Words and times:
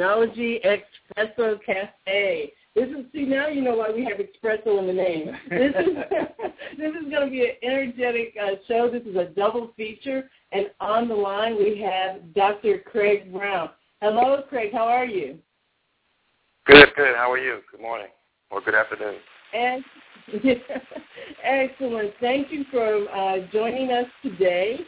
Technology 0.00 0.60
Espresso 0.64 1.58
Cafe. 1.62 2.52
This 2.74 2.88
is 2.88 3.04
see 3.12 3.26
now 3.26 3.48
you 3.48 3.60
know 3.60 3.76
why 3.76 3.90
we 3.90 4.02
have 4.04 4.16
espresso 4.16 4.78
in 4.78 4.86
the 4.86 4.94
name. 4.94 5.30
This 5.50 5.74
is 5.76 5.94
this 6.78 6.92
is 6.92 7.10
going 7.10 7.26
to 7.26 7.30
be 7.30 7.42
an 7.42 7.56
energetic 7.62 8.34
uh, 8.42 8.52
show. 8.66 8.88
This 8.90 9.02
is 9.02 9.14
a 9.16 9.26
double 9.36 9.74
feature, 9.76 10.30
and 10.52 10.70
on 10.80 11.06
the 11.06 11.14
line 11.14 11.58
we 11.58 11.78
have 11.82 12.32
Dr. 12.32 12.78
Craig 12.78 13.30
Brown. 13.30 13.68
Hello, 14.00 14.42
Craig. 14.48 14.72
How 14.72 14.88
are 14.88 15.04
you? 15.04 15.38
Good, 16.64 16.88
good. 16.96 17.14
How 17.14 17.30
are 17.30 17.38
you? 17.38 17.60
Good 17.70 17.82
morning 17.82 18.08
or 18.50 18.62
good 18.62 18.74
afternoon. 18.74 19.16
And 19.52 19.84
excellent. 21.44 22.14
Thank 22.22 22.50
you 22.50 22.64
for 22.70 23.06
uh, 23.10 23.46
joining 23.52 23.90
us 23.90 24.06
today. 24.22 24.80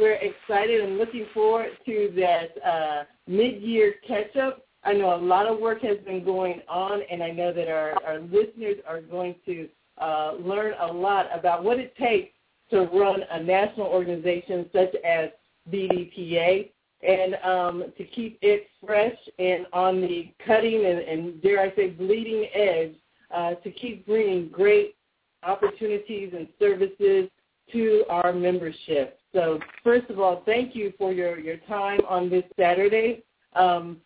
We're 0.00 0.14
excited 0.14 0.80
and 0.80 0.96
looking 0.96 1.26
forward 1.34 1.72
to 1.84 2.10
that 2.16 2.66
uh, 2.66 3.04
mid-year 3.26 3.96
catch-up. 4.08 4.64
I 4.82 4.94
know 4.94 5.14
a 5.14 5.20
lot 5.20 5.46
of 5.46 5.60
work 5.60 5.82
has 5.82 5.98
been 6.06 6.24
going 6.24 6.62
on, 6.70 7.02
and 7.10 7.22
I 7.22 7.32
know 7.32 7.52
that 7.52 7.68
our, 7.68 8.02
our 8.06 8.18
listeners 8.18 8.76
are 8.88 9.02
going 9.02 9.34
to 9.44 9.68
uh, 10.00 10.36
learn 10.40 10.72
a 10.80 10.90
lot 10.90 11.26
about 11.38 11.62
what 11.64 11.78
it 11.78 11.94
takes 11.96 12.32
to 12.70 12.84
run 12.84 13.20
a 13.30 13.42
national 13.42 13.88
organization 13.88 14.70
such 14.72 14.94
as 15.04 15.28
BDPA 15.70 16.70
and 17.06 17.34
um, 17.44 17.84
to 17.98 18.04
keep 18.04 18.38
it 18.40 18.68
fresh 18.82 19.16
and 19.38 19.66
on 19.74 20.00
the 20.00 20.32
cutting 20.46 20.86
and, 20.86 21.00
and 21.00 21.42
dare 21.42 21.60
I 21.60 21.76
say, 21.76 21.90
bleeding 21.90 22.46
edge 22.54 22.94
uh, 23.34 23.54
to 23.56 23.70
keep 23.70 24.06
bringing 24.06 24.48
great 24.48 24.94
opportunities 25.42 26.32
and 26.34 26.48
services 26.58 27.28
to 27.72 28.04
our 28.08 28.32
membership. 28.32 29.19
So 29.34 29.58
first 29.84 30.10
of 30.10 30.18
all, 30.18 30.42
thank 30.44 30.74
you 30.74 30.92
for 30.98 31.12
your, 31.12 31.38
your 31.38 31.58
time 31.68 32.00
on 32.08 32.28
this 32.28 32.44
Saturday. 32.58 33.22
Um, 33.54 33.98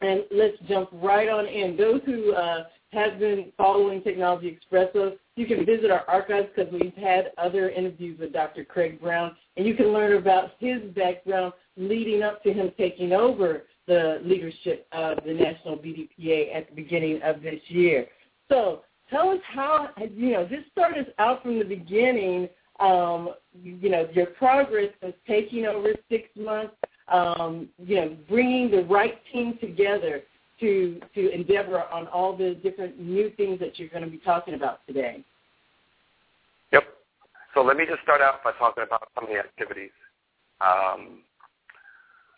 and 0.00 0.24
let's 0.30 0.56
jump 0.68 0.88
right 0.92 1.28
on 1.28 1.46
in. 1.46 1.76
Those 1.76 2.00
who 2.06 2.32
uh, 2.32 2.64
have 2.92 3.18
been 3.18 3.52
following 3.56 4.02
Technology 4.02 4.58
Espresso, 4.58 5.16
you 5.36 5.46
can 5.46 5.64
visit 5.64 5.90
our 5.90 6.04
archives 6.08 6.48
because 6.54 6.72
we've 6.72 6.94
had 6.94 7.32
other 7.38 7.70
interviews 7.70 8.18
with 8.18 8.32
Dr. 8.32 8.64
Craig 8.64 9.00
Brown, 9.00 9.36
and 9.56 9.66
you 9.66 9.74
can 9.74 9.88
learn 9.88 10.16
about 10.16 10.52
his 10.58 10.82
background 10.94 11.52
leading 11.76 12.22
up 12.22 12.42
to 12.42 12.52
him 12.52 12.72
taking 12.76 13.12
over 13.12 13.64
the 13.86 14.20
leadership 14.24 14.86
of 14.92 15.18
the 15.24 15.32
National 15.32 15.76
BDPA 15.76 16.54
at 16.54 16.68
the 16.68 16.74
beginning 16.74 17.20
of 17.22 17.42
this 17.42 17.60
year. 17.68 18.06
So 18.48 18.82
tell 19.10 19.30
us 19.30 19.40
how, 19.42 19.90
you 20.14 20.32
know, 20.32 20.46
just 20.46 20.70
start 20.70 20.96
us 20.96 21.06
out 21.18 21.42
from 21.42 21.58
the 21.58 21.64
beginning 21.64 22.48
um, 22.80 23.34
you 23.62 23.90
know, 23.90 24.08
your 24.12 24.26
progress 24.26 24.90
of 25.02 25.12
taking 25.26 25.66
over 25.66 25.92
six 26.08 26.28
months, 26.36 26.74
um, 27.08 27.68
you 27.78 27.96
know, 27.96 28.16
bringing 28.28 28.70
the 28.70 28.84
right 28.84 29.20
team 29.32 29.58
together 29.60 30.22
to 30.60 31.00
to 31.14 31.30
endeavor 31.32 31.82
on 31.92 32.06
all 32.08 32.36
the 32.36 32.54
different 32.62 32.98
new 33.00 33.30
things 33.36 33.58
that 33.60 33.78
you're 33.78 33.88
going 33.88 34.04
to 34.04 34.10
be 34.10 34.18
talking 34.18 34.54
about 34.54 34.80
today. 34.86 35.24
Yep. 36.72 36.84
So 37.54 37.62
let 37.62 37.76
me 37.76 37.84
just 37.88 38.02
start 38.02 38.20
out 38.20 38.44
by 38.44 38.52
talking 38.52 38.84
about 38.84 39.08
some 39.14 39.24
of 39.24 39.30
the 39.30 39.38
activities. 39.38 39.90
Um, 40.60 41.20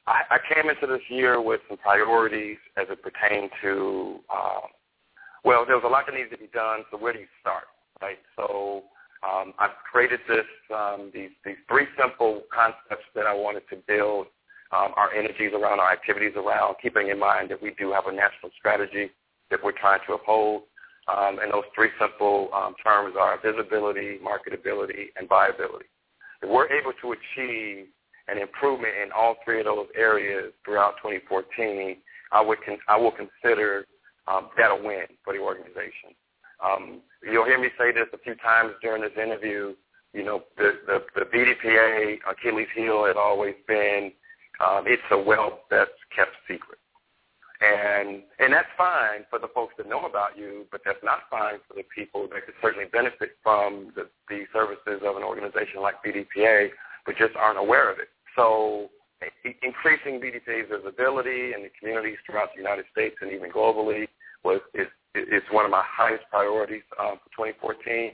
I, 0.06 0.22
I 0.30 0.38
came 0.52 0.70
into 0.70 0.86
this 0.86 1.02
year 1.08 1.40
with 1.40 1.60
some 1.68 1.78
priorities 1.78 2.58
as 2.76 2.86
it 2.90 3.02
pertained 3.02 3.50
to, 3.62 4.20
um, 4.32 4.62
well, 5.44 5.64
there 5.66 5.76
was 5.76 5.84
a 5.84 5.88
lot 5.88 6.06
that 6.06 6.14
needed 6.14 6.30
to 6.30 6.38
be 6.38 6.48
done. 6.52 6.80
So 6.90 6.96
where 6.96 7.12
do 7.12 7.20
you 7.20 7.26
start, 7.40 7.64
right? 8.00 8.18
So 8.36 8.82
um, 9.22 9.54
I've 9.58 9.76
created 9.90 10.20
this 10.28 10.46
um, 10.74 11.10
these 11.14 11.30
these 11.44 11.56
three 11.68 11.86
simple 12.00 12.42
concepts 12.52 13.06
that 13.14 13.26
I 13.26 13.34
wanted 13.34 13.62
to 13.70 13.76
build 13.86 14.26
um, 14.72 14.92
our 14.96 15.12
energies 15.12 15.52
around, 15.52 15.80
our 15.80 15.92
activities 15.92 16.32
around, 16.36 16.76
keeping 16.82 17.08
in 17.08 17.18
mind 17.18 17.50
that 17.50 17.62
we 17.62 17.74
do 17.78 17.92
have 17.92 18.06
a 18.06 18.12
national 18.12 18.50
strategy 18.58 19.10
that 19.50 19.62
we're 19.62 19.72
trying 19.78 20.00
to 20.06 20.14
uphold. 20.14 20.62
Um, 21.08 21.38
and 21.40 21.52
those 21.52 21.64
three 21.74 21.90
simple 22.00 22.48
um, 22.54 22.74
terms 22.82 23.16
are 23.18 23.38
visibility, 23.42 24.18
marketability, 24.22 25.10
and 25.16 25.28
viability. 25.28 25.86
If 26.42 26.48
we're 26.48 26.70
able 26.70 26.92
to 27.02 27.12
achieve 27.12 27.86
an 28.28 28.38
improvement 28.38 28.94
in 29.02 29.10
all 29.12 29.36
three 29.44 29.58
of 29.58 29.66
those 29.66 29.88
areas 29.96 30.52
throughout 30.64 30.94
2014, 31.02 31.96
I 32.30 32.40
would 32.40 32.58
con- 32.64 32.78
I 32.88 32.96
will 32.96 33.12
consider 33.12 33.84
um, 34.26 34.48
that 34.56 34.70
a 34.70 34.76
win 34.76 35.06
for 35.24 35.34
the 35.34 35.40
organization. 35.40 36.14
Um, 36.62 37.00
you'll 37.22 37.44
hear 37.44 37.60
me 37.60 37.68
say 37.78 37.92
this 37.92 38.06
a 38.12 38.18
few 38.18 38.34
times 38.36 38.72
during 38.82 39.02
this 39.02 39.12
interview. 39.16 39.74
You 40.12 40.24
know, 40.24 40.42
the, 40.56 40.72
the, 40.86 41.04
the 41.14 41.24
BDPA 41.24 42.18
Achilles 42.30 42.68
heel 42.74 43.04
has 43.06 43.16
always 43.18 43.54
been 43.66 44.12
um, 44.60 44.84
it's 44.86 45.02
a 45.10 45.18
well 45.18 45.60
best 45.70 45.92
kept 46.14 46.36
secret. 46.48 46.78
And 47.62 48.22
and 48.38 48.52
that's 48.52 48.68
fine 48.76 49.24
for 49.30 49.38
the 49.38 49.48
folks 49.54 49.74
that 49.78 49.88
know 49.88 50.04
about 50.04 50.36
you, 50.36 50.66
but 50.72 50.82
that's 50.84 51.02
not 51.02 51.30
fine 51.30 51.58
for 51.66 51.74
the 51.74 51.84
people 51.94 52.28
that 52.32 52.44
could 52.44 52.54
certainly 52.60 52.86
benefit 52.90 53.36
from 53.42 53.92
the, 53.94 54.08
the 54.28 54.44
services 54.52 55.00
of 55.06 55.16
an 55.16 55.22
organization 55.22 55.80
like 55.80 56.02
BDPA, 56.04 56.70
but 57.06 57.16
just 57.16 57.36
aren't 57.36 57.58
aware 57.58 57.90
of 57.90 57.98
it. 58.00 58.08
So 58.34 58.90
increasing 59.62 60.20
BDPA's 60.20 60.70
visibility 60.70 61.54
in 61.54 61.62
the 61.62 61.70
communities 61.78 62.18
throughout 62.26 62.50
the 62.54 62.60
United 62.60 62.84
States 62.90 63.14
and 63.20 63.30
even 63.30 63.50
globally 63.50 64.08
was 64.42 64.60
is 64.74 64.88
it's 65.14 65.46
one 65.50 65.64
of 65.64 65.70
my 65.70 65.82
highest 65.84 66.24
priorities 66.30 66.82
um, 67.00 67.18
for 67.22 67.46
2014, 67.48 68.12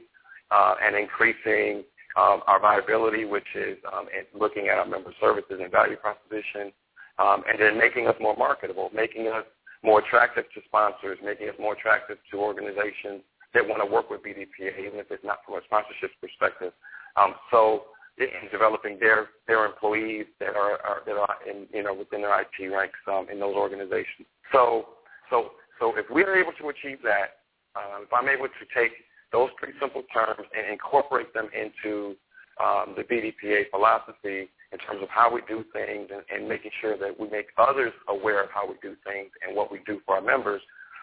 uh, 0.51 0.75
and 0.83 0.97
increasing 0.97 1.85
um, 2.17 2.43
our 2.47 2.61
viability, 2.61 3.25
which 3.25 3.47
is 3.55 3.79
um, 3.93 4.07
looking 4.35 4.69
at 4.69 4.79
our 4.79 4.87
member 4.87 5.13
services 5.21 5.61
and 5.63 5.71
value 5.71 5.97
proposition, 5.97 6.73
um, 7.19 7.43
and 7.49 7.61
then 7.61 7.79
making 7.79 8.07
us 8.07 8.17
more 8.21 8.37
marketable, 8.37 8.91
making 8.95 9.29
us 9.29 9.45
more 9.83 10.01
attractive 10.01 10.45
to 10.55 10.61
sponsors, 10.67 11.19
making 11.23 11.49
us 11.49 11.55
more 11.61 11.75
attractive 11.75 12.19
to 12.31 12.39
organizations 12.39 13.23
that 13.55 13.67
want 13.67 13.81
to 13.83 13.87
work 13.87 14.11
with 14.11 14.23
BDPA, 14.23 14.79
even 14.79 14.99
if 14.99 15.07
it's 15.11 15.25
not 15.25 15.39
from 15.47 15.55
a 15.57 15.65
sponsorship 15.65 16.11
perspective. 16.21 16.73
Um, 17.17 17.35
so 17.51 17.85
in 18.19 18.51
developing 18.51 18.99
their 18.99 19.29
their 19.47 19.65
employees 19.65 20.27
that 20.41 20.57
are, 20.57 20.83
are 20.83 21.03
that 21.07 21.17
are 21.17 21.37
in 21.49 21.67
you 21.73 21.83
know 21.83 21.95
within 21.95 22.23
their 22.23 22.41
IT 22.41 22.69
ranks 22.71 22.99
in 23.31 23.39
those 23.39 23.55
organizations. 23.55 24.27
So 24.53 24.87
so 25.31 25.53
so 25.78 25.94
if 25.97 26.06
we're 26.11 26.37
able 26.37 26.53
to 26.61 26.69
achieve 26.69 26.99
that, 27.03 27.44
uh, 27.77 28.03
if 28.03 28.12
I'm 28.12 28.28
able 28.28 28.49
to 28.49 28.65
take 28.75 28.93
those 29.33 29.50
three 29.61 29.72
simple 29.81 30.03
terms 30.12 30.47
and 30.56 30.72
incorporate 30.72 31.33
them 31.34 31.49
into 31.55 32.16
um, 32.59 32.97
the 32.97 33.05
BDPA 33.05 33.71
philosophy 33.71 34.49
in 34.72 34.78
terms 34.78 35.03
of 35.03 35.09
how 35.09 35.33
we 35.33 35.43
do 35.49 35.65
things 35.72 36.09
and, 36.12 36.22
and 36.34 36.49
making 36.49 36.71
sure 36.81 36.99
that 36.99 37.19
we 37.19 37.28
make 37.31 37.49
others 37.56 37.93
aware 38.09 38.43
of 38.43 38.50
how 38.53 38.67
we 38.67 38.75
do 38.83 38.97
things 39.05 39.31
and 39.47 39.56
what 39.56 39.71
we 39.71 39.81
do 39.87 40.00
for 40.05 40.17
our 40.17 40.21
members, 40.21 40.61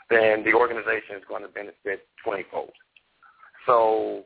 then 0.09 0.43
the 0.43 0.53
organization 0.53 1.15
is 1.17 1.23
going 1.27 1.41
to 1.41 1.47
benefit 1.47 2.07
20-fold. 2.25 2.73
So 3.65 4.23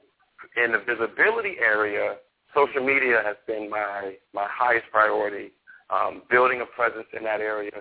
in 0.57 0.71
the 0.71 0.79
visibility 0.79 1.55
area, 1.61 2.15
social 2.55 2.83
media 2.83 3.21
has 3.23 3.37
been 3.47 3.69
my, 3.69 4.15
my 4.33 4.47
highest 4.49 4.85
priority, 4.91 5.51
um, 5.89 6.23
building 6.29 6.61
a 6.61 6.65
presence 6.65 7.07
in 7.15 7.23
that 7.23 7.41
area, 7.41 7.71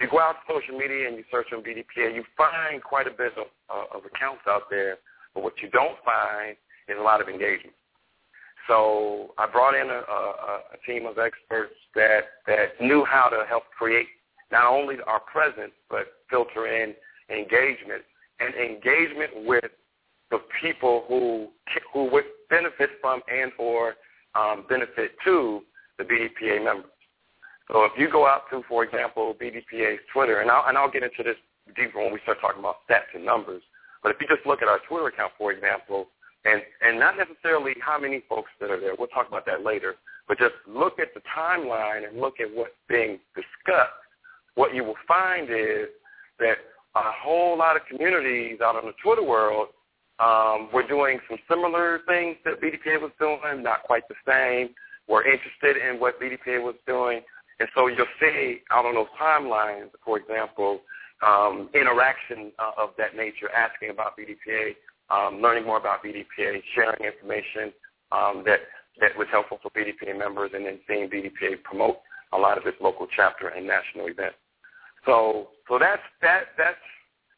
you 0.00 0.08
go 0.10 0.20
out 0.20 0.36
to 0.46 0.54
social 0.54 0.78
media 0.78 1.08
and 1.08 1.16
you 1.16 1.24
search 1.30 1.48
on 1.52 1.62
BDPA, 1.62 2.14
you 2.14 2.24
find 2.36 2.82
quite 2.82 3.06
a 3.06 3.10
bit 3.10 3.32
of, 3.36 3.46
uh, 3.70 3.96
of 3.98 4.04
accounts 4.04 4.42
out 4.48 4.62
there, 4.70 4.98
but 5.34 5.42
what 5.42 5.54
you 5.62 5.68
don't 5.70 5.96
find 6.04 6.56
is 6.88 6.96
a 6.98 7.02
lot 7.02 7.20
of 7.20 7.28
engagement. 7.28 7.74
So 8.68 9.34
I 9.38 9.46
brought 9.46 9.74
in 9.74 9.88
a, 9.90 10.02
a, 10.08 10.60
a 10.74 10.86
team 10.86 11.06
of 11.06 11.18
experts 11.18 11.74
that, 11.94 12.20
that 12.46 12.80
knew 12.80 13.04
how 13.04 13.28
to 13.28 13.44
help 13.48 13.64
create 13.76 14.06
not 14.52 14.66
only 14.66 14.96
our 15.06 15.20
presence, 15.20 15.72
but 15.90 16.06
filter 16.30 16.66
in 16.66 16.94
engagement 17.30 18.02
and 18.38 18.54
engagement 18.54 19.46
with 19.46 19.64
the 20.30 20.38
people 20.60 21.04
who 21.08 21.48
who 21.92 22.10
would 22.10 22.24
benefit 22.50 22.90
from 23.00 23.20
and 23.32 23.52
or 23.58 23.94
um, 24.34 24.64
benefit 24.68 25.12
to 25.24 25.62
the 25.98 26.04
BDPA 26.04 26.64
members. 26.64 26.91
So 27.68 27.84
if 27.84 27.92
you 27.96 28.10
go 28.10 28.26
out 28.26 28.42
to, 28.50 28.62
for 28.68 28.84
example, 28.84 29.34
BDPA's 29.40 30.00
Twitter, 30.12 30.40
and 30.40 30.50
I'll, 30.50 30.64
and 30.68 30.76
I'll 30.76 30.90
get 30.90 31.02
into 31.02 31.22
this 31.22 31.36
deeper 31.76 32.02
when 32.02 32.12
we 32.12 32.20
start 32.22 32.38
talking 32.40 32.60
about 32.60 32.76
stats 32.88 33.14
and 33.14 33.24
numbers, 33.24 33.62
but 34.02 34.10
if 34.10 34.16
you 34.20 34.26
just 34.26 34.46
look 34.46 34.62
at 34.62 34.68
our 34.68 34.80
Twitter 34.88 35.06
account, 35.06 35.32
for 35.38 35.52
example, 35.52 36.08
and, 36.44 36.60
and 36.82 36.98
not 36.98 37.14
necessarily 37.16 37.74
how 37.80 37.98
many 37.98 38.22
folks 38.28 38.50
that 38.60 38.70
are 38.70 38.80
there, 38.80 38.94
we'll 38.98 39.08
talk 39.08 39.28
about 39.28 39.46
that 39.46 39.64
later, 39.64 39.94
but 40.26 40.38
just 40.38 40.54
look 40.66 40.98
at 40.98 41.14
the 41.14 41.20
timeline 41.36 42.06
and 42.08 42.20
look 42.20 42.40
at 42.40 42.52
what's 42.52 42.74
being 42.88 43.18
discussed, 43.34 43.92
what 44.54 44.74
you 44.74 44.82
will 44.84 44.98
find 45.06 45.48
is 45.50 45.88
that 46.38 46.58
a 46.94 47.10
whole 47.22 47.56
lot 47.56 47.76
of 47.76 47.82
communities 47.88 48.58
out 48.62 48.76
in 48.82 48.86
the 48.86 48.94
Twitter 49.02 49.22
world 49.22 49.68
um, 50.18 50.68
were 50.72 50.86
doing 50.86 51.18
some 51.28 51.38
similar 51.48 52.00
things 52.06 52.36
that 52.44 52.60
BDPA 52.60 53.00
was 53.00 53.12
doing, 53.18 53.62
not 53.62 53.82
quite 53.84 54.02
the 54.08 54.14
same, 54.26 54.74
were 55.08 55.24
interested 55.24 55.76
in 55.76 55.98
what 55.98 56.20
BDPA 56.20 56.62
was 56.62 56.74
doing, 56.86 57.20
and 57.62 57.70
so 57.76 57.86
you'll 57.86 58.06
see 58.18 58.58
out 58.72 58.84
on 58.86 58.96
those 58.96 59.06
timelines, 59.20 59.90
for 60.04 60.18
example, 60.18 60.80
um, 61.24 61.70
interaction 61.74 62.50
uh, 62.58 62.72
of 62.76 62.90
that 62.98 63.14
nature, 63.14 63.48
asking 63.54 63.90
about 63.90 64.18
BDPA, 64.18 64.74
um, 65.10 65.40
learning 65.40 65.64
more 65.64 65.78
about 65.78 66.02
BDPA, 66.02 66.60
sharing 66.74 67.04
information 67.04 67.72
um, 68.10 68.42
that 68.46 68.58
that 69.00 69.16
was 69.16 69.28
helpful 69.30 69.60
for 69.62 69.70
BDPA 69.70 70.18
members, 70.18 70.50
and 70.54 70.66
then 70.66 70.80
seeing 70.88 71.08
BDPA 71.08 71.62
promote 71.62 71.98
a 72.32 72.36
lot 72.36 72.58
of 72.58 72.66
its 72.66 72.76
local 72.80 73.06
chapter 73.14 73.46
and 73.46 73.64
national 73.64 74.08
events. 74.08 74.34
So, 75.06 75.50
so 75.68 75.78
that's 75.78 76.02
that 76.20 76.58
that's 76.58 76.82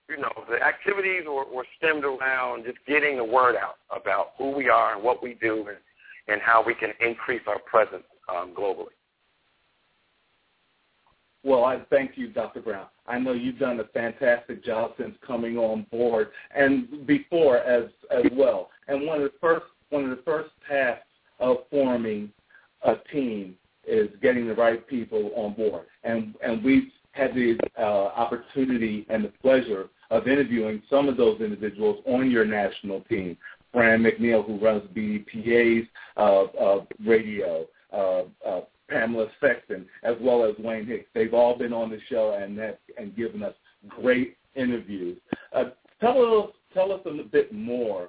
you 0.08 0.16
know 0.16 0.32
the 0.48 0.56
activities 0.56 1.24
were, 1.26 1.44
were 1.54 1.66
stemmed 1.76 2.04
around 2.04 2.64
just 2.64 2.78
getting 2.88 3.18
the 3.18 3.24
word 3.24 3.56
out 3.56 3.76
about 3.94 4.28
who 4.38 4.52
we 4.52 4.70
are 4.70 4.94
and 4.94 5.04
what 5.04 5.22
we 5.22 5.34
do 5.34 5.66
and, 5.68 5.76
and 6.28 6.40
how 6.40 6.64
we 6.66 6.74
can 6.74 6.92
increase 7.06 7.42
our 7.46 7.58
presence 7.58 8.08
um, 8.34 8.54
globally. 8.56 8.96
Well, 11.44 11.64
I 11.64 11.80
thank 11.90 12.16
you, 12.16 12.28
Dr. 12.28 12.60
Brown. 12.60 12.86
I 13.06 13.18
know 13.18 13.32
you've 13.32 13.58
done 13.58 13.78
a 13.80 13.84
fantastic 13.84 14.64
job 14.64 14.92
since 14.98 15.14
coming 15.26 15.58
on 15.58 15.86
board 15.90 16.28
and 16.56 17.06
before 17.06 17.58
as 17.58 17.90
as 18.10 18.24
well. 18.32 18.70
And 18.88 19.06
one 19.06 19.18
of 19.18 19.24
the 19.24 19.38
first 19.40 19.66
one 19.90 20.04
of 20.04 20.10
the 20.10 20.22
first 20.24 20.50
tasks 20.68 21.04
of 21.40 21.58
forming 21.70 22.32
a 22.82 22.94
team 23.12 23.56
is 23.86 24.08
getting 24.22 24.48
the 24.48 24.54
right 24.54 24.86
people 24.88 25.32
on 25.36 25.52
board. 25.52 25.84
And 26.02 26.34
and 26.42 26.64
we've 26.64 26.90
had 27.12 27.34
the 27.34 27.58
uh, 27.78 27.82
opportunity 27.82 29.06
and 29.10 29.24
the 29.24 29.32
pleasure 29.42 29.88
of 30.10 30.26
interviewing 30.26 30.82
some 30.88 31.08
of 31.08 31.16
those 31.16 31.40
individuals 31.40 32.02
on 32.06 32.30
your 32.30 32.44
national 32.44 33.00
team. 33.02 33.36
Fran 33.72 34.02
McNeil, 34.02 34.46
who 34.46 34.58
runs 34.58 34.82
BDPA's 34.94 35.88
uh, 36.16 36.44
uh, 36.44 36.84
radio, 37.04 37.66
uh, 37.92 38.22
uh, 38.46 38.60
Pamela 38.88 39.26
Sexton, 39.40 39.86
as 40.02 40.14
well 40.20 40.44
as 40.44 40.54
Wayne 40.58 40.86
Hicks. 40.86 41.06
They've 41.14 41.34
all 41.34 41.56
been 41.56 41.72
on 41.72 41.90
the 41.90 41.98
show 42.08 42.38
and 42.40 42.58
that, 42.58 42.80
and 42.98 43.16
given 43.16 43.42
us 43.42 43.54
great 43.88 44.36
interviews. 44.54 45.18
Uh, 45.52 45.70
tell 46.00 46.42
us 46.42 46.50
tell 46.72 46.92
us 46.92 47.00
a 47.06 47.22
bit 47.22 47.52
more 47.52 48.08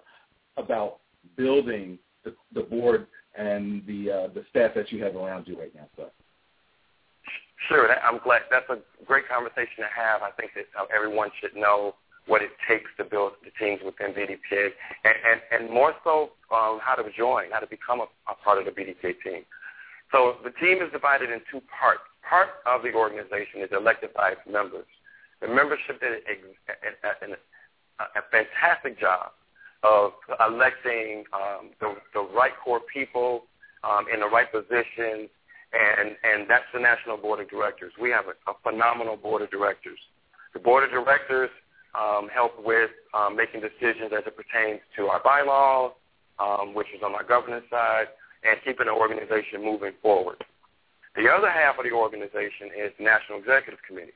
about 0.57 0.98
building 1.38 1.98
the, 2.24 2.33
the 2.54 2.62
board 2.62 3.07
and 3.38 3.86
the 3.86 4.12
uh, 4.12 4.33
the 4.33 4.44
staff 4.50 4.72
that 4.75 4.92
you 4.92 5.04
have 5.04 5.16
around 5.16 5.48
you 5.48 5.57
right 5.60 5.74
now, 5.75 5.88
sir. 5.95 6.10
Sure, 7.69 7.89
I'm 8.00 8.19
glad. 8.24 8.42
That's 8.51 8.69
a 8.69 8.78
great 9.06 9.28
conversation 9.28 9.80
to 9.80 9.89
have. 9.95 10.21
I 10.21 10.31
think 10.31 10.51
that 10.56 10.66
uh, 10.80 10.86
everyone 10.94 11.30
should 11.42 11.56
know 11.56 11.95
what 12.28 12.42
it 12.42 12.50
takes 12.68 12.89
to 12.98 13.04
build 13.04 13.33
the 13.44 13.51
teams 13.63 13.81
within 13.86 14.12
BDPA, 14.13 14.69
and, 15.06 15.16
and, 15.30 15.39
and 15.51 15.74
more 15.74 15.94
so 16.04 16.31
um, 16.54 16.80
how 16.81 16.95
to 16.98 17.04
join, 17.16 17.51
how 17.51 17.60
to 17.60 17.68
become 17.68 18.01
a, 18.01 18.07
a 18.30 18.36
part 18.44 18.57
of 18.57 18.66
the 18.66 18.71
BDPA 18.71 19.13
team. 19.24 19.44
So 20.12 20.38
the 20.44 20.52
team 20.52 20.81
is 20.81 20.92
divided 20.92 21.30
in 21.30 21.42
two 21.52 21.62
parts. 21.68 22.02
Part 22.28 22.50
of 22.66 22.81
the 22.84 22.94
organization 22.94 23.62
is 23.62 23.69
elected 23.72 24.13
by 24.13 24.31
its 24.31 24.42
members. 24.50 24.86
The 25.42 25.48
membership 25.48 26.00
did 26.00 26.24
a, 26.25 26.36
a, 27.06 27.31
a, 27.31 28.04
a 28.19 28.24
fantastic 28.31 29.00
job 29.00 29.31
of 29.84 30.13
electing 30.40 31.24
um, 31.34 31.69
the, 31.80 31.96
the 32.13 32.28
right 32.36 32.54
core 32.63 32.81
people 32.92 33.46
um, 33.84 34.06
in 34.12 34.19
the 34.19 34.25
right 34.25 34.52
positions, 34.52 35.30
and, 35.74 36.16
and 36.24 36.50
that's 36.50 36.66
the 36.74 36.80
National 36.80 37.18
Board 37.18 37.40
of 37.40 37.50
Directors. 37.50 37.94
We 38.02 38.10
have 38.10 38.25
a, 38.25 38.36
a 38.50 38.56
phenomenal 38.63 39.18
board 39.18 39.42
of 39.42 39.52
directors. 39.52 40.00
The 40.54 40.60
board 40.60 40.84
of 40.84 40.90
directors 40.90 41.50
um, 41.94 42.30
help 42.34 42.54
with 42.63 42.90
um, 43.13 43.36
making 43.36 43.62
decisions 43.62 44.12
as 44.18 44.24
it 44.25 44.36
pertains 44.36 44.81
to 44.98 45.07
our 45.07 45.22
bylaws, 45.22 45.92
um, 46.40 46.74
which 46.74 46.88
is 46.96 47.02
on 47.04 47.13
our 47.13 47.24
governance 47.24 47.66
side, 47.69 48.07
and 48.45 48.62
keeping 48.63 48.86
the 48.86 48.94
organization 48.94 49.65
moving 49.65 49.94
forward. 50.01 50.38
The 51.15 51.27
other 51.27 51.50
half 51.50 51.80
of 51.80 51.86
the 51.86 51.92
organization 51.92 52.69
is 52.77 52.94
National 53.00 53.39
Executive 53.39 53.81
Committee. 53.88 54.13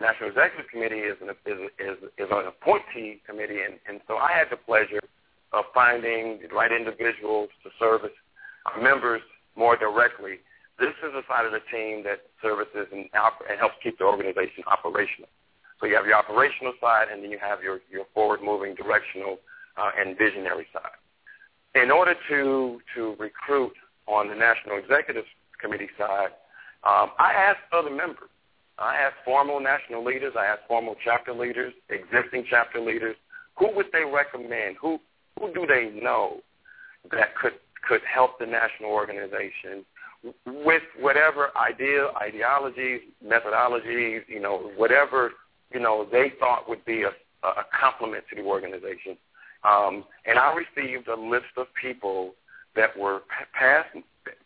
National 0.00 0.30
Executive 0.30 0.66
Committee 0.70 1.06
is 1.06 1.16
an, 1.22 1.30
is, 1.46 1.58
is, 1.78 1.98
is 2.18 2.28
an 2.30 2.50
appointee 2.50 3.22
committee, 3.26 3.62
and, 3.62 3.78
and 3.86 4.00
so 4.08 4.16
I 4.16 4.32
had 4.32 4.48
the 4.50 4.56
pleasure 4.56 5.02
of 5.52 5.64
finding 5.74 6.40
the 6.42 6.48
right 6.54 6.72
individuals 6.72 7.50
to 7.62 7.70
service 7.78 8.14
our 8.66 8.80
members 8.82 9.22
more 9.56 9.76
directly. 9.76 10.40
This 10.78 10.94
is 11.02 11.12
the 11.12 11.22
side 11.26 11.46
of 11.46 11.52
the 11.52 11.62
team 11.70 12.02
that 12.04 12.26
services 12.42 12.86
and, 12.92 13.10
and 13.12 13.58
helps 13.58 13.74
keep 13.82 13.98
the 13.98 14.04
organization 14.04 14.62
operational. 14.66 15.28
So 15.80 15.86
you 15.86 15.94
have 15.94 16.06
your 16.06 16.16
operational 16.16 16.74
side, 16.80 17.06
and 17.12 17.22
then 17.22 17.30
you 17.30 17.38
have 17.38 17.62
your, 17.62 17.80
your 17.90 18.06
forward-moving, 18.14 18.74
directional, 18.74 19.38
uh, 19.76 19.90
and 19.98 20.18
visionary 20.18 20.66
side 20.72 20.98
in 21.82 21.90
order 21.90 22.14
to 22.28 22.80
to 22.94 23.16
recruit 23.18 23.72
on 24.06 24.28
the 24.28 24.34
National 24.34 24.78
Executive 24.78 25.24
Committee 25.60 25.90
side, 25.98 26.30
um, 26.84 27.10
I 27.18 27.32
asked 27.32 27.60
other 27.72 27.90
members. 27.90 28.30
I 28.78 28.96
asked 28.96 29.16
formal 29.24 29.60
national 29.60 30.04
leaders. 30.04 30.34
I 30.38 30.46
asked 30.46 30.62
formal 30.68 30.94
chapter 31.04 31.32
leaders, 31.32 31.74
existing 31.90 32.44
chapter 32.48 32.80
leaders. 32.80 33.16
Who 33.58 33.74
would 33.74 33.86
they 33.92 34.04
recommend? 34.04 34.76
Who 34.80 34.98
who 35.38 35.52
do 35.52 35.66
they 35.66 35.90
know 36.00 36.40
that 37.10 37.34
could 37.36 37.54
could 37.88 38.00
help 38.12 38.38
the 38.38 38.46
national 38.46 38.90
organization 38.90 39.84
with 40.46 40.82
whatever 40.98 41.50
idea, 41.56 42.08
ideologies, 42.20 43.00
methodologies, 43.24 44.22
you 44.26 44.40
know, 44.40 44.70
whatever 44.76 45.32
you 45.72 45.80
know 45.80 46.06
they 46.10 46.32
thought 46.38 46.68
would 46.68 46.84
be 46.84 47.02
a, 47.02 47.10
a 47.46 47.64
complement 47.78 48.24
to 48.30 48.36
the 48.36 48.42
organization. 48.42 49.16
Um, 49.64 50.04
and 50.26 50.38
I 50.38 50.54
received 50.54 51.08
a 51.08 51.16
list 51.16 51.56
of 51.56 51.66
people 51.80 52.34
that 52.76 52.96
were 52.96 53.22
past 53.52 53.88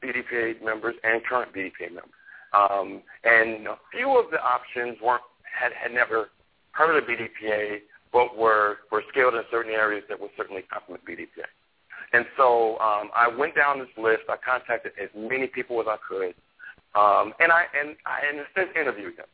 BDPA 0.02 0.62
members 0.64 0.94
and 1.04 1.22
current 1.24 1.52
BDPA 1.52 1.88
members. 1.88 2.10
Um, 2.52 3.02
and 3.24 3.66
a 3.66 3.76
few 3.90 4.18
of 4.18 4.30
the 4.30 4.40
options 4.42 4.98
weren't 5.02 5.22
had, 5.42 5.72
had 5.72 5.92
never 5.92 6.28
heard 6.72 6.96
of 6.96 7.04
BDPA, 7.04 7.80
but 8.12 8.36
were, 8.36 8.78
were 8.90 9.02
skilled 9.10 9.34
in 9.34 9.42
certain 9.50 9.72
areas 9.72 10.04
that 10.08 10.20
would 10.20 10.30
certainly 10.36 10.62
complement 10.62 11.04
BDPA. 11.04 11.48
And 12.12 12.26
so 12.36 12.78
um, 12.78 13.10
I 13.16 13.28
went 13.28 13.54
down 13.54 13.78
this 13.78 13.88
list. 13.96 14.22
I 14.28 14.36
contacted 14.36 14.92
as 15.02 15.08
many 15.16 15.46
people 15.46 15.80
as 15.80 15.86
I 15.88 15.96
could, 16.06 16.34
um, 16.94 17.32
and 17.40 17.50
I 17.50 17.64
and 17.72 17.96
I 18.04 18.28
in 18.28 18.38
a 18.38 18.44
sense 18.54 18.68
interviewed 18.78 19.16
them. 19.16 19.26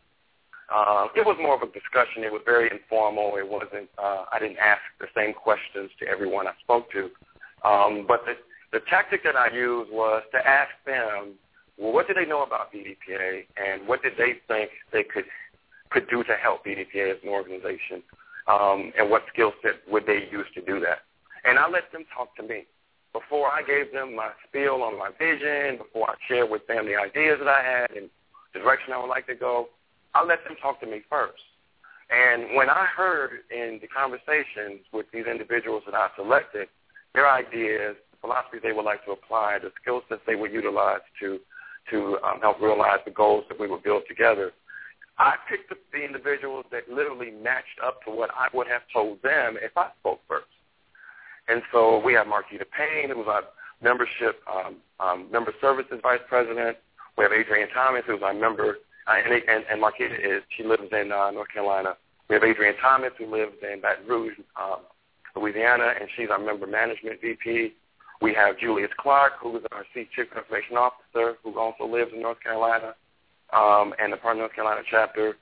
Uh, 0.69 1.09
it 1.17 1.25
was 1.25 1.37
more 1.41 1.57
of 1.57 1.63
a 1.63 1.73
discussion. 1.73 2.25
It 2.25 2.33
was 2.33 2.43
very 2.45 2.71
informal. 2.71 3.37
It 3.37 3.49
wasn't. 3.49 3.89
Uh, 3.97 4.25
I 4.31 4.39
didn't 4.39 4.59
ask 4.59 4.83
the 5.01 5.07
same 5.17 5.33
questions 5.33 5.91
to 6.01 6.07
everyone 6.07 6.47
I 6.47 6.53
spoke 6.63 6.91
to. 6.93 7.11
Um, 7.65 8.05
but 8.07 8.25
the 8.27 8.35
the 8.73 8.81
tactic 8.89 9.25
that 9.25 9.35
I 9.35 9.49
used 9.51 9.91
was 9.91 10.23
to 10.33 10.47
ask 10.47 10.71
them, 10.85 11.35
well, 11.79 11.93
what 11.93 12.07
do 12.07 12.13
they 12.13 12.27
know 12.27 12.43
about 12.43 12.73
BDPA, 12.73 13.47
and 13.57 13.89
what 13.89 14.03
did 14.03 14.13
they 14.19 14.35
think 14.47 14.71
they 14.93 15.05
could 15.05 15.25
could 15.91 16.09
do 16.11 16.23
to 16.25 16.35
help 16.35 16.67
BDPA 16.67 17.13
as 17.13 17.23
an 17.23 17.31
organization, 17.31 18.03
um, 18.47 18.93
and 18.99 19.11
what 19.11 19.23
skill 19.33 19.53
set 19.63 19.77
would 19.91 20.07
they 20.07 20.29
use 20.31 20.47
to 20.55 20.61
do 20.61 20.81
that? 20.81 20.99
And 21.45 21.59
I 21.59 21.67
let 21.69 21.91
them 21.93 22.05
talk 22.15 22.37
to 22.37 22.43
me 22.43 22.67
before 23.15 23.49
I 23.51 23.63
gave 23.63 23.93
them 23.93 24.15
my 24.15 24.31
spiel 24.47 24.83
on 24.83 24.99
my 24.99 25.11
vision, 25.19 25.79
before 25.79 26.11
I 26.11 26.15
shared 26.29 26.51
with 26.51 26.67
them 26.67 26.85
the 26.85 26.97
ideas 26.97 27.39
that 27.39 27.49
I 27.49 27.63
had 27.63 27.91
and 27.97 28.11
the 28.53 28.61
direction 28.61 28.93
I 28.93 28.99
would 28.99 29.09
like 29.09 29.27
to 29.29 29.35
go. 29.35 29.69
I 30.15 30.25
let 30.25 30.45
them 30.45 30.57
talk 30.61 30.81
to 30.81 30.87
me 30.87 31.03
first. 31.09 31.43
And 32.11 32.57
when 32.57 32.71
I 32.71 32.87
heard 32.87 33.41
in 33.51 33.79
the 33.83 33.89
conversations 33.89 34.81
with 34.93 35.07
these 35.13 35.27
individuals 35.27 35.83
that 35.87 35.95
I 35.95 36.09
selected, 36.17 36.69
their 37.15 37.31
ideas, 37.31 37.97
the 38.11 38.17
philosophies 38.21 38.61
they 38.63 38.73
would 38.73 38.85
like 38.85 39.05
to 39.05 39.13
apply, 39.13 39.59
the 39.61 39.71
skill 39.81 40.03
sets 40.09 40.23
they 40.27 40.35
would 40.37 40.53
utilize 40.53 41.05
to 41.21 41.39
to 41.91 42.19
um, 42.23 42.39
help 42.43 42.61
realize 42.61 42.99
the 43.07 43.11
goals 43.11 43.45
that 43.49 43.59
we 43.59 43.67
would 43.67 43.83
build 43.83 44.03
together, 44.07 44.53
I 45.19 45.35
picked 45.49 45.73
up 45.73 45.79
the 45.93 46.05
individuals 46.05 46.67
that 46.71 46.89
literally 46.89 47.31
matched 47.31 47.81
up 47.85 48.03
to 48.05 48.11
what 48.11 48.31
I 48.37 48.55
would 48.55 48.69
have 48.69 48.83
told 48.93 49.23
them 49.23 49.57
if 49.61 49.77
I 49.77 49.89
spoke 49.99 50.21
first. 50.29 50.47
And 51.49 51.63
so 51.73 51.99
we 52.05 52.13
have 52.13 52.27
Marquita 52.27 52.67
Payne, 52.71 53.11
who's 53.11 53.27
our 53.27 53.43
membership 53.83 54.41
um, 54.53 54.77
um, 55.01 55.29
member 55.33 55.53
services 55.61 55.99
vice 56.03 56.21
president. 56.29 56.77
We 57.17 57.25
have 57.25 57.33
Adrienne 57.33 57.69
Thomas, 57.75 58.03
who's 58.07 58.23
our 58.23 58.35
member 58.35 58.79
uh, 59.09 59.15
and, 59.25 59.33
and, 59.33 59.65
and 59.71 59.83
Marquita 59.83 60.15
is, 60.15 60.43
she 60.57 60.65
lives 60.65 60.83
in 60.93 61.13
uh, 61.13 61.31
North 61.31 61.49
Carolina. 61.49 61.97
We 62.29 62.35
have 62.35 62.43
Adrienne 62.43 62.77
Thomas, 62.81 63.13
who 63.17 63.27
lives 63.27 63.55
in 63.63 63.81
Baton 63.81 64.07
Rouge, 64.07 64.35
um, 64.61 64.81
Louisiana, 65.35 65.95
and 65.99 66.09
she's 66.17 66.29
our 66.31 66.39
member 66.39 66.67
management 66.67 67.21
VP. 67.21 67.73
We 68.21 68.35
have 68.35 68.59
Julius 68.59 68.91
Clark, 68.99 69.35
who 69.41 69.57
is 69.57 69.63
our 69.73 69.85
Chief 69.95 70.09
Information 70.19 70.77
Officer, 70.77 71.39
who 71.43 71.59
also 71.59 71.87
lives 71.87 72.11
in 72.13 72.21
North 72.21 72.41
Carolina, 72.43 72.95
um, 73.53 73.95
and 73.99 74.13
the 74.13 74.17
Part 74.17 74.37
of 74.37 74.41
North 74.41 74.55
Carolina 74.55 74.83
chapter. 74.91 75.37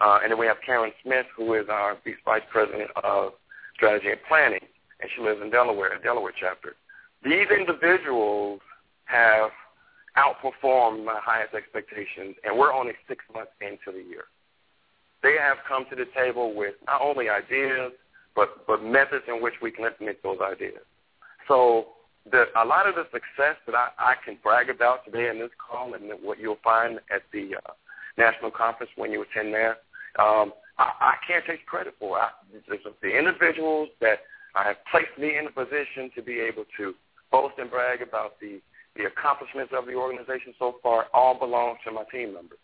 Uh, 0.00 0.20
and 0.22 0.32
then 0.32 0.38
we 0.38 0.46
have 0.46 0.56
Karen 0.64 0.92
Smith, 1.02 1.26
who 1.36 1.52
is 1.54 1.66
our 1.68 1.98
Vice 2.24 2.42
President 2.50 2.90
of 3.02 3.32
Strategy 3.74 4.10
and 4.10 4.20
Planning, 4.28 4.64
and 5.00 5.10
she 5.14 5.22
lives 5.22 5.40
in 5.42 5.50
Delaware, 5.50 5.98
Delaware 6.02 6.32
chapter. 6.38 6.74
These 7.22 7.48
individuals 7.50 8.60
have 9.04 9.50
outperformed 10.16 11.04
my 11.04 11.18
highest 11.22 11.54
expectations, 11.54 12.36
and 12.44 12.58
we're 12.58 12.72
only 12.72 12.92
six 13.08 13.24
months 13.34 13.52
into 13.60 13.96
the 13.96 14.02
year. 14.08 14.24
They 15.22 15.36
have 15.40 15.58
come 15.68 15.84
to 15.90 15.96
the 15.96 16.06
table 16.16 16.54
with 16.54 16.74
not 16.86 17.00
only 17.02 17.28
ideas, 17.28 17.92
but, 18.34 18.66
but 18.66 18.82
methods 18.82 19.24
in 19.28 19.42
which 19.42 19.54
we 19.62 19.70
can 19.70 19.84
implement 19.84 20.22
those 20.22 20.38
ideas. 20.40 20.82
So 21.46 21.88
the, 22.30 22.44
a 22.56 22.64
lot 22.64 22.88
of 22.88 22.94
the 22.94 23.04
success 23.12 23.56
that 23.66 23.74
I, 23.74 23.88
I 23.98 24.14
can 24.24 24.38
brag 24.42 24.70
about 24.70 25.04
today 25.04 25.28
in 25.28 25.38
this 25.38 25.50
call 25.58 25.94
and 25.94 26.04
what 26.22 26.38
you'll 26.38 26.62
find 26.62 26.98
at 27.14 27.22
the 27.32 27.56
uh, 27.56 27.72
national 28.16 28.50
conference 28.50 28.92
when 28.96 29.10
you 29.10 29.22
attend 29.22 29.52
there, 29.52 29.78
um, 30.18 30.52
I, 30.78 30.90
I 31.00 31.14
can't 31.26 31.44
take 31.46 31.66
credit 31.66 31.94
for. 31.98 32.18
I, 32.18 32.30
the 33.02 33.18
individuals 33.18 33.88
that 34.00 34.20
have 34.54 34.76
placed 34.90 35.16
me 35.18 35.38
in 35.38 35.46
a 35.46 35.50
position 35.50 36.10
to 36.14 36.22
be 36.22 36.40
able 36.40 36.64
to 36.78 36.94
boast 37.30 37.54
and 37.58 37.70
brag 37.70 38.02
about 38.02 38.40
the 38.40 38.60
the 38.96 39.04
accomplishments 39.04 39.72
of 39.76 39.86
the 39.86 39.94
organization 39.94 40.54
so 40.58 40.76
far 40.82 41.06
all 41.12 41.38
belong 41.38 41.76
to 41.84 41.92
my 41.92 42.04
team 42.10 42.34
members. 42.34 42.58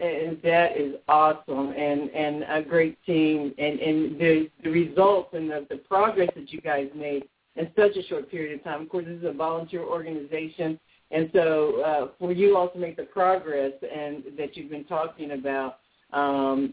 And 0.00 0.38
that 0.42 0.76
is 0.76 0.96
awesome, 1.06 1.72
and 1.76 2.10
and 2.10 2.44
a 2.48 2.60
great 2.60 2.98
team, 3.04 3.54
and 3.56 3.78
and 3.78 4.18
the 4.18 4.50
the 4.64 4.70
results 4.70 5.30
and 5.32 5.48
the, 5.48 5.64
the 5.70 5.76
progress 5.76 6.30
that 6.34 6.52
you 6.52 6.60
guys 6.60 6.88
made 6.94 7.22
in 7.54 7.70
such 7.76 7.96
a 7.96 8.02
short 8.08 8.28
period 8.28 8.58
of 8.58 8.64
time. 8.64 8.82
Of 8.82 8.88
course, 8.88 9.04
this 9.04 9.18
is 9.18 9.24
a 9.24 9.32
volunteer 9.32 9.82
organization, 9.82 10.80
and 11.12 11.30
so 11.32 11.82
uh, 11.82 12.08
for 12.18 12.32
you 12.32 12.56
all 12.56 12.68
to 12.70 12.78
make 12.78 12.96
the 12.96 13.04
progress 13.04 13.72
and 13.82 14.24
that 14.36 14.56
you've 14.56 14.70
been 14.70 14.84
talking 14.84 15.32
about, 15.32 15.78
um, 16.12 16.72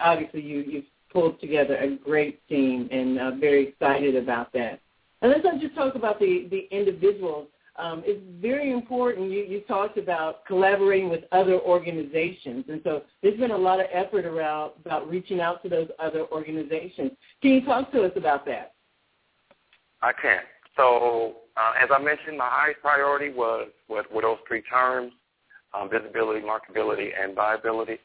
obviously 0.00 0.42
you 0.42 0.60
you've 0.60 0.84
pulled 1.12 1.40
together 1.40 1.76
a 1.78 1.96
great 1.96 2.46
team, 2.48 2.88
and 2.92 3.18
uh, 3.18 3.30
very 3.32 3.68
excited 3.68 4.14
about 4.14 4.52
that. 4.52 4.78
And 5.22 5.30
let's 5.32 5.44
not 5.44 5.60
just 5.60 5.74
talk 5.74 5.94
about 5.94 6.18
the 6.18 6.48
the 6.50 6.68
individuals. 6.70 7.48
Um, 7.76 8.02
it's 8.04 8.20
very 8.42 8.72
important. 8.72 9.30
You, 9.30 9.44
you 9.44 9.60
talked 9.60 9.98
about 9.98 10.44
collaborating 10.46 11.08
with 11.08 11.22
other 11.30 11.60
organizations, 11.60 12.64
and 12.68 12.80
so 12.82 13.02
there's 13.22 13.38
been 13.38 13.52
a 13.52 13.56
lot 13.56 13.78
of 13.78 13.86
effort 13.92 14.24
around 14.24 14.72
about 14.84 15.08
reaching 15.08 15.40
out 15.40 15.62
to 15.62 15.68
those 15.68 15.88
other 16.00 16.26
organizations. 16.32 17.12
Can 17.40 17.52
you 17.52 17.64
talk 17.64 17.92
to 17.92 18.02
us 18.02 18.12
about 18.16 18.44
that? 18.46 18.74
I 20.02 20.12
can. 20.12 20.40
So, 20.76 21.36
uh, 21.56 21.72
as 21.80 21.88
I 21.92 22.02
mentioned, 22.02 22.38
my 22.38 22.48
highest 22.48 22.80
priority 22.80 23.30
was 23.30 23.68
was 23.88 24.04
with 24.12 24.22
those 24.22 24.38
three 24.46 24.62
terms: 24.62 25.12
um, 25.72 25.88
visibility, 25.88 26.40
marketability, 26.40 27.10
and 27.20 27.34
viability. 27.34 27.98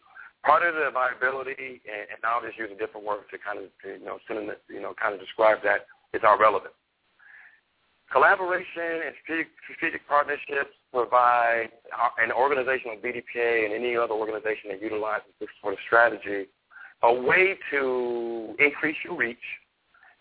Part 0.43 0.63
of 0.63 0.75
the 0.75 0.91
viability, 0.91 1.81
and, 1.87 2.05
and 2.13 2.19
I'll 2.25 2.41
just 2.41 2.57
use 2.57 2.69
a 2.73 2.77
different 2.77 3.07
word 3.07 3.23
to 3.31 3.37
kind 3.37 3.59
of 3.59 3.65
you 3.85 4.05
know, 4.05 4.19
you 4.69 4.81
know, 4.81 4.93
kind 5.01 5.13
of 5.13 5.19
describe 5.19 5.59
that 5.63 5.87
is 6.13 6.21
our 6.23 6.39
relevance. 6.39 6.73
Collaboration 8.13 9.01
and 9.09 9.15
strategic, 9.23 9.51
strategic 9.65 10.07
partnerships 10.07 10.69
provide 10.93 11.69
an 12.21 12.31
organization 12.31 12.91
like 12.91 13.01
BDPA 13.01 13.65
and 13.65 13.73
any 13.73 13.97
other 13.97 14.13
organization 14.13 14.69
that 14.69 14.81
utilizes 14.81 15.33
this 15.39 15.49
sort 15.61 15.73
of 15.73 15.79
strategy 15.87 16.45
a 17.01 17.11
way 17.11 17.57
to 17.71 18.55
increase 18.59 18.95
your 19.03 19.17
reach, 19.17 19.37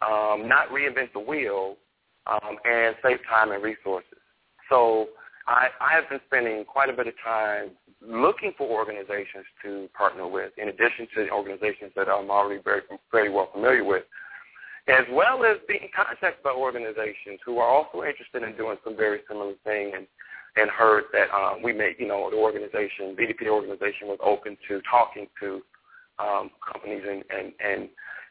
um, 0.01 0.49
not 0.49 0.69
reinvent 0.71 1.13
the 1.13 1.21
wheel, 1.21 1.77
um, 2.27 2.57
and 2.65 2.97
save 3.03 3.19
time 3.29 3.53
and 3.53 3.63
resources. 3.63 4.19
So 4.71 5.09
I, 5.47 5.69
I 5.81 5.95
have 5.95 6.09
been 6.09 6.21
spending 6.27 6.65
quite 6.65 6.89
a 6.89 6.93
bit 6.95 7.07
of 7.07 7.15
time 7.23 7.71
looking 8.01 8.53
for 8.57 8.69
organizations 8.69 9.45
to 9.65 9.89
partner 9.97 10.27
with, 10.27 10.53
in 10.57 10.69
addition 10.69 11.07
to 11.15 11.25
the 11.25 11.31
organizations 11.31 11.93
that 11.95 12.09
I'm 12.09 12.31
already 12.31 12.61
very, 12.63 12.83
very 13.13 13.31
well 13.31 13.51
familiar 13.53 13.85
with 13.85 14.05
as 14.89 15.05
well 15.13 15.45
as 15.45 15.59
being 15.69 15.89
contacted 15.95 16.43
by 16.43 16.51
organizations 16.51 17.39
who 17.45 17.59
are 17.59 17.69
also 17.69 18.03
interested 18.03 18.43
in 18.43 18.57
doing 18.57 18.77
some 18.85 18.97
very 18.97 19.21
similar 19.29 19.55
thing 19.65 19.93
and 19.95 20.07
and 20.57 20.71
heard 20.71 21.05
that 21.13 21.31
um, 21.35 21.63
we 21.63 21.73
made, 21.73 21.97
you 21.99 22.07
know, 22.07 22.29
the 22.31 22.37
organization, 22.37 23.17
BDP 23.17 23.49
organization 23.49 24.09
was 24.09 24.19
open 24.23 24.57
to 24.69 24.83
talking 24.91 25.27
to 25.41 25.63
um, 26.19 26.51
companies 26.71 27.03
and, 27.09 27.25
and, 27.31 27.53
and, 27.65 27.89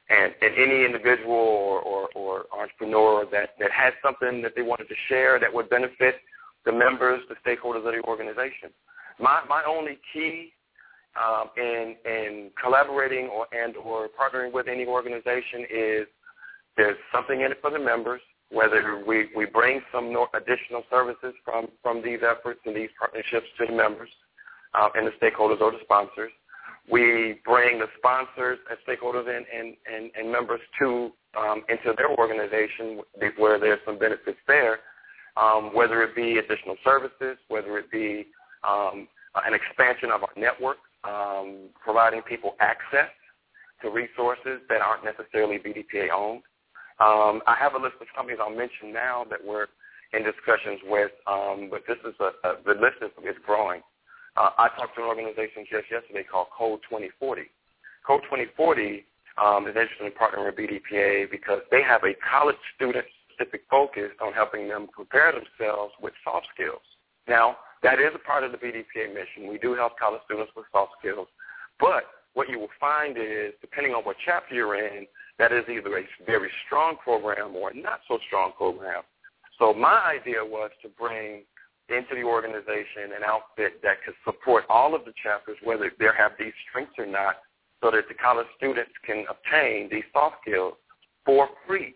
and, 0.10 0.34
and 0.42 0.56
any 0.56 0.86
individual 0.86 1.34
or, 1.34 1.80
or, 1.82 2.10
or 2.14 2.46
entrepreneur 2.56 3.26
that, 3.32 3.56
that 3.60 3.72
had 3.72 3.94
something 4.04 4.42
that 4.44 4.54
they 4.56 4.62
wanted 4.62 4.88
to 4.88 4.96
share 5.10 5.40
that 5.40 5.52
would 5.52 5.70
benefit 5.70 6.16
the 6.66 6.72
members, 6.72 7.22
the 7.28 7.36
stakeholders 7.44 7.78
of 7.78 7.94
the 7.94 8.02
organization. 8.08 8.70
My, 9.20 9.42
my 9.50 9.64
only 9.68 9.98
key 10.14 10.54
um, 11.20 11.50
in, 11.58 11.96
in 12.06 12.52
collaborating 12.62 13.28
or, 13.28 13.48
and 13.52 13.76
or 13.78 14.10
partnering 14.10 14.54
with 14.54 14.68
any 14.68 14.86
organization 14.86 15.66
is 15.74 16.08
there's 16.78 16.98
something 17.14 17.42
in 17.42 17.52
it 17.52 17.60
for 17.62 17.72
the 17.72 17.80
members, 17.80 18.22
whether 18.50 19.04
we, 19.06 19.30
we 19.36 19.46
bring 19.46 19.82
some 19.94 20.16
additional 20.34 20.84
services 20.90 21.34
from, 21.44 21.68
from 21.82 22.02
these 22.04 22.20
efforts 22.24 22.60
and 22.66 22.76
these 22.76 22.90
partnerships 23.00 23.48
to 23.60 23.66
the 23.68 23.74
members 23.74 24.10
uh, 24.74 24.90
and 24.96 25.08
the 25.08 25.12
stakeholders 25.22 25.62
or 25.62 25.72
the 25.72 25.80
sponsors. 25.84 26.32
We 26.92 27.40
bring 27.46 27.80
the 27.80 27.88
sponsors 27.98 28.60
and 28.70 28.78
stakeholders 28.88 29.28
and, 29.28 29.46
and, 29.54 29.76
and, 29.92 30.12
and 30.18 30.32
members 30.32 30.62
to 30.80 31.12
um, 31.38 31.64
into 31.70 31.94
their 31.96 32.10
organization 32.10 33.02
where 33.38 33.60
there's 33.60 33.80
some 33.86 33.98
benefits 33.98 34.40
there, 34.48 34.80
um, 35.38 35.74
whether 35.74 36.02
it 36.04 36.16
be 36.16 36.38
additional 36.38 36.76
services, 36.84 37.38
whether 37.48 37.78
it 37.78 37.90
be 37.92 38.28
um, 38.68 39.08
an 39.46 39.54
expansion 39.54 40.12
of 40.12 40.24
our 40.24 40.34
network, 40.36 40.78
um, 41.04 41.70
providing 41.84 42.22
people 42.24 42.56
access 42.60 43.10
to 43.82 43.90
resources 43.90 44.60
that 44.70 44.82
aren't 44.82 45.04
necessarily 45.04 45.58
BDPA 45.58 46.10
owned. 46.14 46.42
Um, 47.02 47.42
I 47.50 47.58
have 47.58 47.74
a 47.74 47.82
list 47.82 47.98
of 48.00 48.06
companies 48.16 48.38
I'll 48.38 48.54
mention 48.54 48.94
now 48.94 49.26
that 49.34 49.42
we're 49.42 49.66
in 50.14 50.22
discussions 50.22 50.86
with, 50.86 51.10
um, 51.26 51.74
but 51.74 51.82
this 51.90 51.98
is 52.06 52.14
a, 52.22 52.30
a 52.46 52.62
the 52.62 52.78
list 52.78 53.02
is, 53.02 53.10
is 53.26 53.42
growing. 53.42 53.82
Uh, 54.38 54.54
I 54.58 54.70
talked 54.78 54.94
to 54.96 55.02
an 55.02 55.10
organization 55.10 55.66
just 55.66 55.90
yesterday 55.90 56.22
called 56.22 56.54
Code 56.56 56.80
2040. 56.86 57.50
Code 58.06 58.22
2040 58.30 59.04
um, 59.42 59.66
is 59.66 59.74
interested 59.74 60.06
in 60.06 60.14
partnering 60.14 60.46
with 60.46 60.56
BDPA 60.62 61.32
because 61.32 61.66
they 61.72 61.82
have 61.82 62.06
a 62.06 62.14
college 62.22 62.60
student 62.78 63.06
specific 63.34 63.66
focus 63.70 64.14
on 64.22 64.34
helping 64.34 64.70
them 64.70 64.86
prepare 64.94 65.34
themselves 65.34 65.94
with 66.02 66.14
soft 66.24 66.48
skills. 66.54 66.86
Now, 67.28 67.58
that 67.82 67.98
is 67.98 68.14
a 68.14 68.22
part 68.22 68.44
of 68.44 68.52
the 68.52 68.62
BDPA 68.62 69.10
mission. 69.10 69.50
We 69.50 69.58
do 69.58 69.74
help 69.74 69.98
college 69.98 70.22
students 70.26 70.52
with 70.56 70.66
soft 70.72 70.94
skills. 71.00 71.28
But 71.80 72.06
what 72.34 72.48
you 72.48 72.60
will 72.60 72.76
find 72.80 73.18
is, 73.18 73.58
depending 73.60 73.94
on 73.94 74.04
what 74.04 74.18
chapter 74.24 74.54
you're 74.54 74.78
in, 74.78 75.08
that 75.42 75.52
is 75.52 75.66
either 75.66 75.98
a 75.98 76.06
very 76.24 76.52
strong 76.68 76.98
program 77.04 77.56
or 77.56 77.72
a 77.72 77.74
not 77.74 78.02
so 78.08 78.20
strong 78.28 78.52
program. 78.56 79.02
So 79.58 79.74
my 79.74 80.14
idea 80.14 80.38
was 80.46 80.70
to 80.84 80.90
bring 80.90 81.42
into 81.90 82.14
the 82.14 82.22
organization 82.22 83.10
an 83.18 83.26
outfit 83.26 83.82
that 83.82 84.06
could 84.06 84.14
support 84.24 84.66
all 84.70 84.94
of 84.94 85.04
the 85.04 85.14
chapters, 85.18 85.58
whether 85.64 85.92
they 85.98 86.06
have 86.16 86.34
these 86.38 86.54
strengths 86.70 86.94
or 87.00 87.08
not, 87.08 87.38
so 87.82 87.90
that 87.90 88.08
the 88.08 88.14
college 88.14 88.46
students 88.56 88.92
can 89.04 89.26
obtain 89.28 89.90
these 89.90 90.06
soft 90.14 90.36
skills 90.46 90.76
for 91.26 91.50
free. 91.66 91.96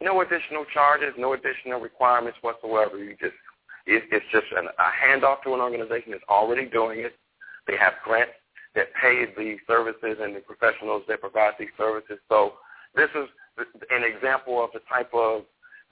No 0.00 0.22
additional 0.22 0.64
charges, 0.72 1.12
no 1.18 1.34
additional 1.34 1.78
requirements 1.78 2.38
whatsoever. 2.40 2.96
You 2.96 3.14
just 3.20 3.36
it, 3.84 4.04
it's 4.10 4.24
just 4.32 4.46
an, 4.56 4.64
a 4.66 4.88
handoff 4.96 5.42
to 5.44 5.52
an 5.52 5.60
organization 5.60 6.12
that's 6.12 6.24
already 6.30 6.64
doing 6.64 7.00
it. 7.00 7.12
They 7.68 7.76
have 7.76 8.00
grants 8.02 8.32
that 8.74 8.88
pay 9.00 9.26
the 9.36 9.56
services 9.66 10.18
and 10.20 10.34
the 10.34 10.40
professionals 10.40 11.02
that 11.08 11.20
provide 11.20 11.52
these 11.58 11.74
services. 11.76 12.18
So 12.28 12.54
this 12.94 13.10
is 13.14 13.28
an 13.90 14.02
example 14.02 14.62
of 14.62 14.70
the 14.72 14.80
type 14.88 15.10
of 15.12 15.42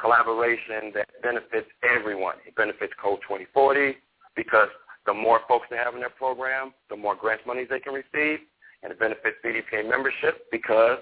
collaboration 0.00 0.92
that 0.94 1.08
benefits 1.22 1.68
everyone. 1.84 2.37
It 2.46 2.56
benefits 2.56 2.92
Code 3.00 3.20
2040 3.22 3.96
because 4.34 4.68
the 5.06 5.12
more 5.12 5.40
folks 5.46 5.66
they 5.70 5.76
have 5.76 5.94
in 5.94 6.00
their 6.00 6.10
program, 6.10 6.72
the 6.88 6.96
more 6.96 7.14
grant 7.14 7.46
monies 7.46 7.68
they 7.68 7.80
can 7.80 7.92
receive, 7.92 8.40
and 8.82 8.92
it 8.92 8.99
benefits 8.99 9.37
BDPA 9.44 9.88
membership 9.88 10.46
because 10.50 10.99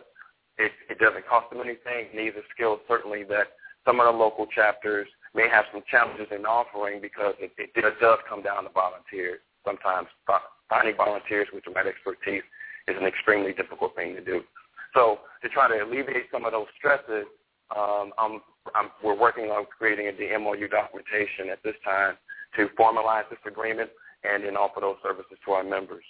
it, 0.59 0.73
it 0.91 0.99
doesn't 0.99 1.27
cost 1.27 1.51
them 1.51 1.61
anything. 1.63 2.11
These 2.17 2.35
are 2.35 2.47
skills 2.55 2.81
certainly 2.89 3.23
that 3.25 3.55
some 3.87 4.01
of 4.01 4.07
the 4.07 4.19
local 4.19 4.47
chapters 4.47 5.07
may 5.35 5.49
have 5.49 5.65
some 5.73 5.83
challenges 5.91 6.27
in 6.35 6.45
offering 6.45 7.01
because 7.01 7.35
it, 7.39 7.53
it, 7.59 7.71
it 7.75 7.95
does 8.01 8.19
come 8.29 8.43
down 8.43 8.65
to 8.65 8.71
volunteers. 8.71 9.41
Sometimes 9.69 10.09
finding 10.71 10.97
volunteers 10.97 11.49
with 11.53 11.65
the 11.65 11.73
right 11.73 11.87
expertise 11.87 12.43
is 12.89 12.97
an 12.99 13.05
extremely 13.05 13.53
difficult 13.53 13.95
thing 13.95 14.15
to 14.15 14.25
do. 14.25 14.41
So 14.95 15.21
to 15.43 15.49
try 15.51 15.69
to 15.69 15.85
alleviate 15.85 16.33
some 16.33 16.47
of 16.47 16.53
those 16.53 16.73
stresses, 16.79 17.29
um, 17.77 18.13
I'm, 18.17 18.41
I'm, 18.75 18.89
we're 19.05 19.19
working 19.19 19.53
on 19.53 19.67
creating 19.67 20.09
the 20.17 20.39
MOU 20.39 20.69
documentation 20.69 21.53
at 21.53 21.63
this 21.63 21.77
time 21.85 22.17
to 22.57 22.69
formalize 22.81 23.29
this 23.29 23.39
agreement 23.47 23.91
and 24.25 24.43
then 24.43 24.57
offer 24.57 24.81
those 24.81 24.97
services 25.03 25.37
to 25.45 25.53
our 25.53 25.65
members. 25.65 26.05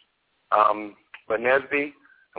Um, 0.52 0.94
but 1.26 1.40
NSBE, 1.40 1.92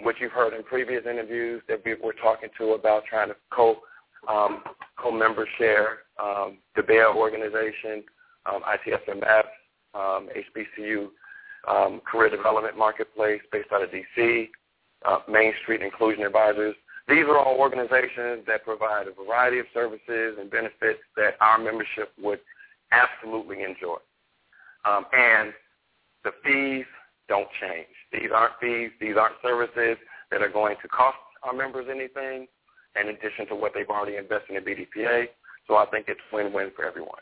which 0.03 0.17
you've 0.21 0.31
heard 0.31 0.53
in 0.53 0.63
previous 0.63 1.03
interviews 1.05 1.61
that 1.67 1.81
we 1.83 1.95
were 1.95 2.13
talking 2.13 2.49
to 2.57 2.71
about 2.71 3.03
trying 3.09 3.27
to 3.27 3.35
co 3.51 3.79
um, 4.27 4.63
co-member 4.97 5.47
share 5.57 5.99
um, 6.21 6.57
the 6.75 6.83
BEAR 6.83 7.13
organization, 7.13 8.03
um, 8.45 8.61
ITSMF, 8.63 9.43
um, 9.93 10.29
HBCU 10.35 11.09
um, 11.67 12.01
Career 12.09 12.29
Development 12.29 12.77
Marketplace 12.77 13.41
based 13.51 13.69
out 13.73 13.83
of 13.83 13.91
D.C., 13.91 14.49
uh, 15.05 15.19
Main 15.29 15.53
Street 15.63 15.81
Inclusion 15.81 16.23
Advisors. 16.23 16.75
These 17.07 17.25
are 17.25 17.37
all 17.37 17.57
organizations 17.57 18.45
that 18.47 18.63
provide 18.63 19.07
a 19.07 19.11
variety 19.11 19.59
of 19.59 19.65
services 19.73 20.37
and 20.39 20.49
benefits 20.51 20.99
that 21.15 21.35
our 21.41 21.57
membership 21.57 22.11
would 22.21 22.39
absolutely 22.91 23.63
enjoy. 23.63 23.97
Um, 24.85 25.05
and 25.11 25.53
the 26.23 26.31
fees 26.43 26.85
don't 27.27 27.47
change. 27.61 27.87
These 28.11 28.31
aren't 28.33 28.53
fees. 28.61 28.91
These 28.99 29.15
aren't 29.19 29.35
services 29.41 29.97
that 30.31 30.41
are 30.41 30.49
going 30.49 30.75
to 30.81 30.87
cost 30.87 31.17
our 31.43 31.53
members 31.53 31.87
anything 31.89 32.47
in 32.99 33.09
addition 33.09 33.47
to 33.47 33.55
what 33.55 33.73
they've 33.73 33.89
already 33.89 34.17
invested 34.17 34.55
in 34.57 34.63
BDPA. 34.63 35.25
So 35.67 35.75
I 35.75 35.85
think 35.85 36.05
it's 36.07 36.19
win-win 36.33 36.71
for 36.75 36.85
everyone. 36.85 37.21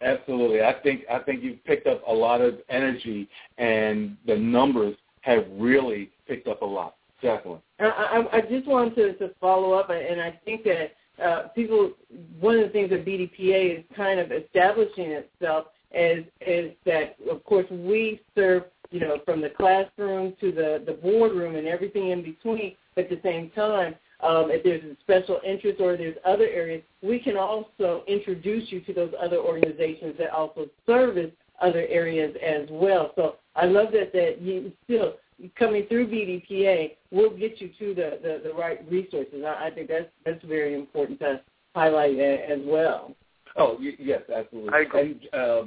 Absolutely. 0.00 0.62
I 0.62 0.74
think 0.82 1.02
I 1.10 1.18
think 1.18 1.42
you've 1.42 1.64
picked 1.64 1.86
up 1.86 2.02
a 2.06 2.12
lot 2.12 2.40
of 2.40 2.58
energy 2.68 3.28
and 3.58 4.16
the 4.26 4.36
numbers 4.36 4.96
have 5.22 5.44
really 5.52 6.10
picked 6.26 6.46
up 6.46 6.62
a 6.62 6.64
lot. 6.64 6.94
Definitely. 7.20 7.60
I, 7.80 7.84
I, 7.84 8.36
I 8.36 8.40
just 8.42 8.68
wanted 8.68 8.94
to, 8.94 9.12
to 9.14 9.34
follow 9.40 9.72
up, 9.72 9.90
and 9.90 10.20
I 10.20 10.38
think 10.44 10.62
that 10.64 10.92
uh, 11.22 11.48
people, 11.48 11.92
one 12.38 12.56
of 12.56 12.62
the 12.62 12.68
things 12.68 12.90
that 12.90 13.04
BDPA 13.04 13.78
is 13.78 13.84
kind 13.96 14.20
of 14.20 14.30
establishing 14.30 15.10
itself 15.10 15.66
is 15.92 16.24
is 16.46 16.72
that 16.84 17.16
of 17.30 17.42
course 17.44 17.66
we 17.70 18.20
serve 18.34 18.64
you 18.90 19.00
know 19.00 19.18
from 19.24 19.40
the 19.40 19.48
classroom 19.48 20.34
to 20.38 20.52
the 20.52 20.82
the 20.86 20.92
boardroom 20.92 21.56
and 21.56 21.66
everything 21.66 22.10
in 22.10 22.22
between. 22.22 22.76
But 22.94 23.04
At 23.04 23.10
the 23.10 23.20
same 23.22 23.50
time, 23.50 23.94
um, 24.20 24.50
if 24.50 24.64
there's 24.64 24.82
a 24.82 24.96
special 25.00 25.40
interest 25.46 25.80
or 25.80 25.96
there's 25.96 26.16
other 26.24 26.46
areas, 26.48 26.82
we 27.02 27.18
can 27.18 27.36
also 27.36 28.02
introduce 28.08 28.70
you 28.72 28.80
to 28.80 28.92
those 28.92 29.12
other 29.20 29.38
organizations 29.38 30.14
that 30.18 30.30
also 30.30 30.66
service 30.86 31.30
other 31.60 31.86
areas 31.88 32.34
as 32.44 32.66
well. 32.70 33.12
So 33.16 33.36
I 33.54 33.66
love 33.66 33.88
that 33.92 34.12
that 34.12 34.40
you 34.40 34.72
still 34.84 35.14
coming 35.56 35.86
through 35.88 36.08
BDPA 36.08 36.96
will 37.10 37.30
get 37.30 37.60
you 37.60 37.70
to 37.78 37.94
the, 37.94 38.18
the, 38.22 38.48
the 38.48 38.54
right 38.54 38.80
resources. 38.90 39.44
I, 39.46 39.66
I 39.66 39.70
think 39.70 39.88
that's 39.88 40.06
that's 40.24 40.42
very 40.44 40.74
important 40.74 41.20
to 41.20 41.40
highlight 41.74 42.18
as 42.18 42.58
well. 42.64 43.14
Oh 43.56 43.78
yes, 43.80 44.22
absolutely. 44.34 44.70
I 44.72 44.80
agree. 44.80 45.28
And, 45.32 45.40
uh, 45.40 45.62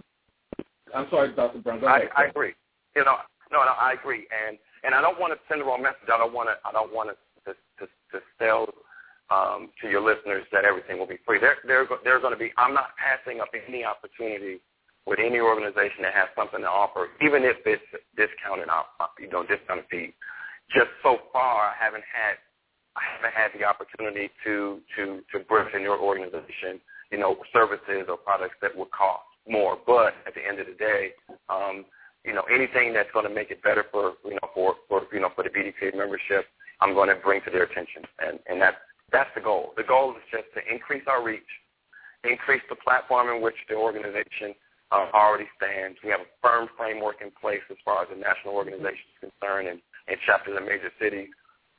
I'm 0.93 1.07
sorry, 1.09 1.33
Dr. 1.33 1.59
Brown. 1.59 1.83
I, 1.85 2.03
I 2.17 2.25
agree. 2.25 2.53
You 2.95 3.05
know, 3.05 3.15
no, 3.51 3.59
no, 3.59 3.71
I 3.79 3.93
agree, 3.93 4.27
and 4.47 4.57
and 4.83 4.93
I 4.93 5.01
don't 5.01 5.19
want 5.19 5.33
to 5.33 5.39
send 5.47 5.61
the 5.61 5.65
wrong 5.65 5.81
message. 5.81 6.09
I 6.13 6.17
don't 6.17 6.33
want 6.33 6.49
to. 6.49 6.55
I 6.67 6.71
don't 6.71 6.93
want 6.93 7.09
to 7.09 7.15
to, 7.45 7.85
to 7.85 8.17
tell 8.39 8.67
um, 9.31 9.69
to 9.81 9.89
your 9.89 10.01
listeners 10.01 10.45
that 10.51 10.65
everything 10.65 10.99
will 10.99 11.07
be 11.07 11.19
free. 11.25 11.39
There, 11.39 11.55
there, 11.65 11.87
there's 12.03 12.21
going 12.21 12.33
to 12.33 12.39
be. 12.39 12.51
I'm 12.57 12.73
not 12.73 12.91
passing 12.99 13.39
up 13.39 13.49
any 13.55 13.85
opportunity 13.85 14.59
with 15.07 15.19
any 15.19 15.39
organization 15.39 16.03
that 16.03 16.13
has 16.13 16.29
something 16.35 16.61
to 16.61 16.69
offer, 16.69 17.09
even 17.21 17.43
if 17.43 17.57
it's 17.65 17.81
discounted, 18.15 18.67
you 19.19 19.29
know, 19.31 19.41
discounted 19.47 19.85
fee. 19.89 20.13
Just 20.69 20.91
so 21.01 21.17
far, 21.33 21.71
I 21.71 21.75
haven't 21.79 22.03
had 22.05 22.37
I 22.95 23.01
haven't 23.15 23.33
had 23.33 23.49
the 23.55 23.63
opportunity 23.65 24.29
to 24.43 24.79
to 24.97 25.23
to 25.31 25.39
bring 25.47 25.67
in 25.73 25.81
your 25.81 25.99
organization, 25.99 26.79
you 27.11 27.17
know, 27.17 27.37
services 27.53 28.07
or 28.07 28.17
products 28.17 28.55
that 28.61 28.75
would 28.75 28.91
cost 28.91 29.23
more. 29.47 29.77
But 29.85 30.13
at 30.27 30.35
the 30.35 30.43
end 30.45 30.59
of 30.59 30.67
the 30.67 30.75
day, 30.75 31.11
um, 31.49 31.85
you 32.23 32.33
know, 32.33 32.43
anything 32.53 32.93
that's 32.93 33.11
going 33.11 33.27
to 33.27 33.33
make 33.33 33.49
it 33.49 33.63
better 33.63 33.85
for 33.91 34.13
you 34.23 34.35
know 34.35 34.47
for 34.53 34.75
for 34.87 35.03
you 35.11 35.19
know 35.19 35.29
for 35.35 35.43
the 35.43 35.49
BDPA 35.49 35.95
membership, 35.95 36.45
I'm 36.81 36.93
going 36.93 37.09
to 37.09 37.15
bring 37.15 37.41
to 37.45 37.51
their 37.51 37.63
attention, 37.63 38.03
and 38.19 38.39
and 38.49 38.61
that's 38.61 38.77
that's 39.11 39.29
the 39.35 39.41
goal. 39.41 39.73
The 39.77 39.83
goal 39.83 40.11
is 40.17 40.23
just 40.31 40.49
to 40.55 40.61
increase 40.65 41.03
our 41.07 41.23
reach, 41.23 41.47
increase 42.23 42.63
the 42.69 42.75
platform 42.75 43.29
in 43.29 43.41
which 43.41 43.57
the 43.69 43.75
organization 43.75 44.55
uh, 44.91 45.07
already 45.13 45.47
stands. 45.55 45.97
We 46.03 46.11
have 46.11 46.21
a 46.21 46.31
firm 46.41 46.67
framework 46.77 47.21
in 47.21 47.31
place 47.31 47.63
as 47.69 47.77
far 47.83 48.03
as 48.03 48.09
the 48.09 48.19
national 48.19 48.55
organization 48.55 49.07
is 49.15 49.31
concerned 49.31 49.67
and, 49.67 49.79
and 50.07 50.17
chapters 50.25 50.57
in 50.57 50.65
major 50.65 50.91
cities. 50.99 51.29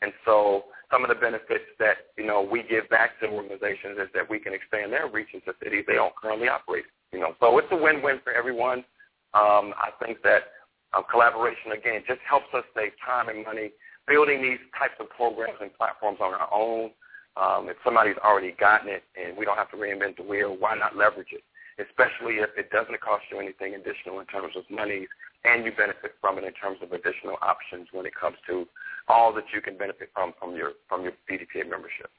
And 0.00 0.12
so 0.25 0.64
some 0.90 1.04
of 1.04 1.09
the 1.09 1.14
benefits 1.14 1.68
that, 1.78 2.12
you 2.18 2.26
know, 2.26 2.42
we 2.42 2.64
give 2.64 2.88
back 2.90 3.21
to 3.21 3.28
organizations 3.28 3.97
is 4.02 4.09
that 4.14 4.28
we 4.28 4.38
can 4.38 4.52
expand 4.52 4.92
their 4.92 5.09
reach 5.09 5.30
into 5.32 5.54
cities 5.62 5.85
they 5.87 5.94
don't 5.94 6.14
currently 6.16 6.49
operate. 6.49 6.85
You 7.12 7.20
know, 7.20 7.37
so 7.40 7.57
it's 7.59 7.68
a 7.70 7.77
win-win 7.77 8.20
for 8.24 8.33
everyone. 8.33 8.85
Um, 9.33 9.72
I 9.77 9.92
think 10.03 10.20
that 10.24 10.53
uh, 10.92 11.03
collaboration, 11.03 11.72
again, 11.72 12.03
just 12.09 12.20
helps 12.29 12.53
us 12.53 12.64
save 12.74 12.92
time 13.05 13.29
and 13.29 13.44
money 13.44 13.70
building 14.07 14.43
these 14.43 14.59
types 14.79 14.95
of 15.01 15.09
programs 15.11 15.59
and 15.61 15.73
platforms 15.75 16.19
on 16.21 16.35
our 16.35 16.49
own. 16.53 16.91
Um, 17.37 17.69
if 17.69 17.77
somebody's 17.83 18.19
already 18.19 18.53
gotten 18.53 18.88
it 18.88 19.05
and 19.17 19.37
we 19.37 19.45
don't 19.45 19.57
have 19.57 19.71
to 19.71 19.77
reinvent 19.77 20.17
the 20.17 20.23
wheel, 20.23 20.57
why 20.59 20.77
not 20.77 20.97
leverage 20.97 21.33
it? 21.33 21.43
especially 21.79 22.45
if 22.45 22.51
it 22.57 22.71
doesn't 22.71 23.01
cost 23.01 23.25
you 23.31 23.38
anything 23.38 23.75
additional 23.75 24.21
in 24.21 24.27
terms 24.27 24.55
of 24.57 24.65
money 24.71 25.07
and 25.45 25.65
you 25.65 25.73
benefit 25.73 26.15
from 26.21 26.38
it 26.38 26.45
in 26.45 26.53
terms 26.53 26.79
of 26.83 26.93
additional 26.93 27.37
options 27.41 27.88
when 27.93 28.07
it 28.07 28.15
comes 28.15 28.37
to 28.47 28.67
all 29.09 29.33
that 29.33 29.45
you 29.55 29.61
can 29.61 29.77
benefit 29.77 30.11
from 30.15 30.33
from 30.38 30.55
your 30.55 30.73
from 30.88 31.03
your 31.03 31.12
BDPA 31.31 31.69
membership. 31.69 32.11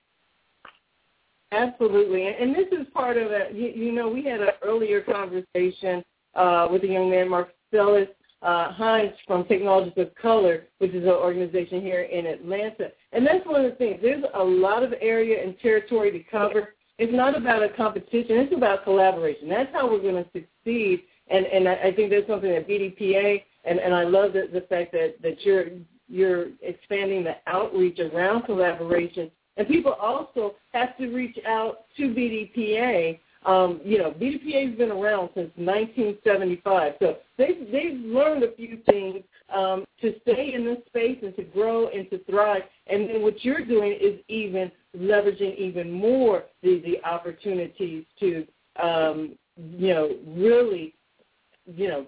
Absolutely, 1.52 2.28
and 2.28 2.56
this 2.56 2.67
is 2.72 2.88
part 2.93 3.17
of 3.17 3.32
it. 3.32 3.54
You, 3.54 3.69
you 3.69 3.91
know, 3.91 4.10
we 4.10 4.26
had 4.26 4.41
an 4.41 4.50
earlier 4.63 5.02
conversation 5.02 6.04
uh, 6.36 6.67
with 6.72 6.84
a 6.84 6.88
young 6.88 7.12
man, 7.12 7.30
Marcellus 7.30 8.10
uh, 8.43 8.71
Hines 8.71 9.13
from 9.25 9.45
Technologies 9.45 9.93
of 9.97 10.13
Color, 10.15 10.63
which 10.79 10.91
is 10.91 11.03
an 11.03 11.10
organization 11.10 11.82
here 11.82 12.01
in 12.01 12.25
Atlanta. 12.25 12.89
And 13.12 13.25
that's 13.25 13.45
one 13.45 13.63
of 13.63 13.71
the 13.71 13.77
things. 13.77 13.99
There's 14.01 14.23
a 14.34 14.43
lot 14.43 14.84
of 14.84 14.93
area 15.01 15.43
and 15.43 15.58
territory 15.60 16.12
to 16.12 16.19
cover 16.29 16.73
it's 16.99 17.13
not 17.13 17.36
about 17.36 17.63
a 17.63 17.69
competition. 17.69 18.38
It's 18.38 18.53
about 18.53 18.84
collaboration. 18.84 19.49
That's 19.49 19.73
how 19.73 19.89
we're 19.89 20.01
going 20.01 20.23
to 20.23 20.29
succeed. 20.32 21.03
And 21.29 21.45
and 21.45 21.67
I, 21.67 21.91
think 21.91 22.12
that's 22.12 22.27
something 22.27 22.49
that 22.49 22.67
BDPA 22.67 23.43
and 23.63 23.79
and 23.79 23.93
I 23.93 24.03
love 24.03 24.34
the, 24.34 24.49
the 24.51 24.62
fact 24.67 24.91
that 24.91 25.15
that 25.21 25.41
you're 25.43 25.65
you're 26.08 26.47
expanding 26.62 27.23
the 27.23 27.36
outreach 27.47 27.99
around 27.99 28.43
collaboration. 28.43 29.32
And 29.58 29.67
people 29.67 29.93
also 29.93 30.56
have 30.73 30.97
to 30.97 31.08
reach 31.08 31.38
out 31.47 31.86
to 31.97 32.03
BDPA. 32.03 33.19
Um, 33.45 33.82
you 33.84 33.97
know, 33.97 34.12
BDPA 34.12 34.69
has 34.69 34.77
been 34.77 34.91
around 34.91 35.29
since 35.36 35.51
1975, 35.56 36.93
so 36.99 37.17
they've 37.38 37.67
they've 37.71 37.99
learned 37.99 38.43
a 38.43 38.56
few 38.56 38.79
things 38.89 39.23
um, 39.53 39.86
to 40.01 40.13
stay 40.21 40.53
in 40.53 40.65
this 40.65 40.77
space 40.88 41.19
and 41.21 41.36
to 41.36 41.43
grow 41.43 41.89
and 41.89 42.10
to 42.10 42.23
thrive. 42.25 42.63
And 42.88 43.10
then 43.10 43.21
what 43.21 43.43
you're 43.43 43.65
doing 43.65 43.97
is 43.99 44.19
even 44.27 44.71
leveraging 44.97 45.58
even 45.58 45.91
more 45.91 46.43
the, 46.62 46.82
the 46.86 47.03
opportunities 47.08 48.06
to, 48.19 48.47
um, 48.82 49.38
you 49.58 49.89
know, 49.89 50.15
really, 50.27 50.95
you 51.65 51.88
know, 51.88 52.06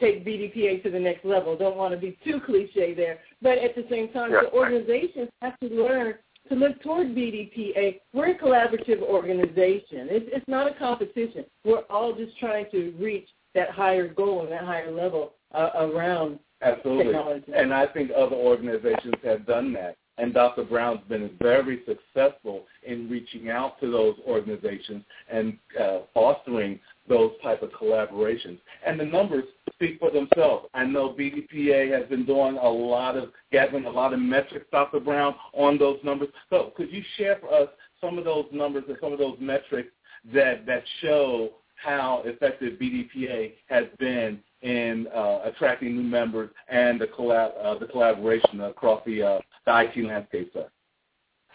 take 0.00 0.26
BDPA 0.26 0.82
to 0.82 0.90
the 0.90 0.98
next 0.98 1.24
level. 1.24 1.56
Don't 1.56 1.76
want 1.76 1.94
to 1.94 2.00
be 2.00 2.18
too 2.24 2.40
cliche 2.44 2.94
there, 2.94 3.18
but 3.40 3.58
at 3.58 3.74
the 3.74 3.86
same 3.90 4.12
time, 4.12 4.32
yeah. 4.32 4.42
the 4.42 4.52
organizations 4.52 5.28
have 5.40 5.58
to 5.60 5.66
learn 5.68 6.14
to 6.52 6.58
look 6.58 6.82
toward 6.82 7.08
BDPA. 7.08 8.00
We're 8.12 8.32
a 8.32 8.38
collaborative 8.38 9.00
organization. 9.00 10.08
It's, 10.10 10.26
it's 10.32 10.48
not 10.48 10.70
a 10.70 10.74
competition. 10.74 11.44
We're 11.64 11.84
all 11.88 12.14
just 12.14 12.38
trying 12.38 12.66
to 12.72 12.94
reach 12.98 13.28
that 13.54 13.70
higher 13.70 14.08
goal 14.08 14.42
and 14.42 14.52
that 14.52 14.64
higher 14.64 14.90
level 14.90 15.32
uh, 15.54 15.70
around 15.76 16.38
Absolutely. 16.60 17.04
technology. 17.04 17.52
And 17.54 17.72
I 17.72 17.86
think 17.86 18.10
other 18.10 18.36
organizations 18.36 19.14
have 19.24 19.46
done 19.46 19.72
that. 19.74 19.96
And 20.18 20.34
Dr. 20.34 20.64
Brown's 20.64 21.00
been 21.08 21.30
very 21.40 21.82
successful 21.86 22.64
in 22.82 23.08
reaching 23.08 23.48
out 23.48 23.80
to 23.80 23.90
those 23.90 24.14
organizations 24.26 25.04
and 25.32 25.56
uh, 25.80 26.00
fostering 26.12 26.78
those 27.08 27.32
type 27.42 27.62
of 27.62 27.70
collaborations. 27.70 28.58
And 28.86 28.98
the 28.98 29.04
numbers 29.04 29.44
speak 29.72 29.98
for 29.98 30.10
themselves. 30.10 30.66
I 30.74 30.84
know 30.84 31.10
BDPA 31.10 31.98
has 31.98 32.08
been 32.08 32.24
doing 32.24 32.56
a 32.56 32.68
lot 32.68 33.16
of 33.16 33.30
gathering 33.50 33.86
a 33.86 33.90
lot 33.90 34.12
of 34.12 34.20
metrics, 34.20 34.66
Dr. 34.70 35.00
Brown, 35.00 35.34
on 35.54 35.78
those 35.78 35.98
numbers. 36.04 36.28
So 36.50 36.72
could 36.76 36.92
you 36.92 37.02
share 37.16 37.38
for 37.40 37.52
us 37.52 37.68
some 38.00 38.18
of 38.18 38.24
those 38.24 38.46
numbers 38.52 38.84
and 38.88 38.96
some 39.00 39.12
of 39.12 39.18
those 39.18 39.36
metrics 39.40 39.90
that 40.32 40.66
that 40.66 40.84
show 41.00 41.50
how 41.76 42.22
effective 42.24 42.78
BDPA 42.78 43.54
has 43.66 43.86
been 43.98 44.40
in 44.62 45.08
uh, 45.14 45.40
attracting 45.44 45.96
new 45.96 46.02
members 46.02 46.50
and 46.68 47.00
the 47.00 47.06
collab 47.06 47.52
uh, 47.62 47.78
the 47.78 47.86
collaboration 47.86 48.60
across 48.60 49.02
the 49.04 49.22
uh, 49.22 49.38
the 49.66 49.80
IT 49.80 50.04
landscape, 50.04 50.50
sir? 50.52 50.68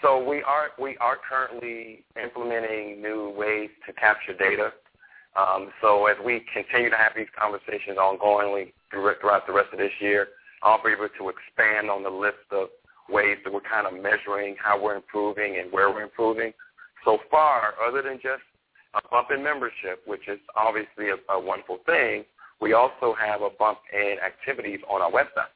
So 0.01 0.23
we 0.27 0.43
are 0.43 0.69
we 0.79 0.97
are 0.97 1.17
currently 1.27 2.03
implementing 2.21 3.01
new 3.01 3.33
ways 3.37 3.69
to 3.87 3.93
capture 3.93 4.33
data. 4.33 4.73
Um, 5.37 5.71
so 5.81 6.07
as 6.07 6.17
we 6.25 6.43
continue 6.51 6.89
to 6.89 6.97
have 6.97 7.13
these 7.15 7.29
conversations 7.37 7.97
ongoingly 7.97 8.73
throughout 8.89 9.45
the 9.45 9.53
rest 9.53 9.69
of 9.71 9.77
this 9.77 9.91
year, 9.99 10.29
I'll 10.63 10.81
be 10.83 10.91
able 10.91 11.09
to 11.09 11.29
expand 11.29 11.91
on 11.91 12.01
the 12.01 12.09
list 12.09 12.41
of 12.51 12.69
ways 13.07 13.37
that 13.43 13.53
we're 13.53 13.61
kind 13.61 13.85
of 13.85 13.93
measuring 13.93 14.55
how 14.57 14.81
we're 14.81 14.95
improving 14.95 15.57
and 15.59 15.71
where 15.71 15.91
we're 15.91 16.03
improving. 16.03 16.53
So 17.05 17.19
far, 17.29 17.75
other 17.87 18.01
than 18.01 18.15
just 18.15 18.41
a 18.95 19.07
bump 19.09 19.29
in 19.29 19.43
membership, 19.43 20.01
which 20.07 20.27
is 20.27 20.39
obviously 20.55 21.09
a, 21.09 21.31
a 21.31 21.39
wonderful 21.39 21.79
thing, 21.85 22.25
we 22.59 22.73
also 22.73 23.13
have 23.13 23.41
a 23.41 23.49
bump 23.51 23.77
in 23.93 24.17
activities 24.25 24.79
on 24.89 25.01
our 25.03 25.11
website. 25.11 25.53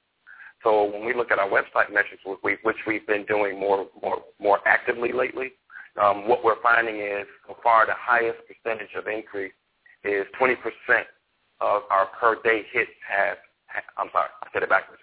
So 0.63 0.85
when 0.85 1.03
we 1.03 1.15
look 1.15 1.31
at 1.31 1.39
our 1.39 1.49
website 1.49 1.91
metrics, 1.91 2.21
which 2.43 2.77
we've 2.85 3.07
been 3.07 3.25
doing 3.25 3.59
more 3.59 3.87
more 4.03 4.21
more 4.39 4.59
actively 4.67 5.11
lately, 5.11 5.53
um, 5.99 6.27
what 6.27 6.43
we're 6.43 6.61
finding 6.61 6.97
is 6.97 7.25
so 7.47 7.57
far 7.63 7.87
the 7.87 7.97
highest 7.97 8.37
percentage 8.47 8.93
of 8.95 9.07
increase 9.07 9.53
is 10.03 10.25
20% 10.39 10.55
of 11.61 11.83
our 11.89 12.07
per 12.19 12.41
day 12.43 12.63
hits 12.71 12.91
have. 13.07 13.37
I'm 13.97 14.09
sorry, 14.11 14.29
I 14.43 14.47
said 14.53 14.63
it 14.63 14.69
backwards. 14.69 15.01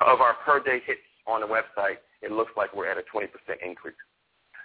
Of 0.00 0.20
our 0.20 0.34
per 0.44 0.60
day 0.62 0.82
hits 0.86 1.00
on 1.26 1.40
the 1.40 1.46
website, 1.46 1.98
it 2.22 2.32
looks 2.32 2.52
like 2.56 2.74
we're 2.74 2.90
at 2.90 2.98
a 2.98 3.02
20% 3.02 3.28
increase. 3.64 3.94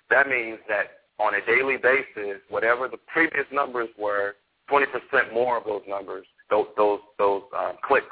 That 0.10 0.27
means 0.27 0.58
that 0.67 1.05
on 1.19 1.36
a 1.36 1.45
daily 1.45 1.77
basis, 1.77 2.41
whatever 2.49 2.88
the 2.88 2.97
previous 3.08 3.45
numbers 3.51 3.89
were, 3.97 4.36
20% 4.71 4.86
more 5.34 5.58
of 5.58 5.65
those 5.65 5.82
numbers, 5.88 6.25
those 6.49 6.67
those 6.77 6.99
those 7.17 7.43
uh, 7.55 7.73
clicks 7.84 8.05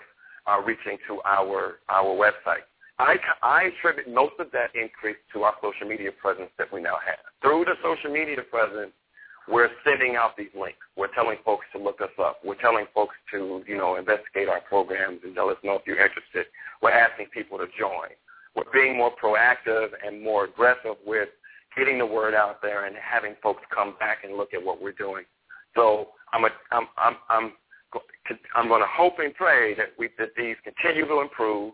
are 0.45 0.63
reaching 0.63 0.97
to 1.07 1.21
our 1.25 1.79
our 1.89 2.15
website. 2.15 2.65
I, 2.99 3.17
I 3.43 3.69
attribute 3.69 4.13
most 4.13 4.33
of 4.39 4.51
that 4.51 4.73
increase 4.73 5.17
to 5.33 5.43
our 5.43 5.53
social 5.61 5.87
media 5.87 6.09
presence 6.11 6.49
that 6.57 6.73
we 6.73 6.81
now 6.81 6.97
have. 7.05 7.19
Through 7.41 7.65
the 7.65 7.75
social 7.83 8.11
media 8.11 8.37
presence, 8.49 8.91
we're 9.49 9.69
sending 9.83 10.15
out 10.15 10.35
these 10.37 10.51
links. 10.59 10.79
We're 10.95 11.13
telling 11.13 11.37
folks 11.45 11.65
to 11.73 11.81
look 11.81 12.01
us 12.01 12.11
up. 12.19 12.39
We're 12.43 12.59
telling 12.59 12.85
folks 12.93 13.15
to, 13.31 13.63
you 13.67 13.77
know, 13.77 13.95
investigate 13.95 14.49
our 14.49 14.61
programs 14.61 15.21
and 15.23 15.35
let 15.35 15.47
us 15.47 15.57
know 15.63 15.75
if 15.75 15.83
you're 15.85 16.03
interested. 16.03 16.45
We're 16.81 16.91
asking 16.91 17.27
people 17.33 17.57
to 17.59 17.65
join. 17.79 18.09
We're 18.55 18.71
being 18.73 18.97
more 18.97 19.11
proactive 19.11 19.89
and 20.05 20.21
more 20.21 20.45
aggressive 20.45 20.95
with 21.05 21.29
getting 21.77 21.99
the 21.99 22.05
word 22.05 22.33
out 22.33 22.61
there 22.61 22.85
and 22.85 22.95
having 22.95 23.35
folks 23.41 23.61
come 23.73 23.95
back 23.99 24.19
and 24.23 24.35
look 24.35 24.53
at 24.53 24.63
what 24.63 24.81
we're 24.81 24.91
doing. 24.93 25.23
So 25.75 26.09
I'm 26.33 26.43
a, 26.43 26.49
I'm 26.71 26.87
I'm 26.97 27.15
I'm 27.29 27.51
I'm 28.55 28.67
going 28.67 28.81
to 28.81 28.87
hope 28.89 29.19
and 29.19 29.33
pray 29.33 29.75
that 29.75 29.87
we 29.97 30.09
that 30.17 30.29
these 30.35 30.55
continue 30.63 31.07
to 31.07 31.21
improve 31.21 31.73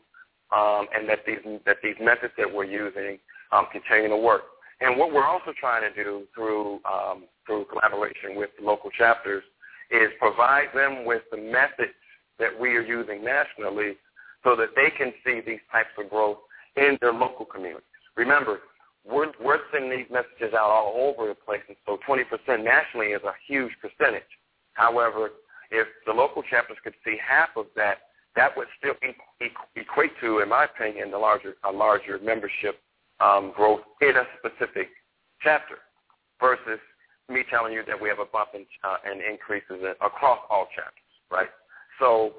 um, 0.56 0.88
and 0.94 1.08
that 1.10 1.20
these 1.26 1.40
that 1.66 1.78
these 1.82 1.96
methods 2.02 2.34
that 2.38 2.54
we're 2.54 2.66
using 2.66 3.18
um, 3.52 3.66
continue 3.72 4.10
to 4.10 4.18
work. 4.18 4.44
And 4.84 5.00
what 5.00 5.14
we're 5.14 5.26
also 5.26 5.54
trying 5.58 5.82
to 5.82 6.04
do 6.04 6.24
through 6.36 6.82
um, 6.84 7.24
through 7.46 7.66
collaboration 7.72 8.36
with 8.36 8.50
local 8.62 8.90
chapters 8.92 9.44
is 9.90 10.10
provide 10.20 10.68
them 10.76 11.06
with 11.06 11.22
the 11.32 11.38
methods 11.38 11.96
that 12.40 12.52
we 12.60 12.76
are 12.76 12.82
using 12.82 13.24
nationally 13.24 13.94
so 14.44 14.56
that 14.56 14.70
they 14.76 14.90
can 14.98 15.14
see 15.26 15.40
these 15.46 15.64
types 15.72 15.90
of 15.98 16.10
growth 16.10 16.38
in 16.76 16.98
their 17.00 17.14
local 17.14 17.46
communities. 17.46 17.88
Remember, 18.18 18.60
we're, 19.06 19.32
we're 19.44 19.60
sending 19.72 19.92
these 19.92 20.10
messages 20.12 20.54
out 20.54 20.70
all 20.70 21.16
over 21.16 21.28
the 21.30 21.36
place, 21.36 21.62
and 21.68 21.78
so 21.86 21.98
20% 22.08 22.24
nationally 22.64 23.08
is 23.08 23.22
a 23.24 23.34
huge 23.48 23.72
percentage. 23.82 24.24
However, 24.74 25.30
if 25.72 25.88
the 26.06 26.12
local 26.12 26.44
chapters 26.44 26.78
could 26.84 26.94
see 27.06 27.18
half 27.18 27.50
of 27.56 27.68
that, 27.76 28.00
that 28.36 28.58
would 28.58 28.68
still 28.80 28.96
equate 29.76 30.12
to, 30.22 30.40
in 30.40 30.50
my 30.50 30.66
opinion, 30.66 31.12
the 31.12 31.18
larger, 31.18 31.56
a 31.64 31.72
larger 31.72 32.20
membership 32.20 32.80
um, 33.24 33.54
growth 33.56 33.82
in 34.02 34.14
a 34.16 34.24
specific 34.40 34.90
chapter 35.42 35.78
versus 36.40 36.80
me 37.30 37.44
telling 37.50 37.72
you 37.72 37.84
that 37.88 38.00
we 38.00 38.10
have 38.10 38.20
a 38.20 38.26
bump 38.26 38.50
in, 38.54 38.66
uh, 38.84 38.98
in 39.10 39.22
increases 39.22 39.80
in, 39.82 39.94
across 40.06 40.40
all 40.50 40.68
chapters, 40.76 41.14
right? 41.32 41.48
So 42.00 42.34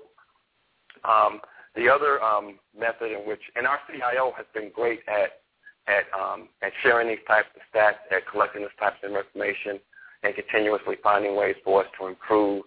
um, 1.05 1.41
the 1.75 1.89
other 1.89 2.23
um, 2.23 2.59
method 2.79 3.13
in 3.13 3.27
which, 3.27 3.41
and 3.57 3.67
our 3.67 3.79
CIO 3.89 4.33
has 4.37 4.47
been 4.55 4.71
great 4.75 5.01
at 5.09 5.41
at 5.87 6.05
um, 6.19 6.49
at 6.63 6.73
sharing 6.83 7.09
these 7.09 7.25
types 7.29 7.49
of 7.55 7.61
stats, 7.69 8.01
at 8.11 8.27
collecting 8.31 8.63
this 8.63 8.71
types 8.81 8.97
of 9.03 9.13
information, 9.13 9.79
and 10.23 10.35
continuously 10.35 10.97
finding 11.03 11.37
ways 11.37 11.57
for 11.63 11.83
us 11.83 11.91
to 12.01 12.07
improve 12.07 12.63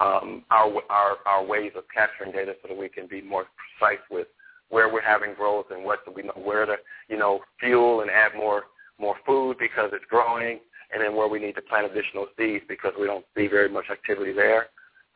um, 0.00 0.44
our, 0.50 0.72
our 0.88 1.16
our 1.26 1.44
ways 1.44 1.72
of 1.76 1.84
capturing 1.94 2.32
data 2.32 2.54
so 2.62 2.68
that 2.68 2.76
we 2.76 2.88
can 2.88 3.06
be 3.06 3.20
more 3.20 3.44
precise 3.78 4.00
with 4.10 4.28
where 4.74 4.92
we're 4.92 5.00
having 5.00 5.34
growth 5.34 5.66
and 5.70 5.84
what 5.84 6.04
do 6.04 6.12
we 6.14 6.22
know 6.22 6.40
where 6.42 6.66
to 6.66 6.76
you 7.08 7.16
know 7.16 7.40
fuel 7.60 8.00
and 8.00 8.10
add 8.10 8.32
more 8.36 8.64
more 8.98 9.16
food 9.26 9.56
because 9.58 9.90
it's 9.92 10.04
growing, 10.10 10.58
and 10.92 11.02
then 11.02 11.16
where 11.16 11.28
we 11.28 11.38
need 11.38 11.54
to 11.54 11.62
plant 11.62 11.90
additional 11.90 12.26
seeds 12.36 12.64
because 12.68 12.92
we 12.98 13.06
don't 13.06 13.24
see 13.36 13.46
very 13.46 13.68
much 13.68 13.86
activity 13.90 14.32
there. 14.32 14.66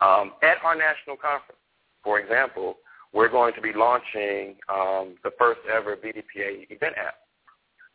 Um, 0.00 0.32
at 0.42 0.58
our 0.64 0.74
national 0.74 1.16
conference, 1.16 1.60
for 2.02 2.18
example, 2.20 2.78
we're 3.12 3.28
going 3.28 3.54
to 3.54 3.60
be 3.60 3.72
launching 3.72 4.56
um, 4.68 5.16
the 5.24 5.30
first 5.38 5.60
ever 5.72 5.96
BDPA 5.96 6.70
event 6.70 6.94
app. 6.96 7.14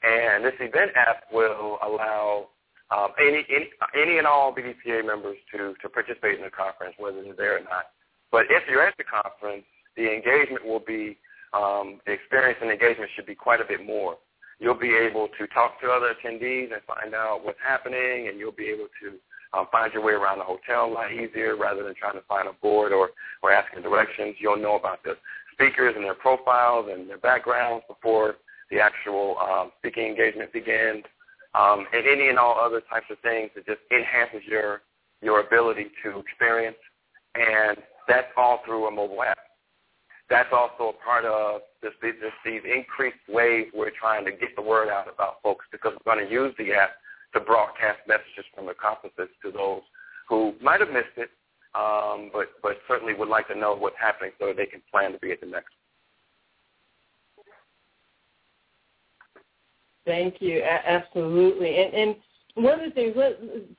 And 0.04 0.44
this 0.44 0.54
event 0.60 0.92
app 0.96 1.24
will 1.32 1.78
allow 1.82 2.50
um, 2.92 3.10
any, 3.20 3.46
any, 3.50 3.70
any 4.00 4.18
and 4.18 4.28
all 4.28 4.54
BDPA 4.54 5.06
members 5.06 5.38
to, 5.52 5.74
to 5.82 5.90
participate 5.90 6.38
in 6.38 6.44
the 6.44 6.52
conference, 6.52 6.96
whether 6.98 7.24
they're 7.24 7.36
there 7.36 7.58
or 7.58 7.64
not. 7.64 7.92
But 8.32 8.44
if 8.50 8.64
you're 8.70 8.86
at 8.86 8.96
the 8.98 9.04
conference, 9.04 9.66
the 9.96 10.12
engagement 10.12 10.66
will 10.66 10.82
be, 10.86 11.18
um, 11.54 12.00
experience 12.08 12.60
and 12.62 12.72
engagement 12.72 13.12
should 13.16 13.26
be 13.26 13.36
quite 13.36 13.62
a 13.62 13.66
bit 13.66 13.86
more. 13.86 14.18
You'll 14.60 14.80
be 14.80 14.96
able 14.96 15.28
to 15.40 15.48
talk 15.48 15.82
to 15.82 15.90
other 15.90 16.14
attendees 16.14 16.72
and 16.74 16.82
find 16.88 17.14
out 17.14 17.42
what's 17.44 17.60
happening, 17.66 18.28
and 18.30 18.40
you'll 18.40 18.52
be 18.52 18.68
able 18.68 18.88
to 19.02 19.58
um, 19.58 19.68
find 19.72 19.94
your 19.94 20.04
way 20.04 20.14
around 20.14 20.40
the 20.40 20.46
hotel 20.46 20.86
a 20.86 20.94
lot 20.94 21.12
easier 21.12 21.56
rather 21.56 21.84
than 21.84 21.94
trying 21.96 22.14
to 22.16 22.26
find 22.28 22.48
a 22.48 22.54
board 22.54 22.92
or, 22.92 23.12
or 23.42 23.52
asking 23.52 23.84
directions. 23.84 24.36
You'll 24.40 24.58
know 24.58 24.76
about 24.76 25.04
the 25.04 25.16
speakers 25.54 25.94
and 25.96 26.04
their 26.04 26.16
profiles 26.16 26.88
and 26.92 27.10
their 27.10 27.18
backgrounds 27.18 27.86
before 27.88 28.36
the 28.72 28.80
actual 28.80 29.38
um, 29.38 29.72
speaking 29.80 30.06
engagement 30.06 30.52
begins, 30.52 31.04
um, 31.54 31.86
and 31.94 32.08
any 32.08 32.30
and 32.30 32.40
all 32.40 32.58
other 32.60 32.82
types 32.90 33.06
of 33.12 33.20
things 33.20 33.52
that 33.56 33.66
just 33.66 33.82
enhances 33.92 34.42
your 34.48 34.82
your 35.22 35.40
ability 35.40 35.88
to 36.04 36.20
experience. 36.20 36.78
And 37.36 37.78
that's 38.08 38.28
all 38.36 38.62
through 38.66 38.88
a 38.88 38.92
mobile 38.92 39.24
app. 39.24 39.33
That's 40.30 40.50
also 40.52 40.96
a 40.96 41.04
part 41.04 41.26
of 41.26 41.62
this, 41.82 41.92
this, 42.02 42.14
these 42.46 42.62
increased 42.64 43.18
ways 43.28 43.68
we're 43.74 43.92
trying 43.92 44.26
to 44.26 44.32
get 44.32 44.56
the 44.56 44.62
word 44.62 44.90
out 44.90 45.08
about 45.14 45.42
folks 45.44 45.66
because 45.72 45.94
we're 45.94 46.16
going 46.16 46.26
to 46.26 46.32
use 46.32 46.54
the 46.58 46.74
app 46.74 46.92
to 47.34 47.40
broadcast 47.40 48.00
messages 48.08 48.46
from 48.56 48.66
the 48.66 48.74
conferences 48.74 49.30
to 49.44 49.52
those 49.52 49.82
who 50.30 50.54
might 50.62 50.80
have 50.80 50.90
missed 50.90 51.18
it, 51.18 51.30
um, 51.76 52.30
but 52.32 52.48
but 52.62 52.78
certainly 52.88 53.14
would 53.14 53.28
like 53.28 53.48
to 53.48 53.56
know 53.56 53.76
what's 53.76 53.96
happening 54.00 54.32
so 54.40 54.54
they 54.56 54.66
can 54.66 54.82
plan 54.92 55.12
to 55.12 55.20
be 55.20 55.32
at 55.32 55.42
the 55.42 55.48
next. 55.48 55.74
Thank 60.06 60.42
you. 60.42 60.60
A- 60.60 60.90
absolutely. 60.90 61.84
And, 61.84 61.94
and 61.94 62.16
one 62.56 62.80
of 62.80 62.86
the 62.86 62.92
things, 62.92 63.16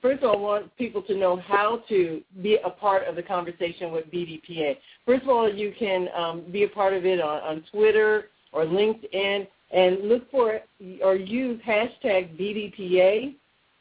first 0.02 0.22
of 0.22 0.30
all, 0.30 0.36
I 0.36 0.40
want 0.40 0.76
people 0.76 1.02
to 1.02 1.14
know 1.14 1.36
how 1.36 1.82
to 1.88 2.22
be 2.42 2.58
a 2.64 2.70
part 2.70 3.06
of 3.06 3.14
the 3.14 3.22
conversation 3.22 3.92
with 3.92 4.10
BDPA. 4.10 4.76
First 5.06 5.22
of 5.22 5.28
all, 5.28 5.52
you 5.52 5.72
can 5.78 6.08
um, 6.16 6.44
be 6.50 6.64
a 6.64 6.68
part 6.68 6.92
of 6.92 7.04
it 7.04 7.20
on, 7.20 7.40
on 7.42 7.64
Twitter 7.70 8.30
or 8.52 8.64
LinkedIn 8.64 9.46
and 9.72 10.08
look 10.08 10.30
for 10.30 10.60
or 11.02 11.16
use 11.16 11.60
hashtag 11.66 12.38
BDPA 12.38 13.34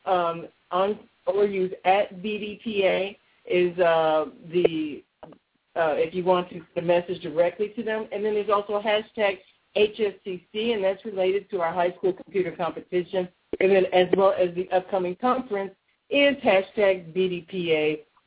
um, 0.06 0.48
on 0.72 1.00
or 1.26 1.46
use 1.46 1.72
at 1.86 2.22
BDPA 2.22 3.16
is 3.46 3.78
uh, 3.80 4.26
the 4.52 5.04
uh, 5.76 5.96
if 5.96 6.14
you 6.14 6.24
want 6.24 6.48
to 6.50 6.82
message 6.82 7.22
directly 7.22 7.70
to 7.70 7.84
them. 7.84 8.08
And 8.12 8.24
then 8.24 8.34
there's 8.36 8.50
also 8.50 8.82
hashtag 8.82 9.40
HSCC, 9.76 10.74
and 10.74 10.84
that's 10.84 11.04
related 11.04 11.50
to 11.50 11.62
our 11.62 11.74
high 11.74 11.92
school 11.94 12.14
computer 12.14 12.52
competition. 12.52 13.28
And 13.60 13.72
then 13.72 13.86
as 13.94 14.08
well 14.16 14.34
as 14.38 14.54
the 14.56 14.70
upcoming 14.72 15.16
conference 15.16 15.72
is 16.10 16.36
hashtag 16.38 17.14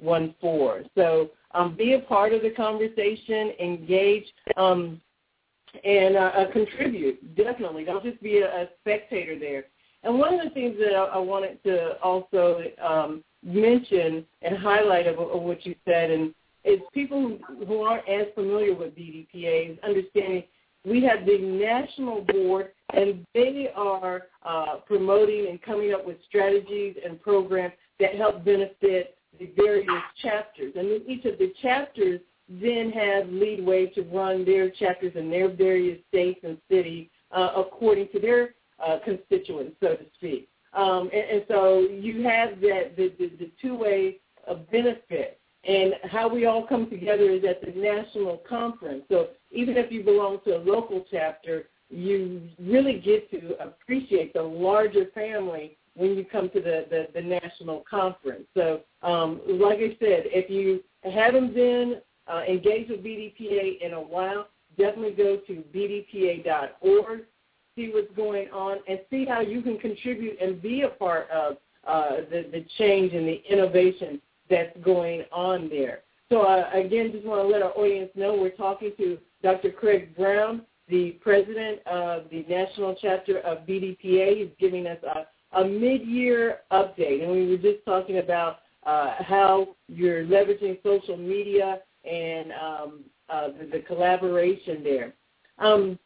BDPA14. 0.00 0.88
So 0.96 1.30
um, 1.52 1.74
be 1.74 1.94
a 1.94 2.00
part 2.00 2.32
of 2.32 2.42
the 2.42 2.50
conversation, 2.50 3.52
engage, 3.60 4.26
um, 4.56 5.00
and 5.84 6.16
uh, 6.16 6.32
uh, 6.36 6.52
contribute. 6.52 7.36
Definitely. 7.36 7.84
Don't 7.84 8.04
just 8.04 8.22
be 8.22 8.38
a, 8.38 8.62
a 8.62 8.68
spectator 8.80 9.38
there. 9.38 9.64
And 10.02 10.18
one 10.18 10.34
of 10.34 10.44
the 10.44 10.50
things 10.50 10.76
that 10.78 10.94
I, 10.94 11.04
I 11.04 11.18
wanted 11.18 11.62
to 11.64 11.98
also 12.02 12.62
um, 12.82 13.24
mention 13.42 14.24
and 14.42 14.56
highlight 14.56 15.06
of, 15.06 15.18
of, 15.18 15.42
what 15.42 15.64
you 15.66 15.74
said, 15.84 16.10
and 16.10 16.34
is 16.64 16.80
people 16.92 17.38
who, 17.48 17.64
who 17.64 17.82
aren't 17.82 18.08
as 18.08 18.26
familiar 18.34 18.74
with 18.74 18.96
BDPA 18.96 19.72
is 19.72 19.78
understanding 19.84 20.44
we 20.86 21.02
have 21.02 21.26
the 21.26 21.38
national 21.38 22.22
board, 22.22 22.68
and 22.94 23.26
they 23.34 23.68
are 23.74 24.28
uh, 24.44 24.76
promoting 24.86 25.48
and 25.50 25.60
coming 25.60 25.92
up 25.92 26.06
with 26.06 26.16
strategies 26.28 26.96
and 27.04 27.20
programs 27.20 27.74
that 27.98 28.14
help 28.14 28.44
benefit 28.44 29.18
the 29.38 29.50
various 29.56 29.90
chapters. 30.22 30.72
And 30.76 30.90
then 30.90 31.02
each 31.06 31.24
of 31.24 31.38
the 31.38 31.52
chapters 31.60 32.20
then 32.48 32.92
have 32.92 33.28
leadway 33.28 33.86
to 33.86 34.02
run 34.02 34.44
their 34.44 34.70
chapters 34.70 35.12
in 35.16 35.28
their 35.28 35.48
various 35.48 35.98
states 36.08 36.40
and 36.44 36.56
cities 36.70 37.08
uh, 37.32 37.52
according 37.56 38.08
to 38.12 38.20
their 38.20 38.54
uh, 38.84 38.98
constituents, 39.04 39.76
so 39.82 39.96
to 39.96 40.04
speak. 40.14 40.48
Um, 40.72 41.10
and, 41.12 41.30
and, 41.30 41.44
so 41.48 41.80
you 41.80 42.22
have 42.22 42.60
that 42.60 42.96
the, 42.96 43.12
the, 43.18 43.30
the 43.38 43.50
two-way 43.60 44.18
benefit. 44.70 45.40
And 45.66 45.94
how 46.04 46.28
we 46.28 46.46
all 46.46 46.66
come 46.66 46.88
together 46.88 47.30
is 47.30 47.44
at 47.44 47.60
the 47.60 47.78
national 47.78 48.38
conference. 48.48 49.02
So 49.10 49.28
even 49.50 49.76
if 49.76 49.90
you 49.90 50.02
belong 50.02 50.38
to 50.44 50.56
a 50.56 50.58
local 50.58 51.04
chapter, 51.10 51.68
you 51.90 52.42
really 52.60 53.00
get 53.00 53.30
to 53.30 53.56
appreciate 53.60 54.32
the 54.32 54.42
larger 54.42 55.06
family 55.14 55.76
when 55.94 56.16
you 56.16 56.24
come 56.24 56.50
to 56.50 56.60
the, 56.60 56.86
the, 56.90 57.08
the 57.14 57.22
national 57.22 57.84
conference. 57.88 58.44
So 58.54 58.80
um, 59.02 59.40
like 59.48 59.78
I 59.78 59.96
said, 59.98 60.24
if 60.26 60.50
you 60.50 60.82
haven't 61.02 61.54
been 61.54 62.00
uh, 62.28 62.42
engaged 62.48 62.90
with 62.90 63.02
BDPA 63.02 63.80
in 63.80 63.94
a 63.94 64.00
while, 64.00 64.48
definitely 64.76 65.12
go 65.12 65.38
to 65.46 65.64
bdpa.org 65.74 67.22
see 67.76 67.90
what's 67.92 68.12
going 68.16 68.48
on, 68.50 68.78
and 68.88 69.00
see 69.10 69.24
how 69.24 69.40
you 69.40 69.62
can 69.62 69.78
contribute 69.78 70.40
and 70.40 70.60
be 70.60 70.82
a 70.82 70.88
part 70.88 71.28
of 71.30 71.58
uh, 71.86 72.16
the, 72.30 72.46
the 72.50 72.64
change 72.78 73.12
and 73.12 73.28
the 73.28 73.42
innovation 73.48 74.20
that's 74.50 74.76
going 74.84 75.24
on 75.32 75.68
there. 75.68 76.00
So 76.30 76.42
uh, 76.42 76.70
again, 76.72 77.12
just 77.12 77.24
want 77.24 77.42
to 77.42 77.48
let 77.48 77.62
our 77.62 77.72
audience 77.72 78.10
know 78.14 78.34
we're 78.34 78.50
talking 78.50 78.92
to 78.98 79.18
Dr. 79.42 79.70
Craig 79.70 80.16
Brown, 80.16 80.62
the 80.88 81.12
president 81.20 81.80
of 81.86 82.24
the 82.30 82.44
national 82.48 82.96
chapter 83.00 83.38
of 83.40 83.58
BDPA. 83.66 84.38
He's 84.38 84.50
giving 84.58 84.86
us 84.86 84.98
a, 85.04 85.60
a 85.60 85.64
mid-year 85.64 86.58
update, 86.72 87.22
and 87.22 87.30
we 87.30 87.46
were 87.48 87.56
just 87.56 87.84
talking 87.84 88.18
about 88.18 88.60
uh, 88.84 89.14
how 89.20 89.68
you're 89.88 90.24
leveraging 90.24 90.82
social 90.82 91.16
media 91.16 91.80
and 92.08 92.52
um, 92.52 93.00
uh, 93.28 93.48
the, 93.48 93.66
the, 93.72 93.80
collaboration 93.80 94.84
there. 94.84 95.12
Um, 95.58 95.98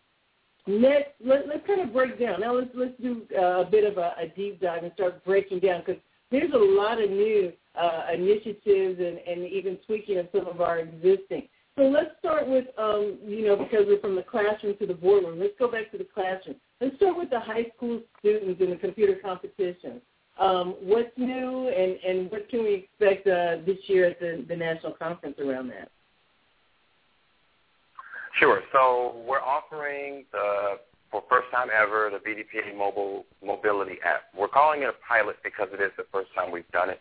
Next, 0.66 1.10
let, 1.24 1.48
let's 1.48 1.66
kind 1.66 1.80
of 1.80 1.92
break 1.92 2.20
down. 2.20 2.40
Now 2.40 2.54
let's 2.54 2.70
let's 2.74 2.92
do 3.00 3.22
uh, 3.36 3.62
a 3.62 3.64
bit 3.64 3.84
of 3.84 3.98
a, 3.98 4.14
a 4.18 4.28
deep 4.36 4.60
dive 4.60 4.84
and 4.84 4.92
start 4.94 5.24
breaking 5.24 5.60
down 5.60 5.82
because 5.84 6.00
there's 6.30 6.52
a 6.52 6.56
lot 6.56 7.02
of 7.02 7.10
new 7.10 7.52
uh, 7.78 8.06
initiatives 8.12 8.98
and, 8.98 9.18
and 9.18 9.46
even 9.50 9.78
tweaking 9.86 10.18
of 10.18 10.28
some 10.32 10.46
of 10.46 10.60
our 10.60 10.78
existing. 10.78 11.48
So 11.76 11.84
let's 11.84 12.10
start 12.18 12.48
with, 12.48 12.66
um, 12.76 13.18
you 13.24 13.46
know, 13.46 13.56
because 13.56 13.86
we're 13.86 14.00
from 14.00 14.16
the 14.16 14.22
classroom 14.22 14.76
to 14.78 14.86
the 14.86 14.94
boardroom. 14.94 15.38
Let's 15.38 15.54
go 15.58 15.70
back 15.70 15.90
to 15.92 15.98
the 15.98 16.06
classroom. 16.12 16.56
Let's 16.80 16.96
start 16.96 17.16
with 17.16 17.30
the 17.30 17.40
high 17.40 17.66
school 17.76 18.00
students 18.18 18.60
in 18.60 18.70
the 18.70 18.76
computer 18.76 19.16
competition. 19.22 20.00
Um, 20.38 20.76
what's 20.82 21.16
new, 21.16 21.68
and, 21.68 21.98
and 22.04 22.30
what 22.30 22.48
can 22.48 22.64
we 22.64 22.74
expect 22.74 23.26
uh, 23.26 23.64
this 23.66 23.78
year 23.86 24.06
at 24.06 24.20
the, 24.20 24.44
the 24.48 24.56
national 24.56 24.92
conference 24.92 25.38
around 25.38 25.68
that? 25.68 25.90
Sure. 28.38 28.62
So 28.72 29.22
we're 29.26 29.40
offering 29.40 30.24
the 30.32 30.78
for 31.10 31.22
first 31.28 31.50
time 31.52 31.68
ever 31.76 32.10
the 32.10 32.18
BDPA 32.18 32.76
mobile 32.76 33.24
mobility 33.44 33.96
app. 34.04 34.22
We're 34.36 34.48
calling 34.48 34.82
it 34.82 34.88
a 34.88 34.94
pilot 35.06 35.36
because 35.42 35.68
it 35.72 35.82
is 35.82 35.90
the 35.96 36.04
first 36.12 36.30
time 36.34 36.52
we've 36.52 36.70
done 36.70 36.90
it. 36.90 37.00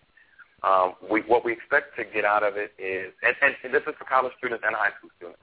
Um, 0.64 0.94
we, 1.10 1.22
what 1.22 1.46
we 1.46 1.54
expect 1.54 1.96
to 1.98 2.04
get 2.04 2.26
out 2.26 2.44
of 2.44 2.58
it 2.58 2.74
is, 2.78 3.14
and, 3.24 3.56
and 3.64 3.74
this 3.74 3.84
is 3.88 3.96
for 3.98 4.06
college 4.06 4.34
students 4.38 4.64
and 4.66 4.76
high 4.76 4.92
school 4.98 5.10
students. 5.18 5.40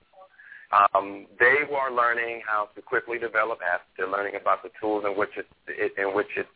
Um, 0.72 1.26
they 1.38 1.62
are 1.72 1.92
learning 1.92 2.42
how 2.46 2.68
to 2.74 2.82
quickly 2.82 3.18
develop 3.18 3.60
apps. 3.60 3.86
They're 3.96 4.10
learning 4.10 4.34
about 4.34 4.62
the 4.62 4.70
tools 4.80 5.04
in 5.06 5.16
which 5.16 5.30
it, 5.36 5.46
it 5.68 5.92
in 5.96 6.14
which 6.14 6.28
it 6.36 6.46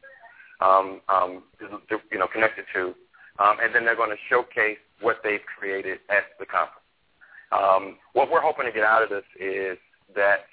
um, 0.61 1.01
um, 1.09 1.43
you 2.11 2.19
know 2.19 2.27
connected 2.27 2.65
to, 2.75 2.95
um, 3.39 3.57
and 3.63 3.75
then 3.75 3.85
they're 3.85 3.97
going 3.97 4.11
to 4.11 4.23
showcase 4.29 4.79
what 5.01 5.19
they've 5.23 5.45
created 5.59 5.99
at 6.11 6.37
the 6.39 6.45
conference. 6.45 6.85
Um, 7.53 7.97
what 8.13 8.31
we're 8.31 8.43
hoping 8.43 8.67
to 8.67 8.73
get 8.73 8.85
out 8.85 9.03
of 9.03 9.09
this 9.11 9.25
is 9.39 9.79
that 10.15 10.47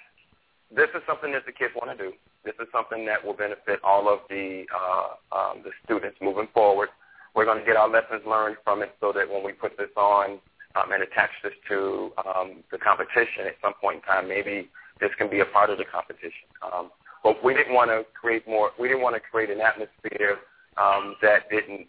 this 0.74 0.90
is 0.96 1.02
something 1.08 1.32
that 1.34 1.46
the 1.46 1.52
kids 1.52 1.74
want 1.76 1.98
to 1.98 1.98
do. 1.98 2.14
This 2.46 2.56
is 2.62 2.68
something 2.72 3.06
that 3.06 3.24
will 3.24 3.34
benefit 3.34 3.80
all 3.84 4.08
of 4.08 4.20
the 4.30 4.66
uh, 4.72 5.36
um, 5.36 5.64
the 5.64 5.72
students 5.84 6.18
moving 6.22 6.48
forward. 6.54 6.90
We're 7.38 7.46
going 7.46 7.60
to 7.60 7.66
get 7.66 7.78
our 7.78 7.88
lessons 7.88 8.26
learned 8.26 8.58
from 8.64 8.82
it 8.82 8.98
so 9.00 9.14
that 9.14 9.30
when 9.30 9.46
we 9.46 9.54
put 9.54 9.78
this 9.78 9.94
on 9.96 10.40
um, 10.74 10.92
and 10.92 11.04
attach 11.04 11.30
this 11.44 11.54
to 11.70 12.12
um, 12.26 12.64
the 12.72 12.80
competition 12.80 13.46
at 13.46 13.54
some 13.62 13.74
point 13.80 13.98
in 13.98 14.02
time, 14.02 14.28
maybe 14.28 14.70
this 15.00 15.12
can 15.20 15.30
be 15.30 15.42
a 15.42 15.46
part 15.46 15.70
of 15.70 15.78
the 15.78 15.86
competition. 15.86 16.50
Um, 16.66 16.90
but 17.24 17.44
we 17.46 17.54
didn't 17.54 17.76
want 17.76 17.92
to 17.92 18.06
create 18.20 18.48
more. 18.48 18.72
We 18.80 18.88
didn't 18.88 19.04
want 19.04 19.16
to 19.16 19.22
create 19.22 19.52
an 19.52 19.62
atmosphere 19.62 20.42
um, 20.82 21.14
that 21.22 21.48
didn't 21.52 21.86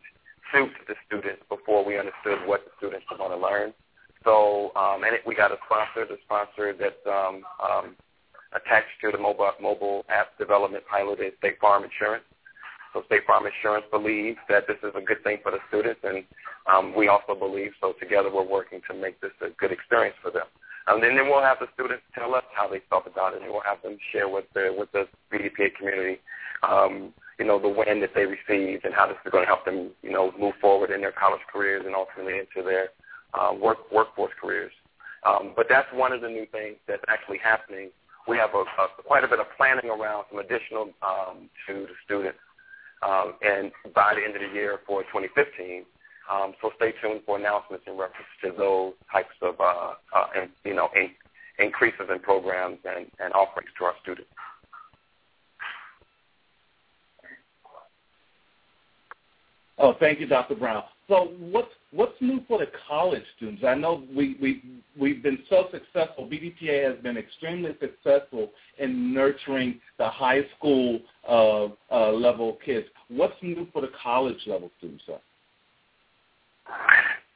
suit 0.53 0.69
the 0.87 0.95
students 1.07 1.41
before 1.49 1.83
we 1.83 1.99
understood 1.99 2.45
what 2.45 2.69
the 2.69 2.71
students 2.77 3.07
were 3.11 3.17
going 3.17 3.33
to 3.33 3.41
learn. 3.41 3.73
So, 4.25 4.77
um, 4.77 5.01
and 5.05 5.15
it, 5.15 5.23
we 5.27 5.35
got 5.35 5.51
a 5.51 5.57
sponsor, 5.65 6.05
the 6.05 6.21
sponsor 6.29 6.77
that's 6.77 7.01
um, 7.09 7.41
um, 7.57 7.97
attached 8.53 9.01
to 9.01 9.13
the 9.13 9.19
mobile 9.19 9.49
mobile 9.63 10.05
app 10.11 10.37
development 10.37 10.85
pilot 10.91 11.21
is 11.21 11.33
State 11.39 11.59
Farm 11.59 11.85
Insurance. 11.85 12.25
So 12.92 13.03
State 13.07 13.27
Farm 13.27 13.44
Insurance 13.46 13.85
believes 13.90 14.38
that 14.48 14.66
this 14.66 14.79
is 14.83 14.92
a 14.96 15.01
good 15.01 15.22
thing 15.22 15.38
for 15.42 15.53
the 15.53 15.59
students, 15.68 16.01
and 16.03 16.24
um, 16.66 16.94
we 16.96 17.09
also 17.09 17.35
believe 17.35 17.72
so. 17.81 17.92
Together, 18.01 18.31
we're 18.33 18.46
working 18.46 18.81
to 18.88 18.94
make 18.94 19.20
this 19.20 19.33
a 19.40 19.51
good 19.51 19.72
experience 19.72 20.16
for 20.22 20.31
them. 20.31 20.46
Um, 20.88 21.03
and 21.03 21.18
then 21.18 21.27
we'll 21.27 21.42
have 21.42 21.59
the 21.61 21.68
students 21.74 22.03
tell 22.14 22.35
us 22.35 22.44
how 22.55 22.68
they 22.68 22.81
felt 22.88 23.07
about 23.07 23.35
it, 23.35 23.42
and 23.42 23.51
we'll 23.51 23.66
have 23.66 23.83
them 23.83 23.98
share 24.12 24.29
with 24.29 24.46
the 24.55 24.74
with 24.77 24.90
the 24.92 25.05
BDPA 25.33 25.74
community, 25.77 26.20
um, 26.62 27.12
you 27.38 27.44
know, 27.44 27.61
the 27.61 27.68
win 27.68 28.01
that 28.01 28.11
they 28.14 28.24
received 28.24 28.85
and 28.85 28.94
how 28.94 29.07
this 29.07 29.16
is 29.24 29.31
going 29.31 29.44
to 29.44 29.48
help 29.48 29.64
them, 29.64 29.90
you 30.03 30.11
know, 30.11 30.33
move 30.38 30.55
forward 30.61 30.90
in 30.90 31.01
their 31.01 31.12
college 31.12 31.42
careers 31.53 31.85
and 31.85 31.94
ultimately 31.94 32.38
into 32.38 32.66
their 32.66 32.88
uh, 33.35 33.53
work 33.53 33.92
workforce 33.92 34.33
careers. 34.40 34.72
Um, 35.27 35.53
but 35.55 35.66
that's 35.68 35.88
one 35.92 36.12
of 36.12 36.20
the 36.20 36.29
new 36.29 36.46
things 36.46 36.77
that's 36.87 37.03
actually 37.09 37.38
happening. 37.38 37.90
We 38.27 38.37
have 38.38 38.51
a, 38.55 38.64
a, 38.64 39.03
quite 39.05 39.24
a 39.24 39.29
bit 39.29 39.40
of 39.40 39.46
planning 39.57 39.90
around 39.90 40.27
some 40.31 40.38
additional 40.38 40.90
um, 41.03 41.48
to 41.66 41.87
the 41.88 41.96
students, 42.05 42.38
um, 43.03 43.35
and 43.43 43.71
by 43.95 44.15
the 44.15 44.25
end 44.25 44.35
of 44.35 44.43
the 44.43 44.55
year 44.55 44.81
for 44.87 45.03
2015. 45.05 45.85
Um, 46.31 46.53
so 46.61 46.71
stay 46.77 46.93
tuned 47.01 47.23
for 47.25 47.39
announcements 47.39 47.85
in 47.87 47.95
reference 47.97 48.29
to 48.45 48.53
those 48.57 48.93
types 49.11 49.35
of, 49.41 49.59
uh, 49.61 49.95
uh, 50.15 50.27
you 50.65 50.75
know, 50.75 50.91
in, 50.95 51.11
increases 51.59 52.07
in 52.13 52.19
programs 52.21 52.79
and, 52.85 53.07
and 53.19 53.33
offerings 53.33 53.71
to 53.79 53.85
our 53.85 53.95
students. 54.03 54.31
Oh, 59.79 59.95
thank 59.99 60.21
you, 60.21 60.27
Dr. 60.27 60.57
Brown. 60.57 60.83
So 61.09 61.33
what's 61.40 61.68
what's 61.90 62.21
new 62.21 62.42
for 62.47 62.59
the 62.59 62.66
college 62.87 63.23
students? 63.37 63.64
I 63.66 63.75
know 63.75 64.05
we 64.14 64.37
we 64.42 64.62
we've 64.99 65.23
been 65.23 65.38
so 65.49 65.68
successful. 65.73 66.29
BDPA 66.29 66.92
has 66.92 67.03
been 67.03 67.16
extremely 67.16 67.71
successful 67.81 68.51
in 68.79 69.14
nurturing 69.14 69.81
the 69.97 70.09
high 70.09 70.42
school 70.57 71.01
uh, 71.27 71.68
uh, 71.90 72.12
level 72.12 72.59
kids. 72.64 72.87
What's 73.09 73.35
new 73.42 73.66
for 73.73 73.81
the 73.81 73.90
college 74.03 74.38
level 74.47 74.71
students? 74.77 75.05
Sir? 75.07 75.18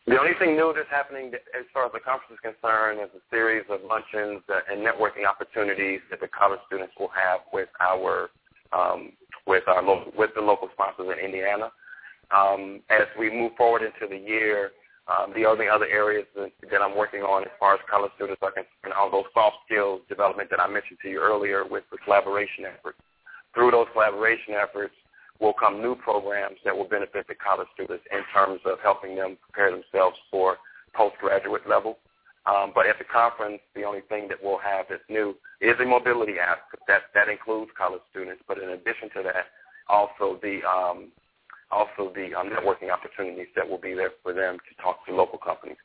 The 0.06 0.18
only 0.20 0.32
thing 0.38 0.54
new 0.56 0.74
that's 0.76 0.90
happening 0.90 1.30
as 1.58 1.64
far 1.72 1.87
as 1.87 1.92
the 1.92 2.00
conference 2.00 2.35
is 2.35 2.40
concerned 2.42 3.00
is 3.00 3.08
a 3.16 3.22
series 3.30 3.64
of 3.70 3.80
luncheons 3.88 4.42
and 4.68 4.85
networking 4.85 5.24
opportunities 5.26 6.00
that 6.11 6.20
the 6.20 6.28
college 6.28 6.61
students 6.66 6.92
will 7.00 7.12
have 7.14 7.40
with 7.54 7.68
our 7.80 8.28
um, 8.76 9.12
with 9.46 9.62
our 9.66 9.82
with 10.18 10.30
the 10.35 10.42
local 10.42 10.68
sponsors 10.74 11.08
in 11.08 11.24
Indiana 11.24 11.72
um, 12.35 12.81
as 12.90 13.07
we 13.18 13.31
move 13.31 13.53
forward 13.57 13.83
into 13.83 14.09
the 14.09 14.18
year, 14.18 14.73
um, 15.11 15.33
the 15.35 15.45
only 15.45 15.68
other 15.68 15.87
areas 15.87 16.27
that, 16.37 16.53
that 16.71 16.81
I'm 16.81 16.97
working 16.97 17.23
on 17.23 17.42
as 17.42 17.51
far 17.59 17.75
as 17.75 17.81
college 17.90 18.12
students 18.16 18.40
are 18.42 18.53
concerned 18.53 18.95
are 18.95 19.11
those 19.11 19.27
soft 19.35 19.57
skills 19.66 20.01
development 20.09 20.49
that 20.51 20.61
I 20.61 20.68
mentioned 20.68 20.99
to 21.03 21.09
you 21.09 21.18
earlier 21.21 21.64
with 21.66 21.85
the 21.90 21.99
collaboration 21.99 22.64
efforts. 22.64 22.99
Through 23.55 23.73
those 23.73 23.88
collaboration 23.92 24.55
efforts 24.55 24.95
will 25.40 25.53
come 25.53 25.83
new 25.83 25.97
programs 25.97 26.57
that 26.64 26.77
will 26.77 26.88
benefit 26.88 27.27
the 27.27 27.35
college 27.35 27.66
students 27.75 28.05
in 28.12 28.23
terms 28.33 28.61
of 28.64 28.79
helping 28.81 29.16
them 29.16 29.37
prepare 29.42 29.73
themselves 29.73 30.16
for 30.31 30.57
postgraduate 30.95 31.68
level. 31.68 31.99
Um, 32.47 32.73
but 32.75 32.87
at 32.87 32.99
the 32.99 33.05
conference, 33.05 33.61
the 33.75 33.83
only 33.83 34.03
thing 34.09 34.29
that 34.29 34.38
we'll 34.42 34.59
have 34.59 34.87
that's 34.88 35.03
new 35.09 35.35
is 35.61 35.75
a 35.81 35.85
mobility 35.85 36.38
app. 36.38 36.71
That 36.88 37.03
that 37.14 37.29
includes 37.29 37.71
college 37.77 38.03
students. 38.11 38.42
But 38.47 38.59
in 38.59 38.71
addition 38.71 39.11
to 39.14 39.23
that, 39.23 39.47
also 39.88 40.38
the 40.42 40.62
um, 40.66 41.12
also 41.72 42.12
the 42.14 42.35
um, 42.35 42.50
networking 42.50 42.92
opportunities 42.92 43.48
that 43.56 43.68
will 43.68 43.78
be 43.78 43.94
there 43.94 44.11
for 44.22 44.32
them 44.32 44.58
to 44.68 44.82
talk 44.82 45.04
to 45.06 45.14
local 45.14 45.38
companies. 45.38 45.78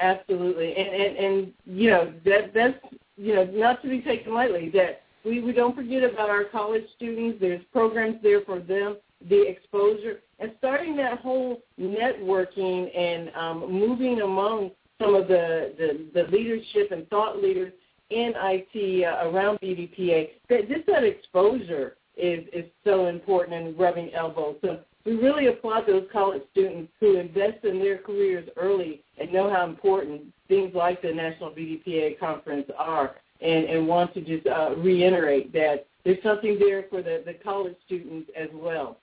Absolutely, 0.00 0.74
and 0.76 0.88
and, 0.88 1.16
and 1.16 1.52
you 1.66 1.90
know 1.90 2.12
that 2.24 2.54
that's 2.54 2.78
you 3.16 3.34
know 3.34 3.44
not 3.44 3.82
to 3.82 3.88
be 3.88 4.00
taken 4.00 4.32
lightly. 4.32 4.70
That 4.70 5.02
we 5.24 5.40
we 5.40 5.52
don't 5.52 5.76
forget 5.76 6.02
about 6.02 6.30
our 6.30 6.44
college 6.44 6.84
students. 6.96 7.38
There's 7.40 7.62
programs 7.72 8.16
there 8.22 8.40
for 8.42 8.60
them, 8.60 8.96
the 9.28 9.46
exposure, 9.46 10.20
and 10.38 10.52
starting 10.58 10.96
that 10.96 11.18
whole 11.18 11.60
networking 11.78 12.96
and 12.96 13.30
um, 13.34 13.72
moving 13.72 14.22
among 14.22 14.70
some 15.00 15.14
of 15.14 15.28
the, 15.28 15.74
the 15.76 16.06
the 16.14 16.28
leadership 16.30 16.92
and 16.92 17.06
thought 17.08 17.42
leaders 17.42 17.72
in 18.10 18.32
IT 18.36 19.04
uh, 19.04 19.28
around 19.28 19.58
BDPA. 19.60 20.30
That 20.48 20.68
just 20.68 20.86
that 20.86 21.04
exposure 21.04 21.96
is, 22.20 22.46
is 22.52 22.70
so 22.84 23.06
important 23.06 23.66
in 23.66 23.76
rubbing 23.76 24.12
elbows. 24.14 24.56
So 24.62 24.80
we 25.04 25.14
really 25.14 25.46
applaud 25.46 25.86
those 25.86 26.06
college 26.12 26.42
students 26.52 26.92
who 27.00 27.18
invest 27.18 27.64
in 27.64 27.78
their 27.78 27.98
careers 27.98 28.48
early 28.56 29.02
and 29.18 29.32
know 29.32 29.50
how 29.50 29.64
important 29.64 30.22
things 30.48 30.74
like 30.74 31.00
the 31.00 31.12
National 31.12 31.50
BDPA 31.50 32.18
Conference 32.18 32.68
are 32.76 33.16
and, 33.40 33.64
and 33.64 33.88
want 33.88 34.12
to 34.14 34.20
just 34.20 34.46
uh, 34.46 34.74
reiterate 34.76 35.52
that 35.52 35.86
there's 36.04 36.22
something 36.22 36.58
there 36.58 36.84
for 36.90 37.02
the, 37.02 37.22
the 37.24 37.34
college 37.34 37.76
students 37.86 38.30
as 38.36 38.48
well. 38.52 38.98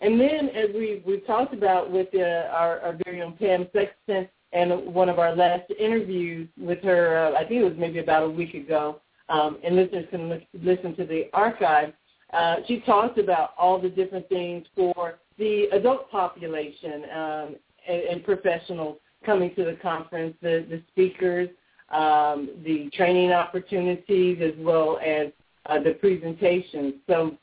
And 0.00 0.20
then, 0.20 0.50
as 0.50 0.68
we, 0.74 1.02
we've 1.06 1.26
talked 1.26 1.54
about 1.54 1.90
with 1.90 2.08
uh, 2.14 2.48
our, 2.52 2.80
our 2.80 2.98
very 3.04 3.22
own 3.22 3.34
Pam 3.34 3.66
Sexton 3.72 4.28
and 4.52 4.94
one 4.94 5.08
of 5.08 5.18
our 5.18 5.34
last 5.34 5.70
interviews 5.78 6.48
with 6.58 6.82
her, 6.82 7.16
uh, 7.34 7.38
I 7.38 7.46
think 7.46 7.62
it 7.62 7.64
was 7.64 7.78
maybe 7.78 7.98
about 7.98 8.24
a 8.24 8.28
week 8.28 8.54
ago, 8.54 9.00
um, 9.28 9.58
and 9.64 9.74
listeners 9.74 10.06
can 10.10 10.42
listen 10.62 10.94
to 10.96 11.06
the 11.06 11.28
archive, 11.32 11.94
uh, 12.32 12.56
she 12.66 12.80
talked 12.80 13.18
about 13.18 13.50
all 13.58 13.80
the 13.80 13.88
different 13.88 14.28
things 14.28 14.66
for 14.74 15.18
the 15.38 15.64
adult 15.72 16.10
population 16.10 17.04
um, 17.14 17.56
and, 17.88 18.02
and 18.02 18.24
professionals 18.24 18.98
coming 19.24 19.54
to 19.54 19.64
the 19.64 19.76
conference, 19.82 20.34
the, 20.42 20.66
the 20.68 20.82
speakers, 20.88 21.48
um, 21.90 22.50
the 22.64 22.90
training 22.94 23.32
opportunities, 23.32 24.38
as 24.42 24.52
well 24.58 24.98
as 25.04 25.28
uh, 25.66 25.78
the 25.80 25.92
presentations. 25.92 26.94
So 27.08 27.36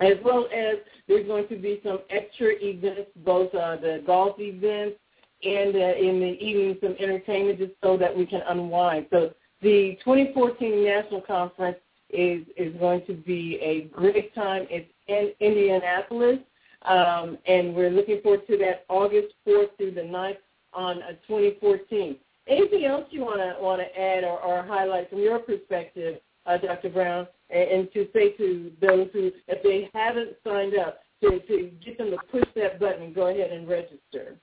as 0.00 0.14
well 0.24 0.46
as 0.54 0.76
there's 1.08 1.26
going 1.26 1.48
to 1.48 1.56
be 1.56 1.80
some 1.82 2.00
extra 2.10 2.52
events, 2.60 3.10
both 3.24 3.54
uh, 3.54 3.76
the 3.76 4.02
golf 4.06 4.36
events 4.38 4.98
and 5.42 5.74
uh, 5.74 5.94
in 5.96 6.20
the 6.20 6.36
evening 6.40 6.76
some 6.82 6.96
entertainment 6.98 7.58
just 7.58 7.72
so 7.82 7.96
that 7.96 8.14
we 8.14 8.26
can 8.26 8.42
unwind. 8.48 9.06
So 9.10 9.32
the 9.62 9.96
2014 10.04 10.84
National 10.84 11.20
Conference 11.20 11.76
is 12.10 12.46
is 12.56 12.74
going 12.78 13.04
to 13.06 13.14
be 13.14 13.58
a 13.62 13.88
great 13.96 14.34
time. 14.34 14.66
It's 14.70 14.90
in 15.08 15.32
Indianapolis, 15.40 16.38
um, 16.82 17.38
and 17.46 17.74
we're 17.74 17.90
looking 17.90 18.20
forward 18.22 18.46
to 18.48 18.56
that 18.58 18.84
August 18.88 19.34
4th 19.46 19.76
through 19.76 19.92
the 19.92 20.02
9th 20.02 20.36
on 20.72 21.02
uh, 21.02 21.12
2014. 21.26 22.16
Anything 22.48 22.84
else 22.84 23.06
you 23.10 23.22
want 23.22 23.38
to 23.38 23.62
want 23.62 23.80
to 23.80 24.00
add 24.00 24.24
or, 24.24 24.40
or 24.40 24.62
highlight 24.62 25.10
from 25.10 25.20
your 25.20 25.38
perspective, 25.40 26.20
uh, 26.46 26.58
Dr. 26.58 26.90
Brown, 26.90 27.26
and, 27.50 27.70
and, 27.70 27.92
to 27.92 28.06
say 28.12 28.30
to 28.32 28.70
those 28.80 29.08
who, 29.12 29.32
if 29.48 29.62
they 29.62 29.90
haven't 29.92 30.36
signed 30.44 30.74
up, 30.78 31.00
to, 31.22 31.40
to 31.40 31.70
get 31.84 31.98
them 31.98 32.10
to 32.10 32.18
push 32.30 32.48
that 32.54 32.78
button 32.78 33.04
and 33.04 33.14
go 33.14 33.28
ahead 33.28 33.50
and 33.50 33.68
register? 33.68 34.36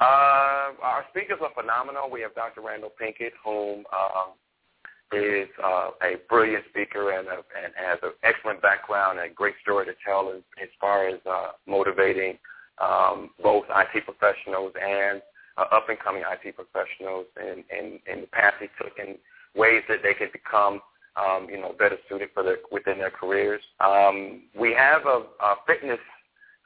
Uh, 0.00 0.72
our 0.82 1.04
speakers 1.10 1.38
are 1.42 1.50
phenomenal. 1.54 2.10
We 2.10 2.20
have 2.22 2.34
Dr. 2.34 2.60
Randall 2.60 2.92
Pinkett, 3.00 3.32
whom 3.44 3.84
um, 3.92 4.32
is 5.12 5.48
uh, 5.62 5.90
a 6.02 6.16
brilliant 6.28 6.64
speaker 6.70 7.12
and, 7.12 7.28
a, 7.28 7.36
and 7.36 7.72
has 7.76 7.98
an 8.02 8.10
excellent 8.22 8.60
background 8.60 9.18
and 9.18 9.30
a 9.30 9.34
great 9.34 9.54
story 9.62 9.86
to 9.86 9.92
tell 10.04 10.30
as, 10.30 10.42
as 10.60 10.68
far 10.80 11.08
as 11.08 11.20
uh, 11.30 11.52
motivating 11.66 12.38
um, 12.82 13.30
both 13.42 13.64
IT 13.70 14.04
professionals 14.04 14.72
and 14.80 15.22
uh, 15.58 15.64
up-and-coming 15.72 16.22
IT 16.22 16.54
professionals 16.56 17.26
and, 17.36 17.64
in, 17.70 17.98
in 18.12 18.22
the 18.22 18.26
path 18.26 18.54
he 18.60 18.66
took 18.82 18.98
and 18.98 19.16
ways 19.54 19.82
that 19.88 19.98
they 20.02 20.12
could 20.12 20.32
become, 20.32 20.80
um, 21.16 21.46
you 21.48 21.58
know, 21.58 21.74
better 21.78 21.96
suited 22.08 22.28
for 22.34 22.42
their, 22.42 22.58
within 22.70 22.98
their 22.98 23.10
careers. 23.10 23.62
Um, 23.80 24.42
we 24.58 24.74
have 24.74 25.06
a, 25.06 25.22
a 25.40 25.54
fitness 25.66 26.00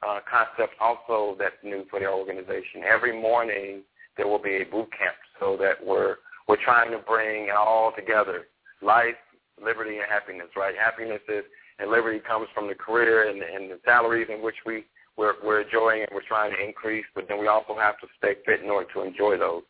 uh, 0.06 0.20
concept 0.28 0.74
also 0.80 1.36
that's 1.38 1.54
new 1.62 1.84
for 1.90 2.00
the 2.00 2.06
organization. 2.06 2.82
Every 2.88 3.12
morning 3.20 3.82
there 4.16 4.26
will 4.26 4.42
be 4.42 4.56
a 4.56 4.64
boot 4.64 4.88
camp 4.96 5.14
so 5.38 5.56
that 5.60 5.74
we're 5.84 6.16
we're 6.48 6.62
trying 6.64 6.90
to 6.90 6.98
bring 6.98 7.44
it 7.44 7.56
all 7.56 7.92
together. 7.96 8.46
Life, 8.82 9.16
liberty, 9.62 9.98
and 9.98 10.06
happiness, 10.08 10.48
right? 10.56 10.74
Happiness 10.76 11.20
is 11.28 11.44
and 11.80 11.90
liberty 11.90 12.20
comes 12.20 12.46
from 12.54 12.68
the 12.68 12.74
career 12.74 13.30
and, 13.30 13.42
and 13.42 13.70
the 13.70 13.80
salaries 13.84 14.28
in 14.30 14.42
which 14.42 14.56
we 14.66 14.84
we're, 15.16 15.34
we're 15.44 15.62
enjoying 15.62 16.00
and 16.02 16.10
we're 16.14 16.26
trying 16.26 16.50
to 16.52 16.64
increase, 16.64 17.04
but 17.14 17.26
then 17.28 17.38
we 17.38 17.48
also 17.48 17.74
have 17.76 17.98
to 18.00 18.06
stay 18.18 18.34
fit 18.46 18.62
in 18.62 18.70
order 18.70 18.88
to 18.94 19.02
enjoy 19.02 19.36
those. 19.36 19.62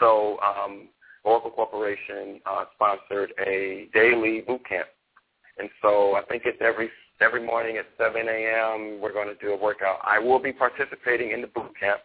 So 0.00 0.38
um, 0.40 0.88
Oracle 1.24 1.50
Corporation 1.50 2.40
uh, 2.44 2.64
sponsored 2.74 3.32
a 3.46 3.88
daily 3.94 4.40
boot 4.40 4.66
camp, 4.68 4.88
and 5.58 5.68
so 5.80 6.16
I 6.16 6.22
think 6.28 6.42
it's 6.44 6.58
every 6.60 6.90
every 7.20 7.44
morning 7.44 7.76
at 7.76 7.86
7 7.96 8.16
a.m. 8.16 9.00
We're 9.00 9.12
going 9.12 9.28
to 9.28 9.36
do 9.36 9.52
a 9.52 9.56
workout. 9.56 9.98
I 10.02 10.18
will 10.18 10.40
be 10.40 10.52
participating 10.52 11.30
in 11.30 11.40
the 11.40 11.46
boot 11.46 11.72
camp. 11.78 12.00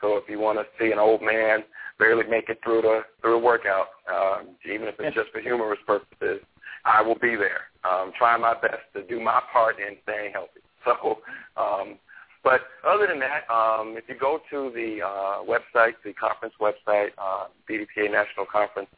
So 0.00 0.16
if 0.16 0.24
you 0.28 0.38
want 0.38 0.58
to 0.58 0.64
see 0.78 0.92
an 0.92 0.98
old 0.98 1.20
man 1.20 1.64
barely 2.02 2.28
make 2.28 2.48
it 2.48 2.58
through 2.64 2.82
the 2.82 3.02
through 3.20 3.38
the 3.38 3.44
workout, 3.46 3.86
um, 4.10 4.56
even 4.66 4.88
if 4.88 4.96
it's 4.98 5.14
just 5.14 5.30
for 5.30 5.40
humorous 5.40 5.78
purposes, 5.86 6.40
I 6.84 7.00
will 7.00 7.18
be 7.18 7.36
there, 7.36 7.70
um, 7.88 8.12
trying 8.18 8.40
my 8.40 8.54
best 8.54 8.82
to 8.94 9.04
do 9.04 9.20
my 9.20 9.40
part 9.52 9.76
in 9.78 9.96
staying 10.02 10.32
healthy. 10.32 10.60
So 10.84 11.18
um, 11.56 11.98
but 12.42 12.62
other 12.84 13.06
than 13.06 13.20
that, 13.20 13.46
um, 13.48 13.94
if 13.96 14.02
you 14.08 14.16
go 14.18 14.40
to 14.50 14.72
the 14.74 14.98
uh, 15.00 15.46
website, 15.46 15.94
the 16.04 16.12
conference 16.14 16.54
website, 16.60 17.10
uh, 17.16 17.46
BDPA 17.70 18.10
National 18.10 18.46
Conference, 18.50 18.88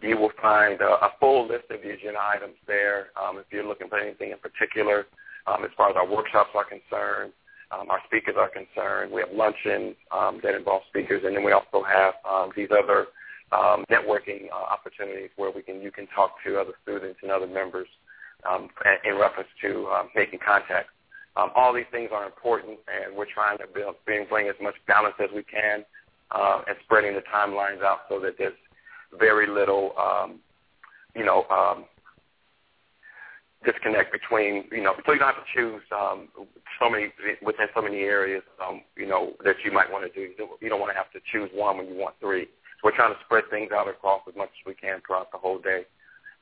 you 0.00 0.16
will 0.16 0.30
find 0.40 0.80
a, 0.80 1.04
a 1.04 1.10
full 1.18 1.48
list 1.48 1.64
of 1.70 1.82
the 1.82 1.90
agenda 1.90 2.20
items 2.22 2.54
there. 2.68 3.08
Um, 3.20 3.38
if 3.38 3.46
you're 3.50 3.66
looking 3.66 3.88
for 3.88 3.98
anything 3.98 4.30
in 4.30 4.38
particular, 4.38 5.06
um, 5.48 5.64
as 5.64 5.70
far 5.76 5.90
as 5.90 5.96
our 5.96 6.06
workshops 6.06 6.50
are 6.54 6.64
concerned, 6.64 7.32
um, 7.74 7.90
our 7.90 8.00
speakers 8.06 8.36
are 8.38 8.48
concerned, 8.48 9.12
we 9.12 9.20
have 9.20 9.32
luncheons 9.32 9.96
um, 10.12 10.40
that 10.42 10.54
involve 10.54 10.82
speakers, 10.88 11.22
and 11.24 11.36
then 11.36 11.44
we 11.44 11.52
also 11.52 11.82
have 11.82 12.14
um, 12.28 12.50
these 12.56 12.68
other 12.70 13.06
um, 13.52 13.84
networking 13.90 14.48
uh, 14.52 14.72
opportunities 14.72 15.30
where 15.36 15.50
we 15.50 15.62
can 15.62 15.80
you 15.80 15.90
can 15.90 16.06
talk 16.08 16.32
to 16.44 16.58
other 16.58 16.72
students 16.82 17.18
and 17.22 17.30
other 17.30 17.46
members 17.46 17.88
um, 18.48 18.68
in 19.04 19.16
reference 19.16 19.48
to 19.60 19.86
uh, 19.88 20.04
making 20.14 20.38
contact. 20.44 20.88
Um, 21.36 21.50
all 21.56 21.72
these 21.72 21.90
things 21.90 22.10
are 22.12 22.26
important, 22.26 22.78
and 22.86 23.16
we're 23.16 23.30
trying 23.32 23.58
to 23.58 23.64
build, 23.66 23.96
bring 24.06 24.48
as 24.48 24.54
much 24.62 24.74
balance 24.86 25.16
as 25.18 25.30
we 25.34 25.42
can 25.42 25.84
uh, 26.30 26.62
and 26.68 26.76
spreading 26.84 27.14
the 27.14 27.22
timelines 27.22 27.82
out 27.82 28.00
so 28.08 28.20
that 28.20 28.34
there's 28.38 28.54
very 29.18 29.46
little, 29.46 29.92
um, 29.98 30.38
you 31.14 31.24
know, 31.24 31.44
um, 31.50 31.84
disconnect 33.64 34.12
between, 34.12 34.64
you 34.70 34.82
know, 34.82 34.94
so 35.04 35.12
you 35.12 35.18
don't 35.18 35.34
have 35.34 35.44
to 35.44 35.50
choose 35.54 35.82
um, 35.92 36.28
so 36.80 36.90
many 36.90 37.12
within 37.42 37.66
so 37.74 37.82
many 37.82 38.00
areas, 38.00 38.42
um, 38.64 38.82
you 38.96 39.06
know, 39.06 39.32
that 39.44 39.56
you 39.64 39.72
might 39.72 39.90
want 39.90 40.04
to 40.04 40.12
do. 40.12 40.32
You 40.60 40.68
don't 40.68 40.80
want 40.80 40.92
to 40.92 40.96
have 40.96 41.10
to 41.12 41.20
choose 41.32 41.50
one 41.54 41.78
when 41.78 41.88
you 41.88 41.96
want 41.96 42.14
three. 42.20 42.44
So 42.44 42.84
we're 42.84 42.96
trying 42.96 43.14
to 43.14 43.20
spread 43.24 43.44
things 43.50 43.70
out 43.72 43.88
across 43.88 44.22
as 44.28 44.36
much 44.36 44.50
as 44.50 44.66
we 44.66 44.74
can 44.74 45.00
throughout 45.06 45.32
the 45.32 45.38
whole 45.38 45.58
day, 45.58 45.84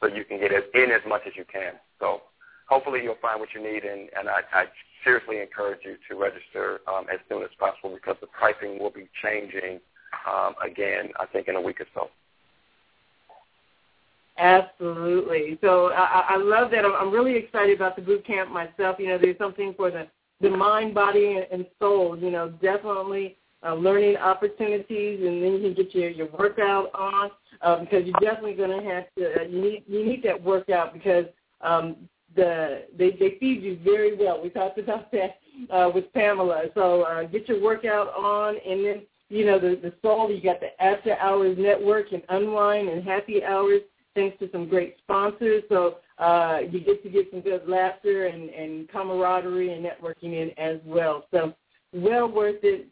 so 0.01 0.09
you 0.09 0.25
can 0.25 0.41
get 0.41 0.53
in 0.53 0.91
as 0.91 1.03
much 1.07 1.23
as 1.27 1.35
you 1.37 1.45
can. 1.51 1.75
So 2.01 2.23
hopefully 2.69 3.01
you'll 3.03 3.21
find 3.23 3.41
what 3.41 3.51
you 3.55 3.63
need, 3.63 3.85
and, 3.85 4.09
and 4.19 4.29
I, 4.29 4.41
I 4.53 4.65
seriously 5.05 5.41
encourage 5.41 5.81
you 5.85 5.97
to 6.09 6.21
register 6.21 6.81
um, 6.89 7.07
as 7.13 7.21
soon 7.29 7.43
as 7.43 7.51
possible 7.59 7.95
because 7.95 8.17
the 8.21 8.29
pricing 8.29 8.79
will 8.79 8.91
be 8.91 9.09
changing 9.23 9.81
um, 10.31 10.55
again, 10.65 11.11
I 11.19 11.27
think, 11.27 11.49
in 11.49 11.57
a 11.57 11.61
week 11.61 11.81
or 11.81 11.87
so. 11.95 12.11
Absolutely. 14.39 15.59
So 15.61 15.91
I, 15.93 16.27
I 16.31 16.37
love 16.37 16.71
that. 16.71 16.85
I'm, 16.85 17.11
really 17.13 17.37
excited 17.37 17.77
about 17.77 17.97
the 17.97 18.03
boot 18.03 18.27
camp 18.27 18.51
myself. 18.51 18.97
You 18.99 19.09
know, 19.09 19.19
there's 19.19 19.39
something 19.39 19.75
for 19.77 19.91
the, 19.91 20.09
the 20.41 20.51
mind, 20.51 20.95
body, 20.95 21.41
and 21.53 21.67
soul. 21.79 22.17
You 22.19 22.31
know, 22.31 22.49
definitely 22.63 23.37
uh, 23.65 23.75
learning 23.75 24.17
opportunities, 24.17 25.21
and 25.21 25.43
then 25.43 25.53
you 25.53 25.61
can 25.61 25.75
get 25.75 25.95
your, 25.95 26.11
your 26.11 26.29
workout 26.39 26.91
on 26.95 27.31
uh, 27.61 27.81
because 27.81 28.05
you're 28.07 28.21
definitely 28.21 28.55
going 28.55 28.71
to 28.71 28.89
have 28.89 29.05
to. 29.19 29.41
Uh, 29.41 29.45
you 29.45 29.61
need 29.61 29.85
you 29.87 30.05
need 30.05 30.23
that 30.25 30.43
workout 30.43 30.93
because 30.93 31.27
um, 31.61 31.97
the 32.35 32.85
they 32.97 33.11
they 33.11 33.37
feed 33.39 33.63
you 33.63 33.79
very 33.85 34.17
well. 34.17 34.43
We 34.43 34.49
talked 34.49 34.79
about 34.79 35.13
that 35.13 35.39
uh, 35.71 35.91
with 35.95 36.13
Pamela. 36.13 36.65
So 36.75 37.03
uh, 37.03 37.25
get 37.25 37.49
your 37.49 37.63
workout 37.63 38.09
on, 38.17 38.57
and 38.67 38.85
then 38.85 39.03
you 39.29 39.45
know 39.47 39.59
the 39.59 39.79
the 39.81 39.93
soul. 40.03 40.31
You 40.31 40.43
got 40.43 40.61
the 40.61 40.83
after 40.83 41.17
hours 41.19 41.57
network 41.59 42.13
and 42.13 42.23
unwind 42.31 42.89
and 42.89 43.05
happy 43.05 43.45
hours. 43.45 43.83
Thanks 44.15 44.39
to 44.41 44.51
some 44.53 44.69
great 44.69 44.97
sponsors, 44.99 45.63
so 45.71 45.97
uh, 46.19 46.59
you 46.71 46.81
get 46.81 47.03
to 47.03 47.09
get 47.09 47.31
some 47.31 47.41
good 47.41 47.67
laughter 47.67 48.27
and, 48.27 48.51
and 48.51 48.89
camaraderie 48.91 49.73
and 49.73 49.85
networking 49.85 50.35
in 50.35 50.51
as 50.59 50.79
well. 50.85 51.25
So 51.31 51.55
well 51.93 52.31
worth 52.31 52.63
it. 52.63 52.89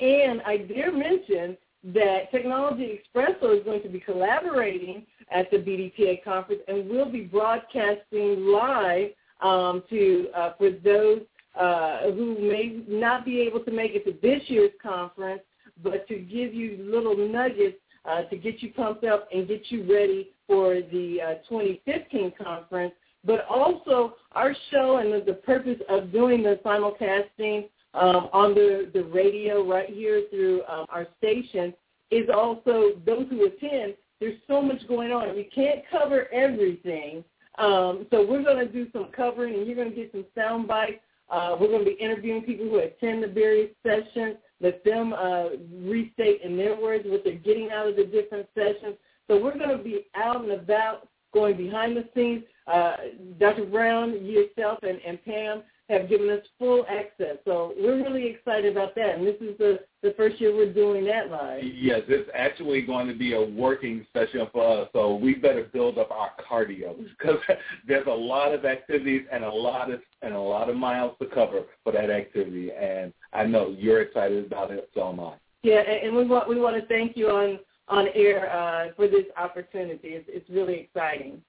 And 0.00 0.42
I 0.42 0.58
dare 0.58 0.92
mention 0.92 1.56
that 1.84 2.30
Technology 2.30 3.00
Expresso 3.00 3.56
is 3.56 3.64
going 3.64 3.82
to 3.82 3.88
be 3.88 4.00
collaborating 4.00 5.06
at 5.30 5.50
the 5.50 5.58
BDPA 5.58 6.22
conference, 6.24 6.62
and 6.68 6.88
we'll 6.88 7.10
be 7.10 7.22
broadcasting 7.22 8.46
live 8.46 9.10
um, 9.40 9.82
to 9.88 10.28
uh, 10.34 10.52
for 10.58 10.70
those 10.70 11.22
uh, 11.58 12.10
who 12.12 12.36
may 12.40 12.82
not 12.86 13.24
be 13.24 13.40
able 13.40 13.60
to 13.60 13.70
make 13.70 13.92
it 13.94 14.04
to 14.04 14.14
this 14.22 14.42
year's 14.48 14.72
conference, 14.82 15.42
but 15.82 16.06
to 16.08 16.16
give 16.16 16.54
you 16.54 16.78
little 16.80 17.16
nuggets 17.16 17.78
uh, 18.04 18.22
to 18.22 18.36
get 18.36 18.62
you 18.62 18.72
pumped 18.72 19.04
up 19.04 19.28
and 19.32 19.48
get 19.48 19.62
you 19.70 19.82
ready 19.90 20.30
for 20.46 20.74
the 20.92 21.18
uh, 21.20 21.34
2015 21.48 22.32
conference. 22.42 22.92
But 23.24 23.44
also 23.46 24.14
our 24.32 24.54
show 24.70 24.98
and 24.98 25.12
the, 25.12 25.24
the 25.24 25.38
purpose 25.38 25.78
of 25.88 26.12
doing 26.12 26.42
the 26.42 26.60
simulcasting 26.64 27.68
um, 27.94 28.28
on 28.32 28.54
the, 28.54 28.90
the 28.94 29.04
radio 29.04 29.68
right 29.68 29.88
here 29.88 30.22
through 30.30 30.62
um, 30.68 30.86
our 30.88 31.06
station 31.18 31.74
is 32.10 32.28
also 32.32 32.92
those 33.04 33.26
who 33.28 33.46
attend 33.46 33.94
there's 34.20 34.38
so 34.48 34.60
much 34.60 34.86
going 34.88 35.12
on. 35.12 35.34
We 35.36 35.44
can't 35.44 35.80
cover 35.90 36.32
everything. 36.32 37.24
Um, 37.58 38.06
so 38.10 38.26
we're 38.26 38.42
going 38.42 38.64
to 38.64 38.72
do 38.72 38.88
some 38.92 39.08
covering, 39.14 39.54
and 39.54 39.66
you're 39.66 39.76
going 39.76 39.90
to 39.90 39.96
get 39.96 40.12
some 40.12 40.24
sound 40.36 40.66
bites. 40.66 41.00
Uh, 41.30 41.56
we're 41.60 41.68
going 41.68 41.84
to 41.84 41.90
be 41.90 41.96
interviewing 42.00 42.42
people 42.42 42.66
who 42.66 42.78
attend 42.78 43.22
the 43.22 43.28
various 43.28 43.70
sessions, 43.84 44.36
let 44.60 44.84
them 44.84 45.12
uh, 45.12 45.50
restate 45.82 46.42
in 46.42 46.56
their 46.56 46.80
words 46.80 47.04
what 47.06 47.22
they're 47.24 47.34
getting 47.34 47.70
out 47.70 47.88
of 47.88 47.96
the 47.96 48.04
different 48.04 48.48
sessions. 48.54 48.96
So 49.28 49.42
we're 49.42 49.56
going 49.56 49.76
to 49.76 49.82
be 49.82 50.06
out 50.16 50.42
and 50.42 50.52
about, 50.52 51.08
going 51.32 51.56
behind 51.56 51.96
the 51.96 52.08
scenes. 52.14 52.42
Uh, 52.66 52.96
Dr. 53.38 53.66
Brown, 53.66 54.24
yourself, 54.24 54.78
and, 54.82 54.98
and 55.06 55.22
Pam 55.24 55.62
have 55.88 56.08
given 56.08 56.28
us 56.28 56.40
full 56.58 56.84
access. 56.88 57.38
So 57.44 57.72
we're 57.78 58.02
really 58.02 58.26
excited 58.26 58.72
about 58.72 58.94
that. 58.94 59.16
And 59.16 59.26
this 59.26 59.36
is 59.40 59.56
the, 59.58 59.80
the 60.02 60.12
first 60.16 60.38
year 60.40 60.54
we're 60.54 60.72
doing 60.72 61.06
that 61.06 61.30
live. 61.30 61.62
Yes, 61.64 62.02
it's 62.08 62.28
actually 62.34 62.82
going 62.82 63.08
to 63.08 63.14
be 63.14 63.32
a 63.32 63.40
working 63.42 64.06
session 64.12 64.46
for 64.52 64.82
us. 64.82 64.88
So 64.92 65.14
we 65.14 65.34
better 65.34 65.64
build 65.72 65.96
up 65.96 66.10
our 66.10 66.32
cardio 66.50 66.94
because 66.98 67.38
there's 67.86 68.06
a 68.06 68.10
lot 68.10 68.52
of 68.52 68.66
activities 68.66 69.22
and 69.32 69.44
a 69.44 69.50
lot 69.50 69.90
of 69.90 70.00
and 70.20 70.34
a 70.34 70.40
lot 70.40 70.68
of 70.68 70.76
miles 70.76 71.16
to 71.22 71.28
cover 71.28 71.62
for 71.84 71.92
that 71.92 72.10
activity. 72.10 72.70
And 72.70 73.12
I 73.32 73.44
know 73.44 73.74
you're 73.76 74.02
excited 74.02 74.46
about 74.46 74.70
it, 74.70 74.88
so 74.94 75.10
am 75.10 75.20
I. 75.20 75.34
Yeah, 75.62 75.80
and 75.80 76.14
we 76.14 76.24
want 76.24 76.48
we 76.48 76.60
want 76.60 76.80
to 76.80 76.86
thank 76.86 77.16
you 77.16 77.28
on 77.28 77.58
on 77.88 78.06
air 78.14 78.50
uh, 78.50 78.92
for 78.96 79.08
this 79.08 79.24
opportunity. 79.36 80.08
It's, 80.08 80.26
it's 80.28 80.48
really 80.50 80.80
exciting. 80.80 81.42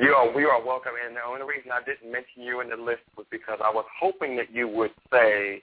You 0.00 0.10
are, 0.14 0.34
we 0.34 0.44
are 0.44 0.64
welcome. 0.64 0.92
And 1.06 1.14
the 1.14 1.20
only 1.22 1.46
reason 1.46 1.70
I 1.70 1.84
didn't 1.84 2.10
mention 2.10 2.42
you 2.42 2.60
in 2.60 2.70
the 2.70 2.76
list 2.76 3.02
was 3.16 3.26
because 3.30 3.58
I 3.62 3.70
was 3.70 3.84
hoping 4.00 4.36
that 4.36 4.52
you 4.52 4.66
would 4.66 4.90
say 5.12 5.62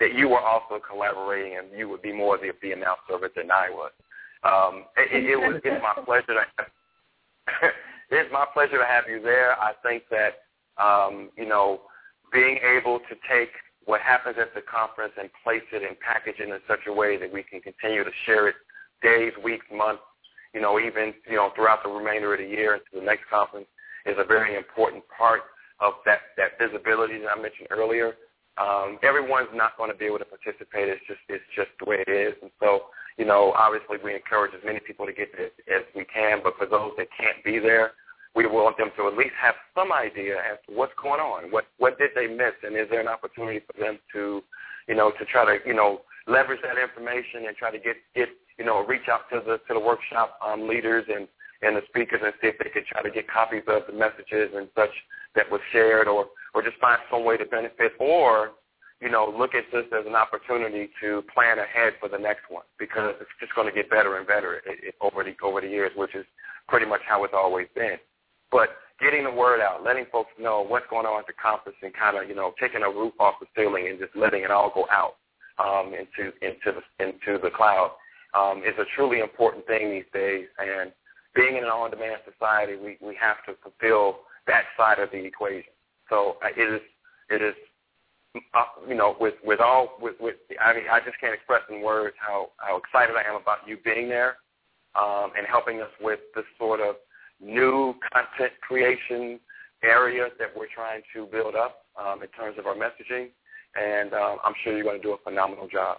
that 0.00 0.14
you 0.14 0.28
were 0.28 0.40
also 0.40 0.80
collaborating 0.80 1.58
and 1.58 1.68
you 1.76 1.88
would 1.88 2.02
be 2.02 2.12
more 2.12 2.38
the, 2.38 2.50
the 2.62 2.72
announcer 2.72 3.14
of 3.14 3.22
it 3.22 3.32
than 3.36 3.50
I 3.50 3.68
was. 3.70 3.92
Um, 4.44 4.84
it, 4.96 5.24
it, 5.24 5.30
it 5.30 5.36
was 5.36 5.60
it's 5.64 5.82
my 5.82 6.02
pleasure 6.04 6.34
to 6.34 6.64
it's 8.10 8.32
my 8.32 8.46
pleasure 8.52 8.78
to 8.78 8.84
have 8.84 9.04
you 9.08 9.20
there. 9.22 9.52
I 9.60 9.72
think 9.82 10.04
that 10.10 10.42
um, 10.82 11.30
you 11.36 11.46
know 11.46 11.82
being 12.32 12.58
able 12.76 12.98
to 12.98 13.14
take 13.30 13.50
what 13.86 14.00
happens 14.00 14.36
at 14.38 14.54
the 14.54 14.60
conference 14.62 15.14
and 15.18 15.30
place 15.42 15.66
it 15.72 15.82
and 15.82 15.98
package 16.00 16.36
it 16.38 16.48
in 16.48 16.58
such 16.68 16.84
a 16.86 16.92
way 16.92 17.16
that 17.16 17.32
we 17.32 17.42
can 17.42 17.60
continue 17.60 18.04
to 18.04 18.10
share 18.26 18.48
it 18.48 18.56
days, 19.02 19.32
weeks, 19.42 19.66
months, 19.72 20.02
you 20.54 20.60
know, 20.60 20.78
even, 20.78 21.14
you 21.28 21.36
know, 21.36 21.50
throughout 21.54 21.82
the 21.82 21.88
remainder 21.88 22.32
of 22.34 22.40
the 22.40 22.46
year 22.46 22.74
into 22.74 22.92
the 22.94 23.04
next 23.04 23.24
conference 23.30 23.66
is 24.04 24.16
a 24.18 24.24
very 24.24 24.56
important 24.56 25.02
part 25.16 25.42
of 25.80 25.94
that, 26.04 26.20
that 26.36 26.58
visibility 26.58 27.18
that 27.18 27.30
I 27.36 27.40
mentioned 27.40 27.68
earlier. 27.70 28.14
um, 28.58 28.98
everyone's 29.02 29.52
not 29.54 29.76
going 29.76 29.90
to 29.90 29.96
be 29.96 30.06
able 30.06 30.18
to 30.18 30.24
participate. 30.24 30.88
It's 30.88 31.04
just 31.06 31.20
it's 31.28 31.44
just 31.54 31.68
the 31.78 31.84
way 31.84 32.02
it 32.06 32.10
is. 32.10 32.34
And 32.40 32.50
so, 32.60 32.88
you 33.18 33.24
know, 33.24 33.52
obviously 33.56 33.98
we 34.02 34.14
encourage 34.14 34.54
as 34.54 34.64
many 34.64 34.80
people 34.80 35.04
to 35.06 35.12
get 35.12 35.28
there 35.36 35.52
as 35.68 35.84
we 35.94 36.04
can. 36.04 36.40
But 36.42 36.56
for 36.56 36.66
those 36.66 36.92
that 36.96 37.08
can't 37.18 37.44
be 37.44 37.58
there, 37.58 37.92
we 38.36 38.46
want 38.46 38.76
them 38.76 38.90
to 38.96 39.08
at 39.08 39.16
least 39.16 39.34
have 39.40 39.54
some 39.74 39.90
idea 39.90 40.36
as 40.36 40.58
to 40.68 40.76
what's 40.76 40.92
going 41.02 41.20
on. 41.20 41.50
What 41.50 41.64
what 41.78 41.98
did 41.98 42.10
they 42.14 42.26
miss, 42.26 42.52
and 42.62 42.76
is 42.76 42.86
there 42.90 43.00
an 43.00 43.08
opportunity 43.08 43.60
for 43.64 43.72
them 43.80 43.98
to, 44.12 44.42
you 44.86 44.94
know, 44.94 45.10
to 45.18 45.24
try 45.24 45.44
to 45.44 45.58
you 45.66 45.74
know 45.74 46.02
leverage 46.28 46.60
that 46.62 46.76
information 46.76 47.48
and 47.48 47.56
try 47.56 47.70
to 47.70 47.78
get 47.78 47.96
get 48.14 48.28
you 48.58 48.64
know 48.64 48.84
reach 48.84 49.08
out 49.10 49.26
to 49.32 49.40
the 49.40 49.58
to 49.66 49.74
the 49.74 49.80
workshop 49.80 50.38
um, 50.44 50.68
leaders 50.68 51.04
and 51.08 51.26
and 51.62 51.76
the 51.76 51.82
speakers 51.88 52.20
and 52.22 52.32
see 52.40 52.48
if 52.48 52.58
they 52.58 52.70
could 52.70 52.84
try 52.86 53.02
to 53.02 53.10
get 53.10 53.28
copies 53.28 53.62
of 53.66 53.82
the 53.86 53.92
messages 53.92 54.52
and 54.54 54.68
such 54.76 54.92
that 55.34 55.50
was 55.50 55.60
shared 55.72 56.08
or, 56.08 56.26
or 56.54 56.62
just 56.62 56.76
find 56.78 56.98
some 57.10 57.24
way 57.24 57.36
to 57.36 57.44
benefit 57.44 57.92
or, 57.98 58.52
you 59.00 59.10
know, 59.10 59.32
look 59.36 59.54
at 59.54 59.64
this 59.72 59.84
as 59.92 60.06
an 60.06 60.14
opportunity 60.14 60.88
to 61.00 61.22
plan 61.32 61.58
ahead 61.58 61.94
for 62.00 62.08
the 62.08 62.18
next 62.18 62.44
one 62.48 62.64
because 62.78 63.14
it's 63.20 63.30
just 63.40 63.54
going 63.54 63.66
to 63.68 63.72
get 63.72 63.90
better 63.90 64.16
and 64.16 64.26
better 64.26 64.56
it, 64.56 64.62
it, 64.82 64.94
over 65.00 65.22
the 65.22 65.34
over 65.42 65.60
the 65.60 65.68
years, 65.68 65.92
which 65.96 66.14
is 66.14 66.24
pretty 66.68 66.86
much 66.86 67.00
how 67.06 67.24
it's 67.24 67.34
always 67.36 67.66
been. 67.74 67.96
But 68.56 68.70
getting 69.04 69.24
the 69.24 69.30
word 69.30 69.60
out, 69.60 69.84
letting 69.84 70.06
folks 70.10 70.30
know 70.40 70.64
what's 70.66 70.86
going 70.88 71.04
on 71.04 71.20
at 71.20 71.26
the 71.26 71.34
conference, 71.34 71.76
and 71.82 71.92
kind 71.92 72.16
of 72.16 72.26
you 72.26 72.34
know 72.34 72.54
taking 72.58 72.80
a 72.82 72.88
roof 72.88 73.12
off 73.20 73.34
the 73.38 73.46
ceiling 73.54 73.86
and 73.88 73.98
just 73.98 74.16
letting 74.16 74.44
it 74.44 74.50
all 74.50 74.72
go 74.74 74.86
out 74.90 75.16
um, 75.60 75.92
into 75.92 76.32
into 76.40 76.72
the 76.72 77.04
into 77.04 77.38
the 77.38 77.50
cloud 77.50 77.90
um, 78.32 78.62
is 78.64 78.72
a 78.78 78.88
truly 78.96 79.20
important 79.20 79.66
thing 79.66 79.90
these 79.90 80.08
days. 80.14 80.46
And 80.56 80.90
being 81.34 81.58
in 81.58 81.64
an 81.64 81.68
on-demand 81.68 82.22
society, 82.24 82.76
we, 82.76 82.96
we 83.06 83.14
have 83.20 83.44
to 83.44 83.60
fulfill 83.62 84.20
that 84.46 84.64
side 84.74 85.00
of 85.00 85.10
the 85.10 85.18
equation. 85.18 85.76
So 86.08 86.38
uh, 86.42 86.48
it 86.56 86.74
is, 86.74 86.80
it 87.28 87.42
is, 87.42 87.54
uh, 88.54 88.88
you 88.88 88.94
know, 88.94 89.16
with 89.20 89.34
with 89.44 89.60
all 89.60 89.98
with 90.00 90.14
with 90.18 90.36
I 90.64 90.72
mean, 90.72 90.84
I 90.90 91.00
just 91.00 91.20
can't 91.20 91.34
express 91.34 91.60
in 91.68 91.82
words 91.82 92.16
how 92.18 92.52
how 92.56 92.78
excited 92.78 93.16
I 93.16 93.28
am 93.28 93.36
about 93.36 93.68
you 93.68 93.76
being 93.84 94.08
there 94.08 94.36
um, 94.94 95.32
and 95.36 95.46
helping 95.46 95.82
us 95.82 95.92
with 96.00 96.20
this 96.34 96.46
sort 96.58 96.80
of 96.80 96.96
new 97.40 97.94
content 98.12 98.52
creation 98.66 99.38
area 99.84 100.28
that 100.38 100.48
we're 100.56 100.68
trying 100.74 101.02
to 101.14 101.26
build 101.26 101.54
up 101.54 101.84
um, 102.00 102.22
in 102.22 102.28
terms 102.28 102.58
of 102.58 102.66
our 102.66 102.74
messaging. 102.74 103.28
And 103.80 104.14
um, 104.14 104.38
I'm 104.44 104.54
sure 104.64 104.74
you're 104.74 104.84
going 104.84 105.00
to 105.00 105.02
do 105.02 105.12
a 105.12 105.18
phenomenal 105.18 105.68
job. 105.68 105.98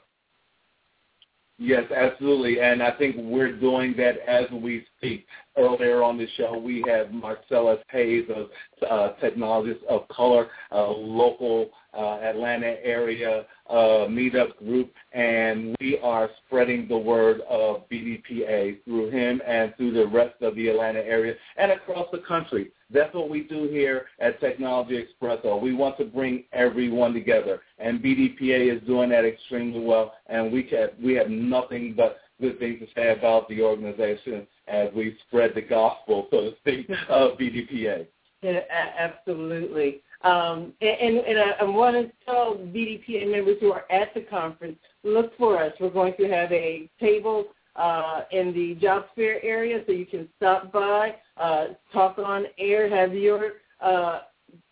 Yes, 1.60 1.86
absolutely. 1.96 2.60
And 2.62 2.84
I 2.84 2.92
think 2.98 3.16
we're 3.18 3.58
doing 3.58 3.96
that 3.98 4.20
as 4.28 4.46
we 4.52 4.86
speak. 4.98 5.26
Earlier 5.58 6.04
on 6.04 6.18
the 6.18 6.28
show, 6.38 6.56
we 6.58 6.84
had 6.88 7.12
Marcellus 7.12 7.80
Hayes, 7.90 8.26
a 8.30 8.46
uh, 8.84 9.14
technologist 9.22 9.84
of 9.86 10.08
color, 10.10 10.48
a 10.72 10.82
local 10.82 11.70
uh, 11.98 12.20
Atlanta 12.22 12.76
area 12.84 13.46
uh, 13.70 14.06
meetup 14.08 14.58
group, 14.60 14.92
and 15.14 15.76
we 15.80 16.00
are 16.00 16.30
spreading 16.46 16.88
the 16.88 16.98
word 16.98 17.42
of 17.50 17.90
BDPA 17.90 18.84
through 18.86 19.10
him 19.10 19.42
and 19.46 19.74
through 19.78 19.92
the 19.92 20.08
rest 20.08 20.36
of 20.42 20.56
the 20.56 20.68
Atlanta 20.68 21.00
area 21.00 21.34
and 21.58 21.72
across 21.72 22.08
the 22.12 22.20
country. 22.20 22.72
That's 22.90 23.14
what 23.14 23.30
we 23.30 23.42
do 23.42 23.68
here 23.68 24.06
at 24.20 24.40
Technology 24.40 25.04
Expresso. 25.04 25.62
We 25.62 25.74
want 25.74 25.98
to 25.98 26.06
bring 26.06 26.46
everyone 26.54 27.14
together, 27.14 27.62
and 27.80 28.02
BDPA 28.02 28.76
is 28.76 28.88
doing 28.88 29.10
that 29.10 29.26
extremely 29.26 29.84
well, 29.84 30.14
and 30.28 30.52
we, 30.52 30.64
can, 30.64 30.90
we 31.04 31.14
have 31.16 31.30
nothing 31.30 31.94
but 31.98 32.20
good 32.40 32.60
things 32.60 32.80
to 32.80 32.88
say 32.96 33.10
about 33.18 33.50
the 33.50 33.62
organization 33.62 34.48
as 34.68 34.90
we 34.96 35.18
spread 35.28 35.54
the 35.56 35.62
gospel, 35.62 36.28
so 36.30 36.42
to 36.42 36.56
speak, 36.58 36.90
of 37.10 37.38
BDPA. 37.38 38.06
Yeah, 38.48 38.62
absolutely. 38.98 40.02
Um, 40.22 40.74
and, 40.82 41.18
and 41.18 41.40
I, 41.40 41.52
I 41.62 41.64
want 41.64 41.96
to 41.96 42.12
tell 42.26 42.56
BDPA 42.56 43.30
members 43.30 43.58
who 43.60 43.72
are 43.74 43.86
at 43.92 44.14
the 44.14 44.22
conference, 44.22 44.78
look 45.04 45.38
for 45.38 45.62
us. 45.62 45.74
We're 45.80 45.90
going 45.90 46.14
to 46.18 46.28
have 46.30 46.52
a 46.52 46.90
table 47.00 47.48
uh, 47.76 48.22
in 48.32 48.54
the 48.54 48.76
job 48.76 49.06
fair 49.16 49.44
area, 49.44 49.84
so 49.86 49.92
you 49.92 50.06
can 50.06 50.28
stop 50.38 50.72
by, 50.72 51.16
uh, 51.38 51.68
talk 51.94 52.18
on 52.18 52.46
air, 52.58 52.90
have 52.90 53.14
your 53.14 53.54
uh, 53.82 54.22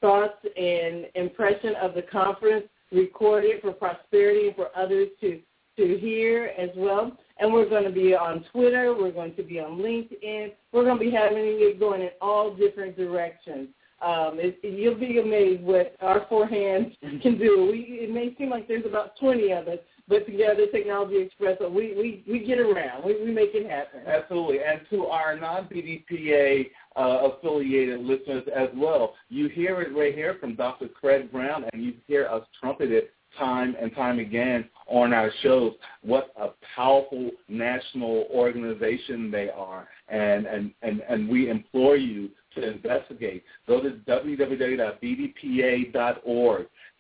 thoughts 0.02 0.44
and 0.58 1.08
impression 1.16 1.76
of 1.76 1.94
the 1.94 2.02
conference 2.02 2.66
recorded 2.92 3.62
for 3.62 3.74
prosperity 3.74 4.48
and 4.48 4.56
for 4.56 4.70
others 4.76 5.10
to 5.22 5.40
to 5.78 5.98
hear 5.98 6.52
as 6.58 6.70
well. 6.76 7.18
And 7.38 7.52
we're 7.52 7.70
going 7.70 7.84
to 7.84 7.92
be 7.92 8.16
on 8.16 8.46
Twitter. 8.52 8.96
We're 8.98 9.12
going 9.12 9.36
to 9.36 9.44
be 9.44 9.60
on 9.60 9.78
LinkedIn. 9.80 10.54
We're 10.72 10.86
going 10.86 10.98
to 10.98 11.04
be 11.04 11.12
having 11.12 11.38
it 11.40 11.80
going 11.80 12.02
in 12.02 12.10
all 12.22 12.56
different 12.56 12.96
directions. 12.96 13.70
Um, 14.02 14.38
it, 14.40 14.60
you'll 14.62 15.00
be 15.00 15.20
amazed 15.20 15.64
what 15.64 15.96
our 16.02 16.26
four 16.30 16.48
hands 16.48 16.94
can 17.22 17.38
do. 17.38 17.70
We, 17.72 18.00
it 18.02 18.12
may 18.12 18.36
seem 18.38 18.50
like 18.50 18.68
there's 18.68 18.86
about 18.86 19.18
20 19.20 19.52
of 19.52 19.68
us, 19.68 19.80
but 20.08 20.26
together, 20.26 20.68
Technology 20.72 21.18
Express, 21.18 21.58
we, 21.62 21.94
we, 21.96 22.24
we 22.30 22.46
get 22.46 22.60
around. 22.60 23.04
We, 23.06 23.24
we 23.24 23.32
make 23.32 23.52
it 23.54 23.70
happen. 23.70 24.02
Absolutely. 24.06 24.58
And 24.60 24.82
to 24.92 25.08
our 25.08 25.40
non-BDPA 25.40 26.68
uh, 26.96 27.30
affiliated 27.32 28.02
listeners 28.02 28.44
as 28.56 28.70
well, 28.76 29.16
you 29.30 29.50
hear 29.50 29.82
it 29.82 29.96
right 29.96 30.14
here 30.14 30.38
from 30.40 30.56
Dr. 30.56 30.88
Craig 30.88 31.32
Brown, 31.32 31.66
and 31.74 31.84
you 31.84 31.94
hear 32.06 32.28
us 32.28 32.44
trumpet 32.62 32.92
it 32.92 33.12
time 33.38 33.76
and 33.82 33.94
time 33.96 34.20
again 34.20 34.70
on 34.88 35.14
our 35.14 35.32
shows 35.42 35.74
what 36.04 36.32
a 36.40 36.50
powerful 36.76 37.32
national 37.48 38.28
organization 38.32 39.32
they 39.32 39.50
are. 39.50 39.88
And, 40.10 40.46
and, 40.46 40.72
and, 40.82 41.02
and 41.10 41.28
we 41.28 41.50
implore 41.50 41.98
you 41.98 42.30
to 42.56 42.72
investigate. 42.72 43.44
Go 43.68 43.82
to 43.82 43.90
www.bdpa.org. 44.08 44.78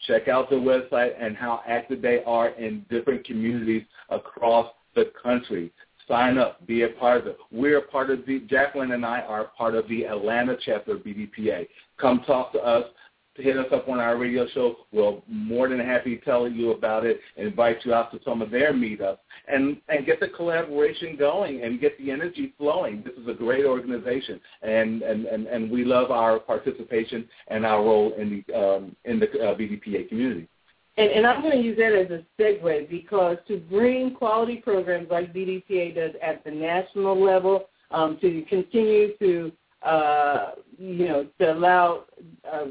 Check 0.07 0.27
out 0.27 0.49
the 0.49 0.55
website 0.55 1.11
and 1.19 1.37
how 1.37 1.61
active 1.67 2.01
they 2.01 2.21
are 2.25 2.49
in 2.49 2.85
different 2.89 3.25
communities 3.25 3.83
across 4.09 4.71
the 4.95 5.11
country. 5.21 5.71
Sign 6.07 6.37
up, 6.37 6.65
be 6.67 6.83
a 6.83 6.89
part 6.89 7.21
of 7.21 7.27
it. 7.27 7.37
We're 7.51 7.81
part 7.81 8.11
of 8.11 8.25
the, 8.27 8.41
Jacqueline 8.41 8.91
and 8.91 9.03
I 9.05 9.21
are 9.21 9.45
part 9.57 9.73
of 9.73 9.87
the 9.87 10.05
Atlanta 10.05 10.55
chapter 10.63 10.93
of 10.93 10.99
BDPA. 10.99 11.67
Come 11.99 12.21
talk 12.27 12.51
to 12.51 12.59
us 12.59 12.85
hit 13.35 13.57
us 13.57 13.67
up 13.71 13.87
on 13.87 13.99
our 13.99 14.17
radio 14.17 14.47
show. 14.53 14.77
We're 14.91 15.19
more 15.27 15.67
than 15.69 15.79
happy 15.79 16.17
to 16.17 16.25
tell 16.25 16.47
you 16.47 16.71
about 16.71 17.05
it 17.05 17.19
and 17.37 17.47
invite 17.47 17.77
you 17.85 17.93
out 17.93 18.11
to 18.11 18.19
some 18.23 18.41
of 18.41 18.51
their 18.51 18.73
meetups 18.73 19.17
and, 19.47 19.77
and 19.89 20.05
get 20.05 20.19
the 20.19 20.29
collaboration 20.29 21.15
going 21.17 21.63
and 21.63 21.79
get 21.79 21.97
the 21.97 22.11
energy 22.11 22.53
flowing. 22.57 23.03
This 23.03 23.13
is 23.15 23.27
a 23.27 23.33
great 23.33 23.65
organization, 23.65 24.39
and, 24.61 25.01
and, 25.01 25.25
and, 25.25 25.47
and 25.47 25.69
we 25.69 25.83
love 25.83 26.11
our 26.11 26.39
participation 26.39 27.27
and 27.47 27.65
our 27.65 27.83
role 27.83 28.13
in 28.17 28.43
the, 28.47 28.53
um, 28.57 28.95
in 29.05 29.19
the 29.19 29.27
uh, 29.27 29.55
BDPA 29.55 30.09
community. 30.09 30.47
And, 30.97 31.11
and 31.11 31.27
I'm 31.27 31.41
going 31.41 31.53
to 31.53 31.61
use 31.61 31.77
that 31.77 31.93
as 31.93 32.09
a 32.09 32.23
segue 32.41 32.89
because 32.89 33.37
to 33.49 33.57
bring 33.57 34.13
quality 34.15 34.57
programs 34.57 35.09
like 35.11 35.33
BDPA 35.33 35.95
does 35.95 36.11
at 36.21 36.43
the 36.45 36.51
national 36.51 37.21
level, 37.21 37.65
um, 37.91 38.17
to 38.21 38.43
continue 38.49 39.15
to 39.17 39.51
uh, 39.85 40.51
you 40.77 41.07
know 41.07 41.27
to 41.39 41.53
allow 41.53 42.05
uh, 42.51 42.65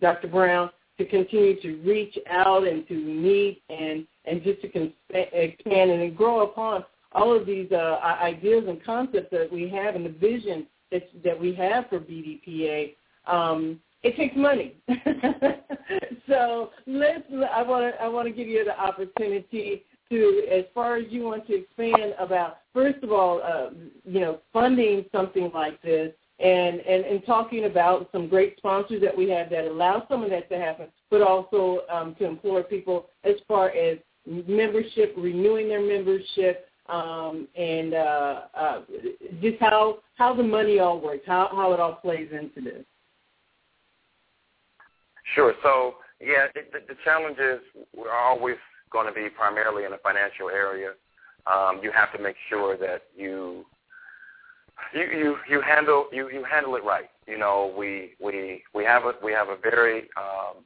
Dr. 0.00 0.28
Brown, 0.28 0.70
to 0.98 1.04
continue 1.04 1.60
to 1.60 1.76
reach 1.82 2.16
out 2.30 2.66
and 2.66 2.86
to 2.88 2.94
meet 2.94 3.62
and, 3.68 4.06
and 4.24 4.42
just 4.42 4.62
to 4.62 4.92
expand 5.10 5.90
and 5.90 6.16
grow 6.16 6.42
upon 6.42 6.84
all 7.12 7.36
of 7.36 7.46
these 7.46 7.70
uh, 7.72 7.98
ideas 8.22 8.64
and 8.68 8.84
concepts 8.84 9.28
that 9.30 9.50
we 9.50 9.68
have 9.68 9.94
and 9.94 10.04
the 10.04 10.10
vision 10.10 10.66
that, 10.90 11.08
that 11.24 11.38
we 11.38 11.54
have 11.54 11.88
for 11.88 11.98
BDPA. 11.98 12.94
Um, 13.26 13.80
it 14.02 14.16
takes 14.16 14.36
money. 14.36 14.76
so 16.28 16.70
let's. 16.86 17.22
I 17.50 17.62
want 17.62 17.94
to. 17.94 18.02
I 18.02 18.06
want 18.06 18.28
to 18.28 18.34
give 18.34 18.48
you 18.48 18.62
the 18.62 18.78
opportunity 18.78 19.82
to, 20.10 20.46
as 20.52 20.64
far 20.74 20.96
as 20.96 21.06
you 21.08 21.22
want 21.22 21.46
to 21.46 21.54
expand 21.54 22.14
about. 22.18 22.58
First 22.74 23.02
of 23.02 23.12
all, 23.12 23.40
uh, 23.42 23.70
you 24.04 24.20
know, 24.20 24.40
funding 24.52 25.06
something 25.10 25.50
like 25.54 25.80
this 25.80 26.12
and, 26.40 26.80
and, 26.80 27.04
and 27.04 27.24
talking 27.24 27.64
about 27.64 28.08
some 28.12 28.28
great 28.28 28.56
sponsors 28.56 29.00
that 29.02 29.16
we 29.16 29.28
have 29.30 29.50
that 29.50 29.66
allow 29.66 30.04
some 30.08 30.22
of 30.22 30.30
that 30.30 30.48
to 30.50 30.58
happen, 30.58 30.86
but 31.10 31.22
also 31.22 31.82
um, 31.92 32.14
to 32.18 32.24
implore 32.24 32.62
people 32.62 33.06
as 33.22 33.34
far 33.46 33.70
as 33.70 33.98
membership, 34.26 35.14
renewing 35.16 35.68
their 35.68 35.82
membership, 35.82 36.68
um, 36.88 37.48
and 37.56 37.94
uh, 37.94 38.40
uh, 38.54 38.80
just 39.40 39.56
how 39.60 39.98
how 40.16 40.34
the 40.34 40.42
money 40.42 40.80
all 40.80 41.00
works, 41.00 41.24
how 41.26 41.48
how 41.52 41.72
it 41.72 41.80
all 41.80 41.94
plays 41.94 42.28
into 42.30 42.60
this. 42.60 42.84
Sure. 45.34 45.54
So 45.62 45.94
yeah, 46.20 46.46
the, 46.54 46.80
the 46.86 46.96
challenge 47.04 47.38
is 47.38 47.60
we're 47.96 48.12
always 48.12 48.56
going 48.90 49.06
to 49.06 49.12
be 49.12 49.28
primarily 49.30 49.84
in 49.84 49.92
the 49.92 49.98
financial 50.02 50.50
area. 50.50 50.90
Um, 51.46 51.80
you 51.82 51.90
have 51.92 52.12
to 52.12 52.22
make 52.22 52.36
sure 52.48 52.76
that 52.78 53.02
you 53.16 53.66
you 54.94 55.04
you 55.04 55.36
you 55.48 55.60
handle 55.60 56.06
you 56.12 56.30
you 56.30 56.44
handle 56.44 56.76
it 56.76 56.84
right. 56.84 57.10
You 57.26 57.38
know, 57.38 57.74
we 57.76 58.12
we 58.20 58.62
we 58.74 58.84
have 58.84 59.04
a 59.04 59.12
we 59.22 59.32
have 59.32 59.48
a 59.48 59.56
very 59.56 60.08
um, 60.16 60.64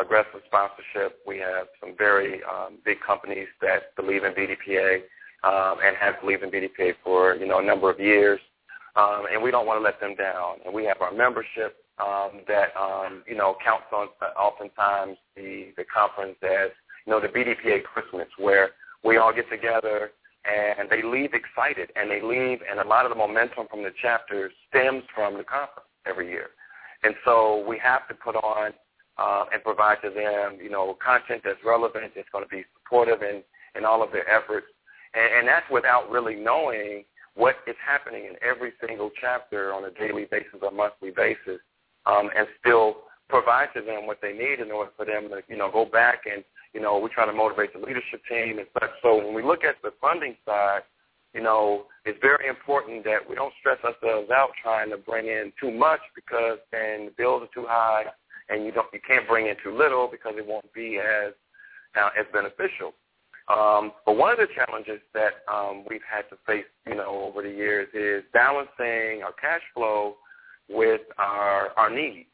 aggressive 0.00 0.40
sponsorship. 0.46 1.18
We 1.26 1.38
have 1.38 1.66
some 1.80 1.94
very 1.96 2.40
um, 2.44 2.78
big 2.84 3.00
companies 3.00 3.48
that 3.60 3.94
believe 3.96 4.24
in 4.24 4.32
BDPA 4.32 5.00
um, 5.44 5.78
and 5.84 5.96
have 5.96 6.20
believed 6.20 6.42
in 6.42 6.50
BDPA 6.50 6.94
for 7.02 7.34
you 7.34 7.46
know 7.46 7.58
a 7.58 7.64
number 7.64 7.90
of 7.90 7.98
years, 7.98 8.40
um, 8.96 9.24
and 9.32 9.42
we 9.42 9.50
don't 9.50 9.66
want 9.66 9.78
to 9.78 9.84
let 9.84 10.00
them 10.00 10.14
down. 10.14 10.56
And 10.64 10.72
we 10.72 10.84
have 10.84 11.00
our 11.00 11.12
membership 11.12 11.76
um, 11.98 12.42
that 12.46 12.76
um, 12.78 13.22
you 13.26 13.36
know 13.36 13.56
counts 13.64 13.86
on 13.92 14.08
uh, 14.22 14.38
oftentimes 14.38 15.16
the 15.36 15.72
the 15.76 15.84
conference 15.84 16.36
as 16.42 16.70
you 17.06 17.12
know 17.12 17.20
the 17.20 17.28
BDPA 17.28 17.82
Christmas, 17.82 18.28
where 18.38 18.70
we 19.04 19.16
all 19.16 19.32
get 19.32 19.48
together 19.50 20.10
and 20.44 20.88
they 20.88 21.02
leave 21.02 21.34
excited, 21.34 21.90
and 21.96 22.10
they 22.10 22.22
leave, 22.22 22.60
and 22.68 22.80
a 22.80 22.86
lot 22.86 23.04
of 23.04 23.10
the 23.10 23.16
momentum 23.16 23.66
from 23.70 23.82
the 23.82 23.92
chapter 24.00 24.50
stems 24.68 25.02
from 25.14 25.36
the 25.36 25.44
conference 25.44 25.88
every 26.06 26.28
year, 26.28 26.50
and 27.02 27.14
so 27.24 27.64
we 27.68 27.78
have 27.78 28.06
to 28.08 28.14
put 28.14 28.36
on 28.36 28.72
uh, 29.18 29.44
and 29.52 29.62
provide 29.62 29.98
to 30.02 30.10
them, 30.10 30.58
you 30.62 30.70
know, 30.70 30.96
content 31.04 31.42
that's 31.44 31.58
relevant, 31.64 32.12
that's 32.14 32.28
going 32.30 32.44
to 32.44 32.48
be 32.48 32.64
supportive 32.82 33.22
in 33.22 33.42
in 33.76 33.84
all 33.84 34.02
of 34.02 34.10
their 34.12 34.28
efforts, 34.30 34.66
and, 35.14 35.40
and 35.40 35.48
that's 35.48 35.66
without 35.70 36.10
really 36.10 36.34
knowing 36.34 37.04
what 37.34 37.56
is 37.66 37.76
happening 37.84 38.24
in 38.24 38.34
every 38.42 38.72
single 38.84 39.10
chapter 39.20 39.72
on 39.72 39.84
a 39.84 39.90
daily 39.92 40.26
basis 40.28 40.58
or 40.60 40.72
monthly 40.72 41.10
basis 41.10 41.60
um, 42.06 42.30
and 42.36 42.48
still 42.58 42.96
provide 43.28 43.68
to 43.74 43.80
them 43.80 44.06
what 44.06 44.18
they 44.20 44.32
need 44.32 44.58
in 44.58 44.72
order 44.72 44.90
for 44.96 45.06
them 45.06 45.28
to, 45.28 45.40
you 45.48 45.56
know, 45.56 45.70
go 45.70 45.84
back 45.84 46.22
and, 46.30 46.42
you 46.74 46.80
know, 46.80 46.98
we 46.98 47.08
try 47.10 47.26
to 47.26 47.32
motivate 47.32 47.72
the 47.72 47.80
leadership 47.80 48.20
team 48.28 48.58
and 48.58 48.66
such. 48.74 48.90
So 49.02 49.16
when 49.16 49.34
we 49.34 49.42
look 49.42 49.64
at 49.64 49.76
the 49.82 49.90
funding 50.00 50.36
side, 50.44 50.82
you 51.34 51.42
know, 51.42 51.84
it's 52.04 52.18
very 52.22 52.48
important 52.48 53.04
that 53.04 53.18
we 53.28 53.34
don't 53.34 53.52
stress 53.60 53.78
ourselves 53.84 54.30
out 54.30 54.50
trying 54.62 54.90
to 54.90 54.96
bring 54.96 55.26
in 55.26 55.52
too 55.60 55.70
much 55.70 56.00
because 56.14 56.58
then 56.72 57.06
the 57.06 57.12
bills 57.16 57.42
are 57.42 57.54
too 57.54 57.66
high 57.68 58.04
and 58.48 58.64
you 58.64 58.72
don't 58.72 58.88
you 58.92 59.00
can't 59.06 59.28
bring 59.28 59.46
in 59.46 59.54
too 59.62 59.76
little 59.76 60.08
because 60.10 60.34
it 60.36 60.46
won't 60.46 60.72
be 60.72 60.98
as 60.98 61.32
uh, 61.96 62.10
as 62.18 62.26
beneficial. 62.32 62.94
Um, 63.48 63.92
but 64.04 64.16
one 64.16 64.32
of 64.32 64.38
the 64.38 64.46
challenges 64.54 65.00
that 65.14 65.44
um, 65.50 65.84
we've 65.88 66.04
had 66.10 66.28
to 66.28 66.36
face, 66.46 66.68
you 66.86 66.94
know, 66.94 67.28
over 67.28 67.42
the 67.42 67.54
years 67.54 67.88
is 67.94 68.22
balancing 68.32 69.22
our 69.22 69.32
cash 69.40 69.62
flow 69.74 70.16
with 70.68 71.02
our 71.18 71.70
our 71.76 71.90
needs. 71.90 72.28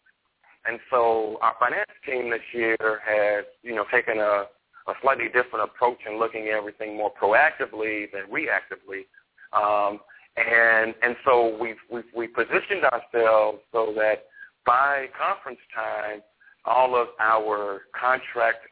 And 0.66 0.78
so 0.90 1.38
our 1.42 1.54
finance 1.60 1.90
team 2.06 2.30
this 2.30 2.40
year 2.52 2.76
has, 3.04 3.44
you 3.62 3.74
know, 3.74 3.84
taken 3.92 4.18
a, 4.18 4.46
a 4.86 4.94
slightly 5.02 5.26
different 5.26 5.64
approach 5.64 5.98
in 6.08 6.18
looking 6.18 6.48
at 6.48 6.54
everything 6.54 6.96
more 6.96 7.12
proactively 7.12 8.06
than 8.12 8.22
reactively. 8.32 9.04
Um, 9.52 10.00
and 10.36 10.94
and 11.02 11.14
so 11.24 11.56
we've, 11.60 11.76
we've 11.90 12.04
we 12.16 12.26
positioned 12.26 12.84
ourselves 12.84 13.58
so 13.72 13.92
that 13.94 14.24
by 14.66 15.06
conference 15.16 15.60
time, 15.74 16.22
all 16.64 16.96
of 17.00 17.08
our 17.20 17.82
contract 17.98 18.66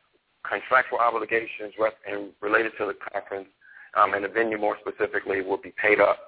contractual 0.48 0.98
obligations 0.98 1.72
and 2.08 2.30
related 2.40 2.72
to 2.78 2.86
the 2.86 2.94
conference 3.12 3.48
um, 3.96 4.14
and 4.14 4.24
the 4.24 4.28
venue 4.28 4.58
more 4.58 4.76
specifically 4.80 5.40
will 5.40 5.60
be 5.60 5.72
paid 5.80 6.00
up 6.00 6.18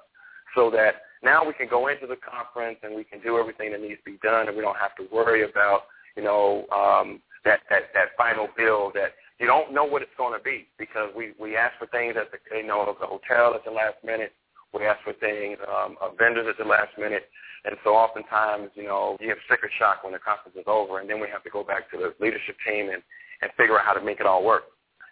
so 0.54 0.70
that 0.70 1.02
now 1.24 1.44
we 1.46 1.54
can 1.54 1.68
go 1.68 1.88
into 1.88 2.06
the 2.06 2.16
conference 2.16 2.78
and 2.82 2.94
we 2.94 3.04
can 3.04 3.20
do 3.20 3.38
everything 3.38 3.72
that 3.72 3.80
needs 3.80 4.00
to 4.04 4.12
be 4.12 4.18
done, 4.22 4.48
and 4.48 4.56
we 4.56 4.62
don't 4.62 4.76
have 4.76 4.94
to 4.96 5.08
worry 5.12 5.48
about, 5.48 5.84
you 6.16 6.22
know, 6.22 6.66
um, 6.70 7.20
that, 7.44 7.60
that, 7.70 7.92
that 7.94 8.16
final 8.16 8.48
bill 8.56 8.92
that 8.94 9.12
you 9.40 9.46
don't 9.46 9.72
know 9.72 9.84
what 9.84 10.02
it's 10.02 10.14
going 10.16 10.36
to 10.36 10.42
be 10.42 10.66
because 10.78 11.10
we, 11.16 11.32
we 11.40 11.56
ask 11.56 11.76
for 11.78 11.86
things 11.88 12.14
at 12.16 12.30
the, 12.30 12.38
you 12.56 12.66
know, 12.66 12.84
the 13.00 13.06
hotel 13.06 13.54
at 13.54 13.64
the 13.64 13.70
last 13.70 13.96
minute. 14.04 14.32
We 14.72 14.86
ask 14.86 15.02
for 15.04 15.12
things, 15.14 15.58
um, 15.68 15.96
of 16.00 16.18
vendors 16.18 16.46
at 16.48 16.58
the 16.58 16.68
last 16.68 16.96
minute. 16.98 17.24
And 17.64 17.76
so 17.84 17.90
oftentimes, 17.90 18.70
you 18.74 18.84
know, 18.84 19.16
you 19.20 19.28
have 19.30 19.38
sticker 19.46 19.70
shock 19.78 20.04
when 20.04 20.12
the 20.12 20.18
conference 20.18 20.56
is 20.56 20.64
over, 20.66 21.00
and 21.00 21.08
then 21.08 21.20
we 21.20 21.28
have 21.32 21.42
to 21.44 21.50
go 21.50 21.64
back 21.64 21.90
to 21.92 21.96
the 21.96 22.14
leadership 22.20 22.56
team 22.66 22.90
and, 22.90 23.02
and 23.40 23.50
figure 23.56 23.78
out 23.78 23.84
how 23.84 23.94
to 23.94 24.04
make 24.04 24.20
it 24.20 24.26
all 24.26 24.44
work. 24.44 24.64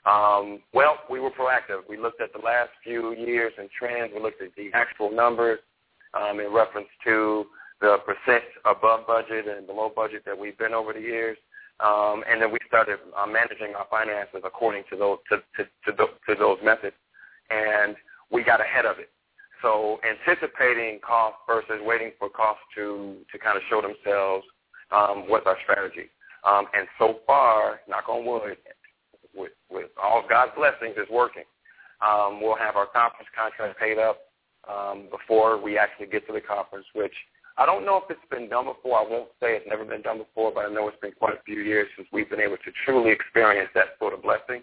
Um, 0.04 0.60
well, 0.74 0.98
we 1.08 1.20
were 1.20 1.30
proactive. 1.30 1.86
We 1.88 1.96
looked 1.96 2.20
at 2.20 2.32
the 2.32 2.44
last 2.44 2.70
few 2.82 3.14
years 3.14 3.52
and 3.56 3.70
trends. 3.70 4.12
We 4.14 4.20
looked 4.20 4.42
at 4.42 4.54
the 4.56 4.70
actual 4.74 5.14
numbers 5.14 5.60
um, 6.14 6.40
in 6.40 6.52
reference 6.52 6.88
to 7.04 7.46
the 7.80 7.98
percent 8.06 8.44
above 8.64 9.06
budget 9.06 9.46
and 9.48 9.66
below 9.66 9.92
budget 9.94 10.22
that 10.24 10.38
we've 10.38 10.56
been 10.58 10.72
over 10.74 10.92
the 10.92 11.00
years. 11.00 11.36
Um, 11.80 12.22
and 12.30 12.40
then 12.40 12.52
we 12.52 12.58
started 12.68 12.98
uh, 13.16 13.26
managing 13.26 13.74
our 13.74 13.86
finances 13.90 14.42
according 14.44 14.84
to 14.90 14.96
those 14.96 15.18
to, 15.30 15.38
to, 15.56 15.68
to, 15.86 16.06
to 16.28 16.34
those 16.38 16.58
methods, 16.62 16.94
and 17.50 17.96
we 18.30 18.44
got 18.44 18.60
ahead 18.60 18.86
of 18.86 18.98
it. 18.98 19.10
So 19.62 19.98
anticipating 20.06 21.00
costs 21.06 21.38
versus 21.46 21.80
waiting 21.82 22.12
for 22.18 22.28
costs 22.28 22.62
to 22.76 23.16
to 23.32 23.38
kind 23.38 23.56
of 23.56 23.62
show 23.68 23.80
themselves 23.80 24.44
um, 24.92 25.28
was 25.28 25.42
our 25.46 25.56
strategy. 25.64 26.10
Um, 26.46 26.66
and 26.74 26.86
so 26.98 27.20
far, 27.26 27.80
knock 27.88 28.08
on 28.08 28.26
wood, 28.26 28.56
with, 29.34 29.52
with 29.70 29.90
all 30.00 30.24
God's 30.28 30.52
blessings, 30.56 30.94
it's 30.96 31.10
working. 31.10 31.44
Um, 32.02 32.40
we'll 32.42 32.56
have 32.56 32.76
our 32.76 32.86
conference 32.86 33.28
contract 33.34 33.78
paid 33.78 33.98
up 33.98 34.18
um, 34.68 35.08
before 35.10 35.60
we 35.60 35.78
actually 35.78 36.06
get 36.06 36.26
to 36.26 36.32
the 36.32 36.40
conference, 36.40 36.86
which 36.94 37.14
I 37.58 37.66
don't 37.66 37.84
know 37.84 37.98
if 37.98 38.04
it's 38.08 38.30
been 38.30 38.48
done 38.48 38.66
before. 38.66 38.98
I 38.98 39.06
won't 39.08 39.28
say 39.40 39.56
it's 39.56 39.68
never 39.68 39.84
been 39.84 40.02
done 40.02 40.18
before, 40.18 40.52
but 40.54 40.64
I 40.64 40.72
know 40.72 40.88
it's 40.88 41.00
been 41.00 41.12
quite 41.12 41.34
a 41.34 41.42
few 41.44 41.60
years 41.60 41.88
since 41.96 42.08
we've 42.12 42.30
been 42.30 42.40
able 42.40 42.56
to 42.56 42.72
truly 42.84 43.10
experience 43.10 43.68
that 43.74 43.98
sort 43.98 44.14
of 44.14 44.22
blessing. 44.22 44.62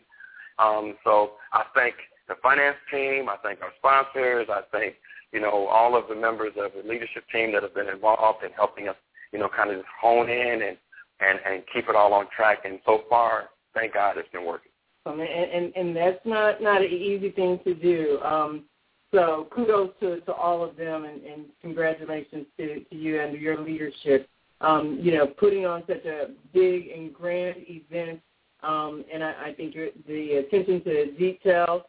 Um, 0.58 0.96
so 1.04 1.34
I 1.54 1.64
thank 1.76 1.96
the 2.28 2.36
finance 2.42 2.78
team. 2.92 3.30
I 3.30 3.38
thank 3.44 3.62
our 3.62 3.72
sponsors. 3.78 4.48
I 4.50 4.62
thank, 4.72 4.96
you 5.32 5.40
know, 5.40 5.68
all 5.68 5.96
of 5.96 6.08
the 6.10 6.16
members 6.16 6.54
of 6.58 6.72
the 6.74 6.88
leadership 6.88 7.24
team 7.32 7.52
that 7.54 7.64
have 7.64 7.76
been 7.76 7.90
involved 7.90 8.44
in 8.44 8.52
helping 8.52 8.88
us, 8.88 8.96
you 9.32 9.40
know, 9.40 9.50
kind 9.50 9.70
of 9.70 9.78
just 9.78 9.88
hone 10.02 10.30
in 10.30 10.62
and, 10.64 10.78
and, 11.20 11.40
and 11.46 11.64
keep 11.74 11.90
it 11.90 11.96
all 11.96 12.14
on 12.14 12.26
track. 12.36 12.60
And 12.66 12.80
so 12.86 13.04
far, 13.10 13.50
thank 13.76 13.94
God 13.94 14.18
it's 14.18 14.30
been 14.30 14.46
working. 14.46 14.72
Um, 15.06 15.20
and, 15.22 15.52
and, 15.52 15.74
and 15.76 15.96
that's 15.96 16.20
not, 16.26 16.62
not 16.62 16.82
an 16.82 16.90
easy 16.92 17.32
thing 17.32 17.60
to 17.64 17.74
do. 17.74 18.20
Um, 18.22 18.64
so 19.12 19.48
kudos 19.52 19.92
to, 20.00 20.22
to 20.22 20.34
all 20.34 20.64
of 20.64 20.76
them 20.76 21.06
and, 21.06 21.24
and 21.24 21.46
congratulations 21.62 22.46
to, 22.58 22.84
to 22.86 22.96
you 22.96 23.20
and 23.20 23.40
your 23.40 23.60
leadership. 23.60 24.30
Um, 24.62 25.00
you 25.02 25.16
know, 25.16 25.26
putting 25.26 25.66
on 25.66 25.84
such 25.88 26.06
a 26.06 26.28
big 26.54 26.90
and 26.90 27.14
grand 27.14 27.56
event, 27.60 28.20
um, 28.62 29.06
and 29.12 29.24
I, 29.24 29.46
I 29.46 29.54
think 29.54 29.74
the 29.74 30.32
attention 30.34 30.84
to 30.84 31.12
detail. 31.14 31.86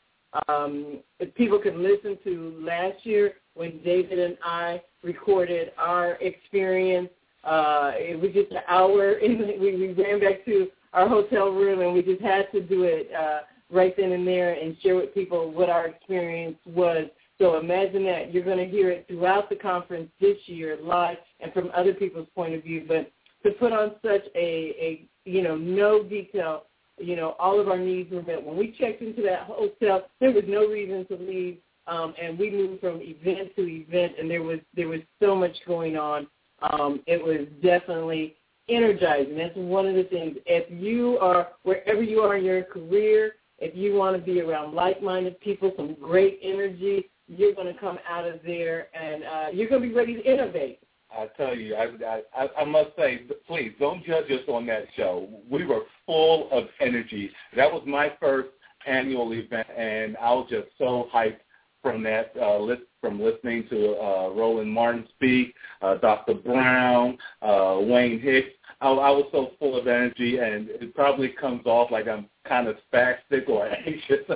Um, 0.46 1.00
if 1.18 1.34
people 1.34 1.58
could 1.58 1.74
listen 1.74 2.16
to 2.22 2.62
last 2.64 3.04
year 3.04 3.32
when 3.54 3.82
David 3.82 4.20
and 4.20 4.38
I 4.44 4.80
recorded 5.02 5.72
our 5.76 6.12
experience, 6.20 7.08
uh, 7.42 7.92
it 7.96 8.20
was 8.20 8.30
just 8.32 8.52
an 8.52 8.62
hour, 8.68 9.14
and 9.22 9.40
we, 9.60 9.74
we 9.76 9.92
ran 9.92 10.20
back 10.20 10.44
to 10.44 10.68
our 10.92 11.08
hotel 11.08 11.50
room, 11.50 11.80
and 11.80 11.92
we 11.92 12.02
just 12.02 12.22
had 12.22 12.50
to 12.52 12.60
do 12.60 12.84
it 12.84 13.10
uh, 13.12 13.40
right 13.70 13.94
then 13.96 14.12
and 14.12 14.26
there 14.26 14.54
and 14.54 14.76
share 14.82 14.96
with 14.96 15.14
people 15.14 15.50
what 15.52 15.70
our 15.70 15.86
experience 15.88 16.56
was. 16.66 17.06
So 17.38 17.58
imagine 17.58 18.04
that 18.04 18.34
you're 18.34 18.44
going 18.44 18.58
to 18.58 18.66
hear 18.66 18.90
it 18.90 19.06
throughout 19.08 19.48
the 19.48 19.56
conference 19.56 20.10
this 20.20 20.36
year, 20.46 20.78
live 20.82 21.16
and 21.40 21.52
from 21.52 21.70
other 21.74 21.94
people's 21.94 22.28
point 22.34 22.54
of 22.54 22.62
view. 22.62 22.84
But 22.86 23.10
to 23.44 23.52
put 23.52 23.72
on 23.72 23.92
such 24.02 24.24
a, 24.34 24.38
a 24.38 25.06
you 25.24 25.42
know, 25.42 25.56
no 25.56 26.02
detail, 26.02 26.64
you 26.98 27.16
know, 27.16 27.34
all 27.38 27.58
of 27.58 27.68
our 27.68 27.78
needs 27.78 28.12
were 28.12 28.22
met. 28.22 28.44
When 28.44 28.56
we 28.56 28.74
checked 28.78 29.00
into 29.00 29.22
that 29.22 29.44
hotel, 29.44 30.06
there 30.20 30.32
was 30.32 30.44
no 30.46 30.66
reason 30.66 31.06
to 31.06 31.16
leave, 31.16 31.58
um, 31.86 32.14
and 32.20 32.38
we 32.38 32.50
moved 32.50 32.80
from 32.80 33.00
event 33.00 33.56
to 33.56 33.62
event, 33.62 34.12
and 34.18 34.30
there 34.30 34.42
was 34.42 34.58
there 34.76 34.88
was 34.88 35.00
so 35.18 35.34
much 35.34 35.56
going 35.66 35.96
on. 35.96 36.26
Um, 36.70 37.00
it 37.06 37.22
was 37.22 37.46
definitely 37.62 38.36
energizing. 38.68 39.36
That's 39.36 39.56
one 39.56 39.86
of 39.86 39.94
the 39.94 40.04
things. 40.04 40.36
If 40.44 40.70
you 40.70 41.18
are 41.18 41.48
wherever 41.62 42.02
you 42.02 42.20
are 42.20 42.36
in 42.36 42.44
your 42.44 42.62
career, 42.64 43.32
if 43.60 43.76
you 43.76 43.94
want 43.94 44.16
to 44.16 44.22
be 44.22 44.40
around 44.40 44.74
like-minded 44.74 45.38
people, 45.40 45.72
some 45.76 45.94
great 46.00 46.40
energy, 46.42 47.10
you're 47.28 47.54
going 47.54 47.72
to 47.72 47.78
come 47.78 47.98
out 48.08 48.26
of 48.26 48.40
there 48.44 48.88
and 48.94 49.22
uh, 49.24 49.46
you're 49.52 49.68
going 49.68 49.82
to 49.82 49.88
be 49.88 49.94
ready 49.94 50.14
to 50.14 50.22
innovate. 50.22 50.80
I 51.12 51.26
tell 51.36 51.54
you, 51.54 51.74
I, 51.74 52.22
I, 52.36 52.48
I 52.58 52.64
must 52.64 52.90
say, 52.96 53.22
please 53.46 53.72
don't 53.80 54.04
judge 54.04 54.30
us 54.30 54.42
on 54.48 54.66
that 54.66 54.84
show. 54.96 55.28
We 55.50 55.66
were 55.66 55.80
full 56.06 56.48
of 56.52 56.64
energy. 56.80 57.30
That 57.56 57.70
was 57.70 57.82
my 57.86 58.12
first 58.20 58.50
annual 58.86 59.32
event, 59.32 59.66
and 59.76 60.16
I 60.18 60.32
was 60.32 60.46
just 60.48 60.68
so 60.78 61.08
hyped 61.12 61.40
from 61.82 62.02
that, 62.04 62.32
uh, 62.40 62.58
list, 62.58 62.82
from 63.00 63.20
listening 63.20 63.66
to 63.70 63.96
uh, 63.96 64.28
Roland 64.30 64.70
Martin 64.70 65.06
speak, 65.16 65.54
uh, 65.82 65.96
Dr. 65.96 66.34
Brown, 66.34 67.18
uh, 67.42 67.78
Wayne 67.80 68.20
Hicks. 68.20 68.50
I, 68.80 68.88
I 68.88 69.10
was 69.10 69.26
so 69.32 69.52
full 69.58 69.78
of 69.78 69.88
energy, 69.88 70.38
and 70.38 70.68
it 70.68 70.94
probably 70.94 71.28
comes 71.28 71.66
off 71.66 71.90
like 71.90 72.06
I'm 72.06 72.26
kind 72.46 72.68
of 72.68 72.76
spastic 72.92 73.48
or 73.48 73.66
anxious, 73.86 74.26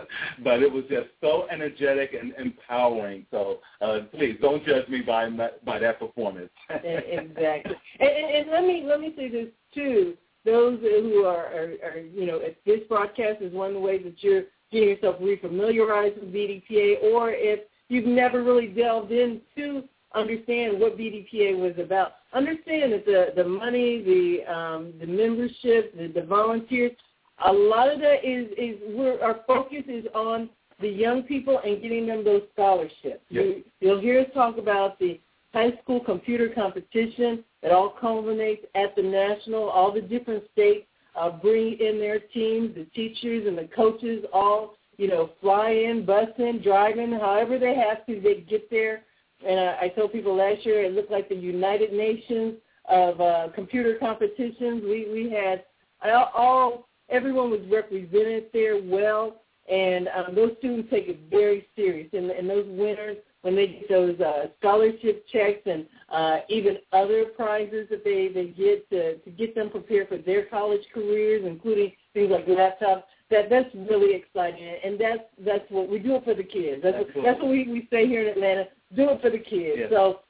but 0.43 0.63
it 0.63 0.71
was 0.71 0.85
just 0.89 1.09
so 1.21 1.47
energetic 1.51 2.15
and 2.19 2.33
empowering. 2.39 3.27
So 3.31 3.59
uh, 3.81 4.01
please 4.13 4.37
don't 4.41 4.65
judge 4.65 4.89
me 4.89 5.01
by 5.01 5.29
by 5.65 5.79
that 5.79 5.99
performance. 5.99 6.51
exactly, 6.71 7.77
and, 8.01 8.11
and, 8.11 8.51
let 8.51 8.65
me 8.65 8.85
let 8.87 9.01
me 9.01 9.13
say 9.17 9.29
this 9.29 9.49
too. 9.75 10.17
Those 10.45 10.79
who 10.81 11.25
are, 11.25 11.47
are, 11.47 11.73
are, 11.83 11.99
you 11.99 12.27
know, 12.27 12.37
if 12.37 12.55
this 12.67 12.81
broadcast 12.87 13.41
is 13.41 13.53
one 13.55 13.69
of 13.69 13.75
the 13.75 13.81
ways 13.81 14.03
that 14.05 14.23
you're 14.23 14.43
getting 14.71 14.91
yourself 14.91 15.17
refamiliarized 15.19 16.21
with 16.21 16.35
BDPA, 16.35 17.03
or 17.05 17.31
if 17.31 17.61
you've 17.89 18.05
never 18.05 18.43
really 18.43 18.67
delved 18.67 19.11
into 19.11 19.85
understand 20.15 20.79
what 20.79 20.97
BDPA 20.97 21.59
was 21.59 21.75
about. 21.83 22.13
Understand 22.33 22.93
that 22.93 23.05
the, 23.05 23.33
the 23.37 23.49
money, 23.49 24.03
the 24.03 24.53
um, 24.53 24.93
the 25.01 25.07
membership, 25.07 25.97
the, 25.97 26.09
the 26.09 26.27
volunteers, 26.27 26.93
a 27.45 27.53
lot 27.53 27.93
of 27.93 28.01
that 28.01 28.25
is 28.25 28.49
is 28.57 28.79
where 28.95 29.23
our 29.23 29.41
focus 29.47 29.85
is 29.89 30.05
on 30.15 30.49
the 30.81 30.89
young 30.89 31.23
people 31.23 31.61
and 31.65 31.81
getting 31.83 32.07
them 32.07 32.25
those 32.25 32.43
scholarships. 32.53 33.23
You, 33.29 33.63
you'll 33.81 34.01
hear 34.01 34.21
us 34.21 34.27
talk 34.35 34.59
about 34.59 34.99
the 34.99 35.21
high 35.53 35.73
school 35.83 36.01
computer 36.01 36.49
competition 36.49 37.45
that 37.63 37.73
all 37.73 37.91
culminates 38.01 38.67
at 38.75 38.95
the 38.97 39.03
national. 39.03 39.69
All 39.69 39.93
the 39.93 40.01
different 40.01 40.45
states 40.53 40.87
uh, 41.17 41.31
bring 41.31 41.79
in 41.79 41.99
their 41.99 42.19
teams, 42.19 42.75
the 42.75 42.85
teachers 42.95 43.47
and 43.47 43.57
the 43.57 43.69
coaches 43.75 44.25
all, 44.33 44.75
you 44.97 45.09
know, 45.09 45.31
fly 45.41 45.71
in, 45.71 46.05
bus 46.05 46.29
in, 46.39 46.61
drive 46.61 46.99
in, 46.99 47.13
however 47.13 47.59
they 47.59 47.75
have 47.75 48.05
to, 48.07 48.21
they 48.21 48.41
get 48.49 48.69
there. 48.71 49.03
And 49.47 49.59
uh, 49.59 49.77
I 49.81 49.89
told 49.89 50.13
people 50.13 50.37
last 50.37 50.65
year 50.67 50.85
it 50.85 50.93
looked 50.93 51.11
like 51.11 51.29
the 51.29 51.35
United 51.35 51.93
Nations 51.93 52.55
of 52.89 53.21
uh, 53.21 53.49
computer 53.55 53.97
competitions. 53.99 54.83
We 54.85 55.09
we 55.13 55.31
had 55.31 55.65
all, 56.05 56.31
all 56.35 56.89
everyone 57.09 57.51
was 57.51 57.61
represented 57.71 58.47
there 58.53 58.81
well, 58.83 59.43
and 59.71 60.09
um, 60.09 60.35
those 60.35 60.53
students 60.59 60.91
take 60.91 61.09
it 61.09 61.19
very 61.31 61.67
serious. 61.75 62.09
And, 62.13 62.31
and 62.31 62.49
those 62.49 62.67
winners, 62.69 63.17
when 63.43 63.57
they 63.57 63.67
get 63.67 63.89
those 63.89 64.19
uh, 64.21 64.47
scholarship 64.59 65.27
checks 65.33 65.61
and 65.67 65.87
uh, 66.11 66.39
even 66.49 66.79
other 66.93 67.27
prizes 67.37 67.87
that 67.91 68.05
they 68.05 68.29
they 68.29 68.47
get 68.47 68.89
to 68.91 69.17
to 69.19 69.31
get 69.31 69.55
them 69.55 69.71
prepared 69.71 70.09
for 70.09 70.19
their 70.19 70.47
college 70.47 70.83
careers, 70.93 71.45
including 71.47 71.93
things 72.13 72.31
like 72.31 72.47
laptops. 72.47 73.05
That 73.31 73.49
that's 73.51 73.75
really 73.75 74.15
exciting, 74.15 74.77
and 74.85 74.99
that's 74.99 75.25
that's 75.45 75.65
what 75.71 75.89
we 75.89 75.99
do 75.99 76.17
it 76.17 76.25
for 76.25 76.35
the 76.35 76.45
kids. 76.45 76.83
That's 76.83 76.97
what, 76.97 77.25
that's 77.25 77.41
what 77.41 77.51
we 77.51 77.67
we 77.69 77.89
say 77.91 78.07
here 78.07 78.23
in 78.23 78.29
Atlanta. 78.29 78.65
Do 78.95 79.11
it 79.11 79.21
for 79.23 79.31
the 79.31 79.39
kids. 79.39 79.77
Yes. 79.79 79.91
So 79.91 80.21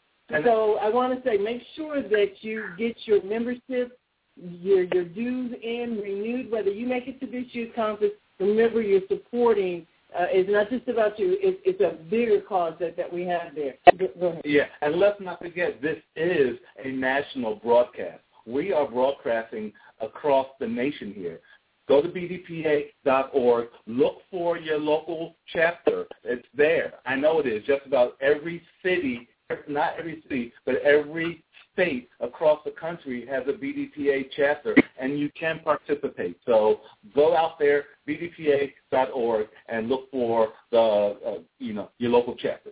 so 0.44 0.78
I 0.80 0.88
want 0.88 1.22
to 1.22 1.28
say, 1.28 1.36
make 1.36 1.62
sure 1.76 2.02
that 2.02 2.32
you 2.40 2.68
get 2.78 2.96
your 3.04 3.22
membership, 3.24 3.98
your 4.36 4.82
your 4.84 5.04
dues 5.04 5.54
in 5.62 6.00
renewed. 6.02 6.50
Whether 6.50 6.70
you 6.70 6.86
make 6.86 7.06
it 7.06 7.20
to 7.20 7.26
this 7.26 7.46
year's 7.52 7.72
conference, 7.74 8.14
remember 8.38 8.82
you're 8.82 9.00
supporting. 9.08 9.86
Uh, 10.16 10.26
it's 10.30 10.48
not 10.48 10.70
just 10.70 10.86
about 10.86 11.18
you. 11.18 11.36
It's, 11.40 11.60
it's 11.64 11.80
a 11.80 12.00
bigger 12.08 12.40
cause 12.40 12.74
that, 12.78 12.96
that 12.96 13.12
we 13.12 13.22
have 13.22 13.52
there. 13.56 13.74
Go, 14.20 14.28
ahead. 14.28 14.42
Yeah, 14.44 14.66
and 14.80 14.94
let's 14.94 15.20
not 15.20 15.40
forget, 15.40 15.82
this 15.82 15.98
is 16.14 16.56
a 16.84 16.92
national 16.92 17.56
broadcast. 17.56 18.20
We 18.46 18.72
are 18.72 18.86
broadcasting 18.88 19.72
across 20.00 20.46
the 20.60 20.68
nation 20.68 21.12
here. 21.16 21.40
Go 21.88 22.00
to 22.00 22.08
bdpa.org. 22.08 23.68
Look 23.88 24.18
for 24.30 24.56
your 24.56 24.78
local 24.78 25.34
chapter. 25.52 26.06
It's 26.22 26.46
there. 26.56 26.94
I 27.06 27.16
know 27.16 27.40
it 27.40 27.48
is. 27.48 27.64
Just 27.66 27.84
about 27.84 28.16
every 28.20 28.62
city 28.84 29.28
not 29.68 29.94
every 29.98 30.22
city, 30.22 30.52
but 30.64 30.76
every 30.76 31.42
state 31.74 32.08
across 32.20 32.60
the 32.64 32.70
country 32.70 33.26
has 33.26 33.42
a 33.46 33.52
BDPA 33.52 34.30
chapter, 34.36 34.74
and 34.98 35.18
you 35.18 35.30
can 35.38 35.60
participate. 35.60 36.38
So 36.46 36.80
go 37.14 37.36
out 37.36 37.58
there, 37.58 37.84
bdpa.org, 38.08 39.46
and 39.68 39.88
look 39.88 40.10
for 40.10 40.48
the 40.70 40.78
uh, 40.78 41.38
you 41.58 41.74
know 41.74 41.90
your 41.98 42.10
local 42.10 42.34
chapter. 42.36 42.70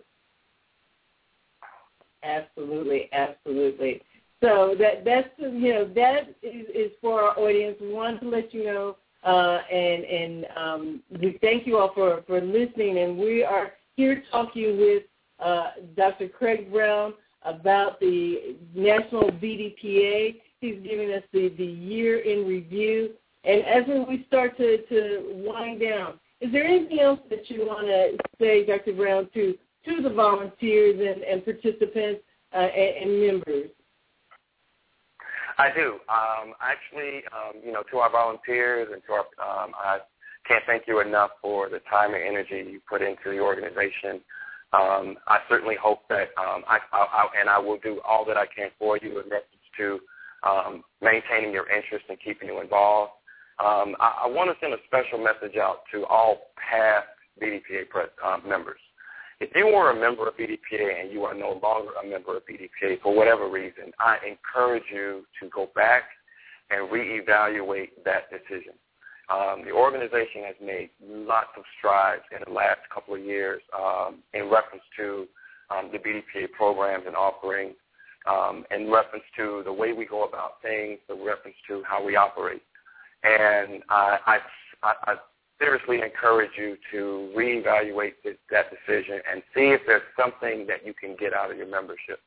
Absolutely, 2.23 3.09
absolutely. 3.11 4.01
So 4.41 4.75
that 4.79 5.05
that's 5.05 5.29
you 5.37 5.73
know 5.73 5.85
that 5.95 6.35
is, 6.41 6.65
is 6.73 6.91
for 7.01 7.21
our 7.21 7.39
audience. 7.39 7.77
We 7.79 7.93
wanted 7.93 8.21
to 8.21 8.29
let 8.29 8.53
you 8.53 8.65
know, 8.65 8.97
uh, 9.23 9.59
and 9.71 10.03
and 10.03 10.45
um, 10.55 11.03
we 11.21 11.37
thank 11.41 11.67
you 11.67 11.77
all 11.77 11.93
for 11.93 12.23
for 12.27 12.41
listening. 12.41 12.99
And 12.99 13.17
we 13.17 13.43
are 13.43 13.73
here 13.95 14.23
talking 14.31 14.77
with 14.77 15.03
uh, 15.39 15.71
Dr. 15.95 16.27
Craig 16.29 16.71
Brown 16.71 17.13
about 17.45 17.99
the 17.99 18.55
National 18.75 19.29
BDPA. 19.29 20.41
He's 20.59 20.79
giving 20.83 21.11
us 21.13 21.23
the, 21.33 21.49
the 21.57 21.65
year 21.65 22.19
in 22.19 22.47
review. 22.47 23.11
And 23.43 23.63
as 23.65 23.83
we 24.07 24.25
start 24.27 24.57
to, 24.57 24.77
to 24.87 25.43
wind 25.45 25.81
down, 25.81 26.19
is 26.39 26.51
there 26.51 26.65
anything 26.65 26.99
else 26.99 27.19
that 27.29 27.49
you 27.49 27.65
want 27.65 27.87
to 27.87 28.17
say, 28.39 28.65
Dr. 28.65 28.93
Brown, 28.93 29.29
to, 29.33 29.55
to 29.85 30.01
the 30.01 30.09
volunteers 30.09 30.99
and, 30.99 31.23
and 31.23 31.43
participants 31.43 32.21
uh, 32.53 32.57
and, 32.57 33.11
and, 33.11 33.21
members? 33.27 33.69
I 35.57 35.69
do. 35.73 35.99
Um, 36.09 36.53
actually, 36.61 37.23
um, 37.31 37.61
you 37.65 37.71
know, 37.71 37.83
to 37.91 37.97
our 37.97 38.11
volunteers 38.11 38.89
and 38.91 39.01
to 39.07 39.13
our, 39.13 39.19
um, 39.63 39.71
I 39.77 39.99
can't 40.47 40.63
thank 40.65 40.83
you 40.87 40.99
enough 40.99 41.31
for 41.41 41.69
the 41.69 41.79
time 41.89 42.13
and 42.13 42.23
energy 42.23 42.71
you 42.71 42.81
put 42.89 43.01
into 43.01 43.29
the 43.29 43.39
organization. 43.39 44.21
Um, 44.73 45.17
I 45.27 45.39
certainly 45.47 45.75
hope 45.79 45.99
that 46.09 46.29
um, 46.37 46.63
I, 46.67 46.79
I, 46.91 46.97
I, 46.97 47.27
and 47.39 47.49
I 47.49 47.59
will 47.59 47.77
do 47.77 48.01
all 48.07 48.25
that 48.25 48.37
I 48.37 48.45
can 48.47 48.69
for 48.79 48.97
you 48.97 49.19
in 49.19 49.29
reference 49.29 49.45
to 49.77 49.99
um, 50.43 50.83
maintaining 51.01 51.53
your 51.53 51.69
interest 51.69 52.05
and 52.09 52.17
keeping 52.19 52.49
you 52.49 52.59
involved. 52.59 53.11
Um, 53.63 53.95
I, 53.99 54.23
I 54.23 54.27
want 54.27 54.49
to 54.49 54.57
send 54.59 54.73
a 54.73 54.77
special 54.87 55.23
message 55.23 55.57
out 55.57 55.81
to 55.91 56.05
all 56.05 56.51
past 56.57 57.07
BDPA 57.41 57.89
press, 57.89 58.09
um, 58.25 58.41
members. 58.47 58.79
If 59.39 59.49
you 59.55 59.67
were 59.67 59.91
a 59.91 59.99
member 59.99 60.27
of 60.27 60.35
BDPA 60.37 61.01
and 61.01 61.11
you 61.11 61.23
are 61.25 61.33
no 61.33 61.59
longer 61.61 61.91
a 62.03 62.07
member 62.07 62.37
of 62.37 62.43
BDPA 62.45 63.01
for 63.01 63.15
whatever 63.15 63.49
reason, 63.49 63.91
I 63.99 64.17
encourage 64.27 64.83
you 64.91 65.25
to 65.41 65.49
go 65.49 65.69
back 65.75 66.03
and 66.71 66.89
reevaluate 66.89 67.89
that 68.05 68.29
decision. 68.31 68.73
Um, 69.29 69.63
the 69.63 69.71
organization 69.71 70.43
has 70.45 70.55
made 70.61 70.89
lots 71.01 71.49
of 71.57 71.63
strides 71.77 72.23
in 72.31 72.39
the 72.45 72.53
last 72.53 72.81
couple 72.93 73.15
of 73.15 73.21
years 73.21 73.61
um, 73.73 74.19
in 74.33 74.49
reference 74.49 74.83
to 74.97 75.27
um, 75.69 75.89
the 75.91 75.97
BDPA 75.97 76.51
programs 76.51 77.05
and 77.07 77.15
offerings, 77.15 77.75
um, 78.29 78.65
in 78.71 78.91
reference 78.91 79.23
to 79.37 79.61
the 79.63 79.71
way 79.71 79.93
we 79.93 80.05
go 80.05 80.23
about 80.23 80.61
things, 80.61 80.99
the 81.07 81.15
reference 81.15 81.55
to 81.67 81.83
how 81.87 82.03
we 82.03 82.15
operate. 82.15 82.61
And 83.23 83.81
I, 83.89 84.39
I, 84.83 84.93
I 85.05 85.15
seriously 85.59 86.01
encourage 86.01 86.51
you 86.57 86.75
to 86.91 87.31
reevaluate 87.35 88.13
this, 88.23 88.35
that 88.51 88.65
decision 88.69 89.19
and 89.31 89.41
see 89.55 89.71
if 89.71 89.81
there's 89.87 90.03
something 90.19 90.67
that 90.67 90.85
you 90.85 90.93
can 90.93 91.15
get 91.17 91.33
out 91.33 91.51
of 91.51 91.57
your 91.57 91.67
membership. 91.67 92.19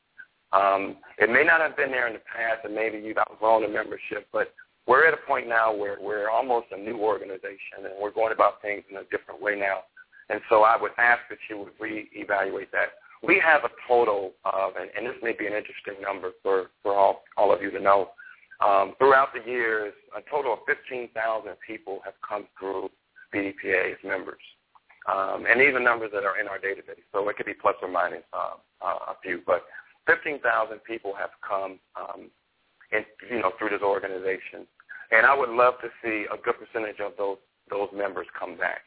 Um, 0.53 0.97
it 1.19 1.29
may 1.29 1.43
not 1.43 1.61
have 1.61 1.77
been 1.77 1.91
there 1.91 2.07
in 2.07 2.13
the 2.13 2.19
past, 2.19 2.63
and 2.63 2.73
maybe 2.73 2.97
you've 2.97 3.17
outgrown 3.17 3.63
the 3.63 3.67
membership, 3.67 4.27
but 4.31 4.53
we're 4.87 5.05
at 5.05 5.13
a 5.13 5.27
point 5.27 5.47
now 5.47 5.75
where 5.75 5.97
we're 6.01 6.29
almost 6.29 6.67
a 6.71 6.77
new 6.77 6.97
organization 6.97 7.83
and 7.83 7.93
we're 8.01 8.11
going 8.11 8.31
about 8.31 8.61
things 8.61 8.83
in 8.89 8.97
a 8.97 9.03
different 9.11 9.41
way 9.41 9.59
now. 9.59 9.83
And 10.29 10.41
so 10.49 10.63
I 10.63 10.79
would 10.79 10.91
ask 10.97 11.21
that 11.29 11.39
you 11.49 11.59
would 11.59 11.77
reevaluate 11.77 12.71
that. 12.71 12.95
We 13.23 13.41
have 13.43 13.63
a 13.63 13.69
total 13.87 14.33
of, 14.45 14.73
and, 14.79 14.89
and 14.95 15.05
this 15.05 15.21
may 15.21 15.33
be 15.33 15.47
an 15.47 15.53
interesting 15.53 15.95
number 16.01 16.31
for, 16.43 16.67
for 16.83 16.95
all, 16.95 17.23
all 17.35 17.53
of 17.53 17.61
you 17.61 17.71
to 17.71 17.79
know, 17.79 18.09
um, 18.65 18.93
throughout 18.97 19.29
the 19.33 19.49
years, 19.49 19.93
a 20.15 20.21
total 20.29 20.53
of 20.53 20.59
15,000 20.67 21.51
people 21.65 21.99
have 22.03 22.13
come 22.27 22.47
through 22.57 22.89
BDPA 23.33 23.91
as 23.91 23.97
members. 24.03 24.41
Um, 25.07 25.45
and 25.49 25.61
these 25.61 25.73
are 25.73 25.79
numbers 25.79 26.11
that 26.13 26.25
are 26.25 26.39
in 26.39 26.47
our 26.47 26.59
database, 26.59 27.03
so 27.13 27.27
it 27.29 27.37
could 27.37 27.45
be 27.45 27.53
plus 27.53 27.75
or 27.81 27.87
minus 27.87 28.23
uh, 28.33 28.55
uh, 28.81 29.13
a 29.13 29.15
few, 29.23 29.41
but 29.45 29.63
15,000 30.07 30.79
people 30.83 31.13
have 31.17 31.29
come 31.47 31.79
um, 31.95 32.29
in, 32.91 33.05
you 33.29 33.41
know, 33.41 33.51
through 33.57 33.69
this 33.69 33.81
organization. 33.81 34.67
And 35.11 35.25
I 35.25 35.35
would 35.37 35.49
love 35.49 35.75
to 35.81 35.89
see 36.03 36.25
a 36.31 36.37
good 36.37 36.55
percentage 36.59 36.99
of 36.99 37.13
those 37.17 37.37
those 37.69 37.89
members 37.93 38.27
come 38.37 38.57
back. 38.57 38.81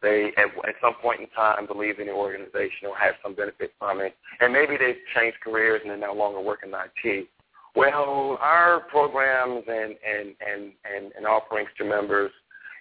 They 0.00 0.32
at, 0.36 0.46
at 0.68 0.74
some 0.80 0.94
point 1.00 1.20
in 1.20 1.28
time 1.28 1.66
believe 1.66 2.00
in 2.00 2.06
the 2.06 2.12
organization 2.12 2.88
or 2.88 2.96
have 2.96 3.14
some 3.22 3.34
benefit 3.34 3.72
from 3.78 4.00
it, 4.00 4.14
and 4.40 4.52
maybe 4.52 4.76
they've 4.76 4.96
changed 5.14 5.38
careers 5.42 5.80
and 5.82 5.90
they're 5.90 6.08
no 6.08 6.14
longer 6.14 6.40
working 6.40 6.70
in 6.70 7.12
IT. 7.14 7.28
Well, 7.74 8.38
our 8.40 8.80
programs 8.90 9.64
and 9.68 9.94
and 10.04 10.34
and 10.40 10.72
and, 10.84 11.12
and 11.16 11.26
offerings 11.26 11.70
to 11.78 11.84
members 11.84 12.32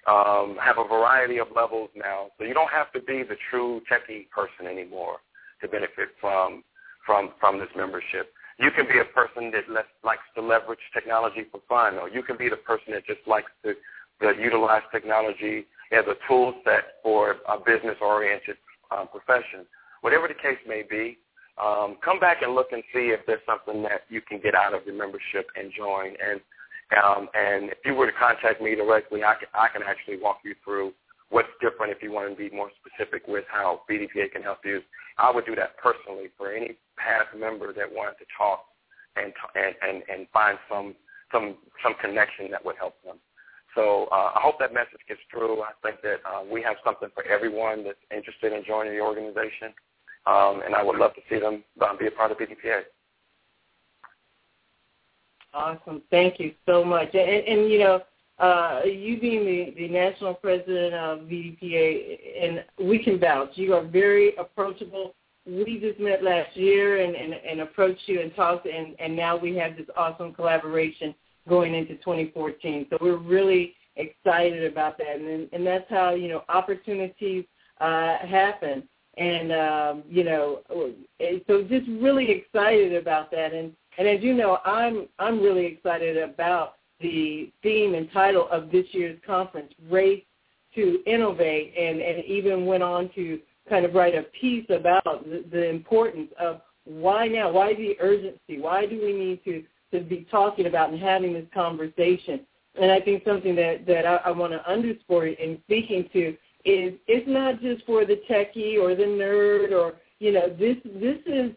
um, 0.07 0.57
have 0.61 0.77
a 0.79 0.87
variety 0.87 1.37
of 1.37 1.47
levels 1.55 1.89
now, 1.95 2.27
so 2.37 2.43
you 2.43 2.55
don't 2.55 2.71
have 2.71 2.91
to 2.93 2.99
be 2.99 3.23
the 3.23 3.37
true 3.49 3.81
techie 3.89 4.29
person 4.31 4.65
anymore 4.65 5.17
to 5.61 5.67
benefit 5.67 6.09
from 6.19 6.63
from 7.05 7.31
from 7.39 7.59
this 7.59 7.69
membership. 7.75 8.33
You 8.61 8.69
can 8.69 8.85
be 8.85 8.99
a 8.99 9.05
person 9.05 9.51
that 9.51 9.65
likes 10.03 10.21
to 10.35 10.41
leverage 10.41 10.79
technology 10.93 11.45
for 11.51 11.61
fun, 11.67 11.97
or 11.97 12.09
you 12.09 12.21
can 12.21 12.37
be 12.37 12.47
the 12.47 12.57
person 12.57 12.93
that 12.93 13.05
just 13.07 13.21
likes 13.25 13.51
to, 13.63 13.73
to 14.21 14.39
utilize 14.39 14.83
technology 14.91 15.65
as 15.91 16.05
a 16.05 16.13
tool 16.27 16.53
set 16.63 17.01
for 17.01 17.37
a 17.49 17.57
business-oriented 17.57 18.57
um, 18.91 19.07
profession. 19.07 19.65
Whatever 20.01 20.27
the 20.27 20.35
case 20.35 20.61
may 20.67 20.83
be, 20.87 21.17
um, 21.61 21.97
come 22.05 22.19
back 22.19 22.43
and 22.43 22.53
look 22.53 22.71
and 22.71 22.83
see 22.93 23.09
if 23.09 23.25
there's 23.25 23.41
something 23.45 23.81
that 23.83 24.01
you 24.09 24.21
can 24.21 24.39
get 24.39 24.53
out 24.53 24.73
of 24.73 24.85
your 24.85 24.95
membership 24.95 25.49
and 25.57 25.71
join. 25.75 26.13
And 26.23 26.39
um, 26.91 27.29
and 27.33 27.71
if 27.71 27.77
you 27.85 27.95
were 27.95 28.05
to 28.05 28.11
contact 28.11 28.61
me 28.61 28.75
directly, 28.75 29.23
I 29.23 29.35
can, 29.35 29.47
I 29.53 29.69
can 29.71 29.81
actually 29.81 30.19
walk 30.19 30.39
you 30.43 30.55
through 30.63 30.91
what's 31.31 31.49
different 31.59 31.91
if 31.91 32.03
you 32.03 32.11
want 32.11 32.29
to 32.29 32.35
be 32.35 32.55
more 32.55 32.69
specific 32.77 33.23
with 33.27 33.45
how 33.49 33.81
BDPA 33.89 34.31
can 34.31 34.43
help 34.43 34.59
you. 34.63 34.81
I 35.17 35.31
would 35.31 35.45
do 35.45 35.55
that 35.55 35.77
personally 35.77 36.29
for 36.37 36.51
any 36.51 36.77
past 36.97 37.35
member 37.37 37.73
that 37.73 37.91
wanted 37.91 38.19
to 38.19 38.25
talk 38.37 38.65
and 39.15 39.33
and 39.55 39.75
and, 39.81 40.03
and 40.11 40.27
find 40.31 40.57
some 40.69 40.93
some 41.31 41.55
some 41.83 41.95
connection 41.99 42.51
that 42.51 42.63
would 42.63 42.75
help 42.77 42.95
them. 43.03 43.17
So 43.75 44.07
uh, 44.11 44.31
I 44.35 44.39
hope 44.43 44.59
that 44.59 44.73
message 44.73 44.99
gets 45.07 45.21
through. 45.31 45.61
I 45.61 45.71
think 45.81 46.01
that 46.03 46.19
uh, 46.27 46.43
we 46.43 46.61
have 46.61 46.75
something 46.83 47.09
for 47.13 47.23
everyone 47.23 47.85
that's 47.85 48.03
interested 48.15 48.51
in 48.51 48.63
joining 48.67 48.93
the 48.93 48.99
organization, 48.99 49.73
um, 50.27 50.61
and 50.65 50.75
I 50.75 50.83
would 50.83 50.97
love 50.97 51.15
to 51.15 51.21
see 51.29 51.39
them 51.39 51.63
um, 51.81 51.97
be 51.97 52.07
a 52.07 52.11
part 52.11 52.31
of 52.31 52.37
BDPA. 52.37 52.81
Awesome. 55.53 56.01
Thank 56.09 56.39
you 56.39 56.53
so 56.65 56.83
much. 56.83 57.09
And, 57.13 57.47
and 57.47 57.71
you 57.71 57.79
know, 57.79 58.01
uh, 58.41 58.81
you 58.85 59.19
being 59.19 59.45
the, 59.45 59.73
the 59.77 59.87
national 59.87 60.33
president 60.33 60.93
of 60.95 61.19
BDPA, 61.19 62.17
and 62.41 62.63
we 62.87 63.03
can 63.03 63.19
vouch, 63.19 63.51
you 63.53 63.73
are 63.73 63.85
very 63.85 64.35
approachable, 64.35 65.13
we 65.45 65.79
just 65.79 65.99
met 65.99 66.23
last 66.23 66.55
year 66.57 67.03
and, 67.03 67.15
and, 67.15 67.33
and 67.33 67.61
approached 67.61 68.01
you 68.07 68.21
and 68.21 68.35
talked, 68.35 68.65
and, 68.65 68.95
and 68.99 69.15
now 69.15 69.37
we 69.37 69.55
have 69.55 69.77
this 69.77 69.87
awesome 69.95 70.33
collaboration 70.33 71.13
going 71.47 71.73
into 71.75 71.95
2014. 71.97 72.87
So 72.89 72.97
we're 72.99 73.17
really 73.17 73.75
excited 73.95 74.71
about 74.71 74.97
that, 74.97 75.17
and 75.17 75.49
and 75.51 75.65
that's 75.65 75.89
how 75.89 76.13
you 76.13 76.27
know 76.29 76.43
opportunities 76.49 77.45
uh, 77.79 78.17
happen. 78.19 78.83
And 79.17 79.51
um, 79.51 80.03
you 80.09 80.23
know, 80.23 80.61
so 81.47 81.63
just 81.63 81.87
really 81.89 82.31
excited 82.31 82.93
about 82.93 83.31
that. 83.31 83.53
And 83.53 83.73
and 83.97 84.07
as 84.07 84.21
you 84.21 84.33
know, 84.33 84.59
I'm 84.65 85.07
I'm 85.19 85.41
really 85.41 85.65
excited 85.65 86.17
about 86.17 86.75
the 87.01 87.51
theme 87.63 87.95
and 87.95 88.11
title 88.11 88.47
of 88.51 88.71
this 88.71 88.85
year's 88.91 89.19
conference, 89.25 89.73
Race 89.89 90.23
to 90.75 91.01
Innovate, 91.05 91.73
and 91.77 92.01
and 92.01 92.23
even 92.25 92.65
went 92.65 92.83
on 92.83 93.09
to 93.15 93.39
kind 93.69 93.85
of 93.85 93.93
write 93.93 94.15
a 94.15 94.23
piece 94.39 94.65
about 94.69 95.23
the, 95.23 95.43
the 95.51 95.69
importance 95.69 96.31
of 96.39 96.61
why 96.85 97.27
now, 97.27 97.51
why 97.51 97.73
the 97.75 97.95
urgency, 97.99 98.59
why 98.59 98.85
do 98.85 98.99
we 99.01 99.13
need 99.13 99.43
to 99.43 99.63
to 99.91 99.99
be 100.01 100.25
talking 100.31 100.67
about 100.67 100.91
and 100.91 100.99
having 100.99 101.33
this 101.33 101.45
conversation. 101.53 102.41
And 102.81 102.91
I 102.91 103.01
think 103.01 103.23
something 103.25 103.55
that 103.55 103.85
that 103.85 104.05
I, 104.05 104.15
I 104.25 104.31
want 104.31 104.53
to 104.53 104.69
underscore 104.69 105.27
in 105.27 105.59
speaking 105.65 106.09
to 106.13 106.29
is 106.63 106.93
it's 107.07 107.27
not 107.27 107.61
just 107.61 107.85
for 107.85 108.05
the 108.05 108.21
techie 108.29 108.81
or 108.81 108.95
the 108.95 109.03
nerd 109.03 109.71
or 109.71 109.95
you 110.21 110.31
know 110.31 110.47
this 110.49 110.77
this 110.85 111.17
is 111.25 111.51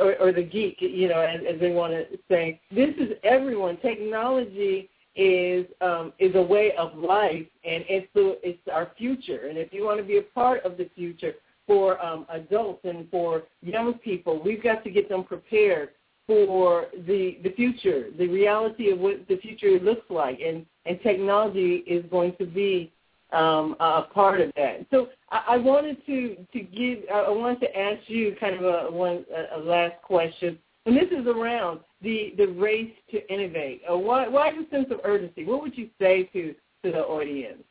or, 0.00 0.16
or 0.16 0.32
the 0.32 0.42
geek 0.42 0.78
you 0.80 1.08
know 1.08 1.20
as, 1.20 1.40
as 1.48 1.60
they 1.60 1.70
want 1.70 1.92
to 1.92 2.18
say 2.28 2.60
this 2.70 2.94
is 2.98 3.10
everyone. 3.22 3.76
Technology 3.78 4.88
is 5.14 5.66
um, 5.80 6.12
is 6.18 6.34
a 6.34 6.42
way 6.42 6.72
of 6.78 6.96
life 6.96 7.46
and 7.64 7.84
it's 7.88 8.08
the 8.14 8.38
it's 8.42 8.58
our 8.72 8.90
future. 8.98 9.46
And 9.48 9.58
if 9.58 9.72
you 9.72 9.84
want 9.84 9.98
to 9.98 10.04
be 10.04 10.18
a 10.18 10.22
part 10.22 10.64
of 10.64 10.76
the 10.76 10.88
future, 10.94 11.34
for 11.66 12.02
um, 12.04 12.26
adults 12.30 12.80
and 12.84 13.10
for 13.10 13.42
young 13.60 13.94
people. 13.94 14.40
We've 14.42 14.62
got 14.62 14.84
to 14.84 14.90
get 14.90 15.08
them 15.08 15.24
prepared 15.24 15.90
for 16.26 16.86
the 17.06 17.38
the 17.42 17.52
future, 17.54 18.08
the 18.18 18.28
reality 18.28 18.90
of 18.90 18.98
what 18.98 19.28
the 19.28 19.36
future 19.38 19.78
looks 19.80 20.08
like, 20.10 20.40
and 20.40 20.64
and 20.84 21.00
technology 21.02 21.84
is 21.86 22.04
going 22.10 22.34
to 22.38 22.46
be 22.46 22.92
um, 23.36 23.76
a 23.80 24.02
part 24.14 24.40
of 24.40 24.50
that. 24.56 24.86
So 24.90 25.08
I, 25.30 25.42
I 25.50 25.56
wanted 25.58 26.04
to 26.06 26.36
to 26.52 26.60
give 26.60 27.00
I 27.12 27.30
wanted 27.30 27.60
to 27.60 27.78
ask 27.78 28.00
you 28.06 28.34
kind 28.40 28.56
of 28.56 28.62
a 28.62 28.90
one 28.90 29.24
a 29.54 29.58
last 29.58 30.00
question, 30.02 30.58
and 30.86 30.96
this 30.96 31.10
is 31.10 31.26
around 31.26 31.80
the 32.00 32.32
the 32.38 32.46
race 32.46 32.92
to 33.10 33.32
innovate. 33.32 33.82
Uh, 33.90 33.98
why 33.98 34.26
why 34.26 34.50
the 34.52 34.66
sense 34.70 34.88
of 34.90 35.00
urgency? 35.04 35.44
What 35.44 35.60
would 35.62 35.76
you 35.76 35.90
say 36.00 36.24
to 36.32 36.54
to 36.84 36.92
the 36.92 37.00
audience? 37.00 37.62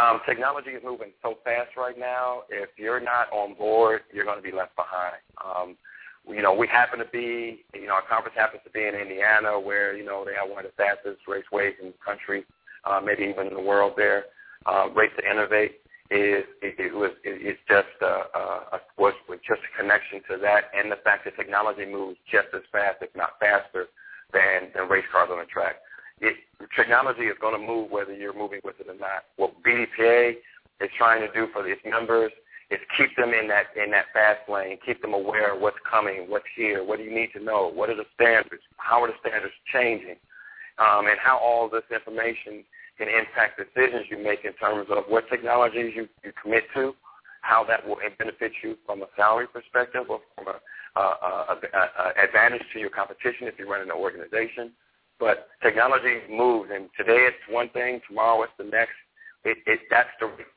Um, 0.00 0.20
technology 0.24 0.70
is 0.70 0.82
moving 0.84 1.10
so 1.20 1.38
fast 1.42 1.70
right 1.76 1.98
now. 1.98 2.42
If 2.48 2.70
you're 2.76 3.00
not 3.00 3.26
on 3.32 3.54
board, 3.54 4.02
you're 4.12 4.24
going 4.24 4.38
to 4.38 4.42
be 4.42 4.52
left 4.56 4.76
behind. 4.76 5.16
Um, 5.44 5.76
you 6.28 6.42
know, 6.42 6.54
we 6.54 6.68
happen 6.68 7.00
to 7.00 7.06
be, 7.06 7.64
you 7.74 7.86
know, 7.88 7.94
our 7.94 8.06
conference 8.08 8.36
happens 8.38 8.62
to 8.64 8.70
be 8.70 8.84
in 8.84 8.94
Indiana, 8.94 9.58
where 9.58 9.96
you 9.96 10.04
know 10.04 10.24
they 10.24 10.34
have 10.34 10.48
one 10.48 10.64
of 10.64 10.70
the 10.70 10.76
fastest 10.76 11.26
raceways 11.26 11.72
in 11.82 11.88
the 11.88 11.94
country, 12.04 12.44
uh, 12.84 13.00
maybe 13.04 13.24
even 13.24 13.48
in 13.48 13.54
the 13.54 13.60
world. 13.60 13.94
There, 13.96 14.24
uh, 14.66 14.88
Race 14.94 15.10
to 15.18 15.30
Innovate 15.30 15.80
is 16.10 16.44
it, 16.62 16.74
it 16.78 16.94
was 16.94 17.12
it, 17.24 17.38
it's 17.40 17.60
just 17.68 17.88
a, 18.02 18.78
was 18.98 19.14
just 19.46 19.60
a 19.60 19.80
connection 19.80 20.20
to 20.30 20.36
that, 20.42 20.70
and 20.76 20.90
the 20.90 20.98
fact 21.04 21.24
that 21.24 21.36
technology 21.36 21.86
moves 21.86 22.18
just 22.30 22.48
as 22.54 22.62
fast, 22.72 22.98
if 23.00 23.10
not 23.14 23.38
faster, 23.40 23.86
than 24.32 24.70
than 24.74 24.88
race 24.88 25.06
cars 25.12 25.28
on 25.30 25.38
the 25.38 25.46
track 25.46 25.76
it, 26.20 26.36
technology 26.76 27.22
is 27.22 27.36
going 27.40 27.58
to 27.58 27.66
move 27.66 27.90
whether 27.90 28.14
you're 28.14 28.36
moving 28.36 28.60
with 28.64 28.76
it 28.80 28.88
or 28.88 28.98
not. 28.98 29.24
What 29.36 29.54
BDPA 29.62 30.34
is 30.80 30.90
trying 30.96 31.20
to 31.20 31.32
do 31.32 31.48
for 31.52 31.66
its 31.66 31.80
members 31.84 32.32
is 32.70 32.78
keep 32.96 33.14
them 33.16 33.32
in 33.34 33.48
that 33.48 33.66
in 33.76 33.90
that 33.90 34.06
fast 34.12 34.48
lane, 34.48 34.78
keep 34.84 35.02
them 35.02 35.14
aware 35.14 35.56
of 35.56 35.60
what's 35.60 35.80
coming, 35.90 36.26
what's 36.28 36.44
here, 36.54 36.84
what 36.84 36.98
do 36.98 37.04
you 37.04 37.14
need 37.14 37.30
to 37.34 37.42
know, 37.42 37.70
what 37.72 37.90
are 37.90 37.96
the 37.96 38.06
standards, 38.14 38.62
how 38.76 39.02
are 39.02 39.08
the 39.08 39.18
standards 39.20 39.54
changing, 39.72 40.16
um, 40.80 41.06
and 41.06 41.18
how 41.22 41.38
all 41.38 41.68
this 41.68 41.84
information 41.92 42.64
can 42.98 43.08
impact 43.08 43.60
decisions 43.60 44.06
you 44.10 44.18
make 44.18 44.44
in 44.44 44.52
terms 44.54 44.88
of 44.90 45.04
what 45.08 45.28
technologies 45.28 45.92
you, 45.94 46.08
you 46.24 46.32
commit 46.42 46.64
to, 46.74 46.94
how 47.42 47.64
that 47.64 47.86
will 47.86 47.96
benefit 48.18 48.52
you 48.62 48.76
from 48.84 49.02
a 49.02 49.06
salary 49.16 49.46
perspective 49.46 50.02
or 50.08 50.20
from 50.34 50.48
a, 50.48 50.60
uh, 51.00 51.54
advantage 52.22 52.62
to 52.72 52.78
your 52.78 52.90
competition 52.90 53.46
if 53.46 53.54
you're 53.58 53.68
running 53.68 53.88
an 53.90 53.96
organization. 53.96 54.72
But 55.18 55.48
technology 55.62 56.20
moves, 56.30 56.70
and 56.72 56.88
today 56.96 57.28
it's 57.28 57.36
one 57.48 57.68
thing, 57.70 58.00
tomorrow 58.08 58.42
it's 58.42 58.52
the 58.58 58.64
next. 58.64 58.96
It, 59.44 59.58
it 59.66 59.80
that's 59.90 60.08
the 60.18 60.26
race. 60.26 60.56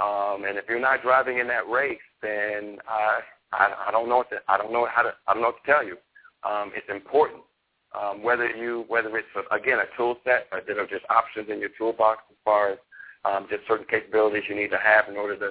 Um, 0.00 0.44
and 0.48 0.58
if 0.58 0.64
you're 0.68 0.80
not 0.80 1.02
driving 1.02 1.38
in 1.38 1.46
that 1.48 1.68
race, 1.68 2.00
then 2.22 2.78
I, 2.88 3.20
I 3.52 3.88
I 3.88 3.90
don't 3.92 4.08
know 4.08 4.18
what 4.18 4.30
to, 4.30 4.36
I 4.48 4.56
don't 4.56 4.72
know 4.72 4.88
how 4.90 5.02
to 5.02 5.12
I 5.28 5.34
don't 5.34 5.42
know 5.42 5.48
what 5.48 5.64
to 5.64 5.72
tell 5.72 5.84
you. 5.84 5.96
Um, 6.42 6.72
it's 6.74 6.88
important 6.90 7.42
um, 8.00 8.22
whether 8.22 8.48
you 8.48 8.84
whether 8.88 9.16
it's 9.16 9.28
a, 9.36 9.54
again 9.54 9.78
a 9.78 9.96
tool 9.96 10.16
set 10.24 10.46
or 10.52 10.60
that 10.66 10.78
are 10.78 10.86
just 10.86 11.04
options 11.10 11.48
in 11.50 11.60
your 11.60 11.70
toolbox 11.76 12.22
as 12.30 12.36
far 12.44 12.72
as 12.72 12.78
um, 13.24 13.46
just 13.50 13.66
certain 13.68 13.86
capabilities 13.88 14.42
you 14.48 14.54
need 14.54 14.70
to 14.70 14.78
have 14.78 15.08
in 15.08 15.16
order 15.16 15.36
to 15.38 15.50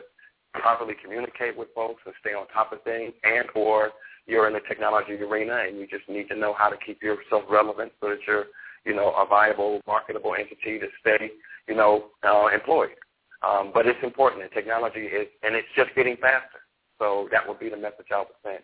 properly 0.54 0.94
communicate 1.02 1.58
with 1.58 1.70
folks 1.74 2.02
and 2.06 2.14
stay 2.20 2.34
on 2.34 2.48
top 2.48 2.74
of 2.74 2.84
things, 2.84 3.14
and 3.24 3.46
or 3.56 3.92
you're 4.28 4.48
in 4.48 4.54
the 4.54 4.60
technology 4.68 5.14
arena 5.14 5.64
and 5.68 5.78
you 5.78 5.88
just 5.88 6.08
need 6.10 6.28
to 6.30 6.36
know 6.36 6.54
how 6.54 6.70
to 6.70 6.78
keep 6.86 7.02
yourself 7.02 7.44
relevant 7.50 7.92
so 8.00 8.10
that 8.10 8.20
you're, 8.28 8.46
you 8.86 8.94
know, 8.94 9.14
a 9.18 9.26
viable, 9.26 9.82
marketable 9.88 10.36
entity 10.36 10.80
to 10.80 10.88
stay, 11.00 11.32
you 11.68 11.76
know, 11.76 12.06
uh, 12.24 12.48
employed. 12.54 12.92
Um, 13.44 13.72
but 13.74 13.88
it's 13.88 14.00
important, 14.04 14.44
and 14.44 14.52
technology 14.52 15.06
is, 15.06 15.28
and 15.42 15.56
it's 15.56 15.68
just 15.76 15.90
getting 15.96 16.16
faster. 16.18 16.60
So 17.00 17.28
that 17.32 17.48
would 17.48 17.60
be 17.60 17.70
the 17.70 17.78
message 17.78 18.08
I 18.14 18.20
would 18.20 18.28
send. 18.44 18.60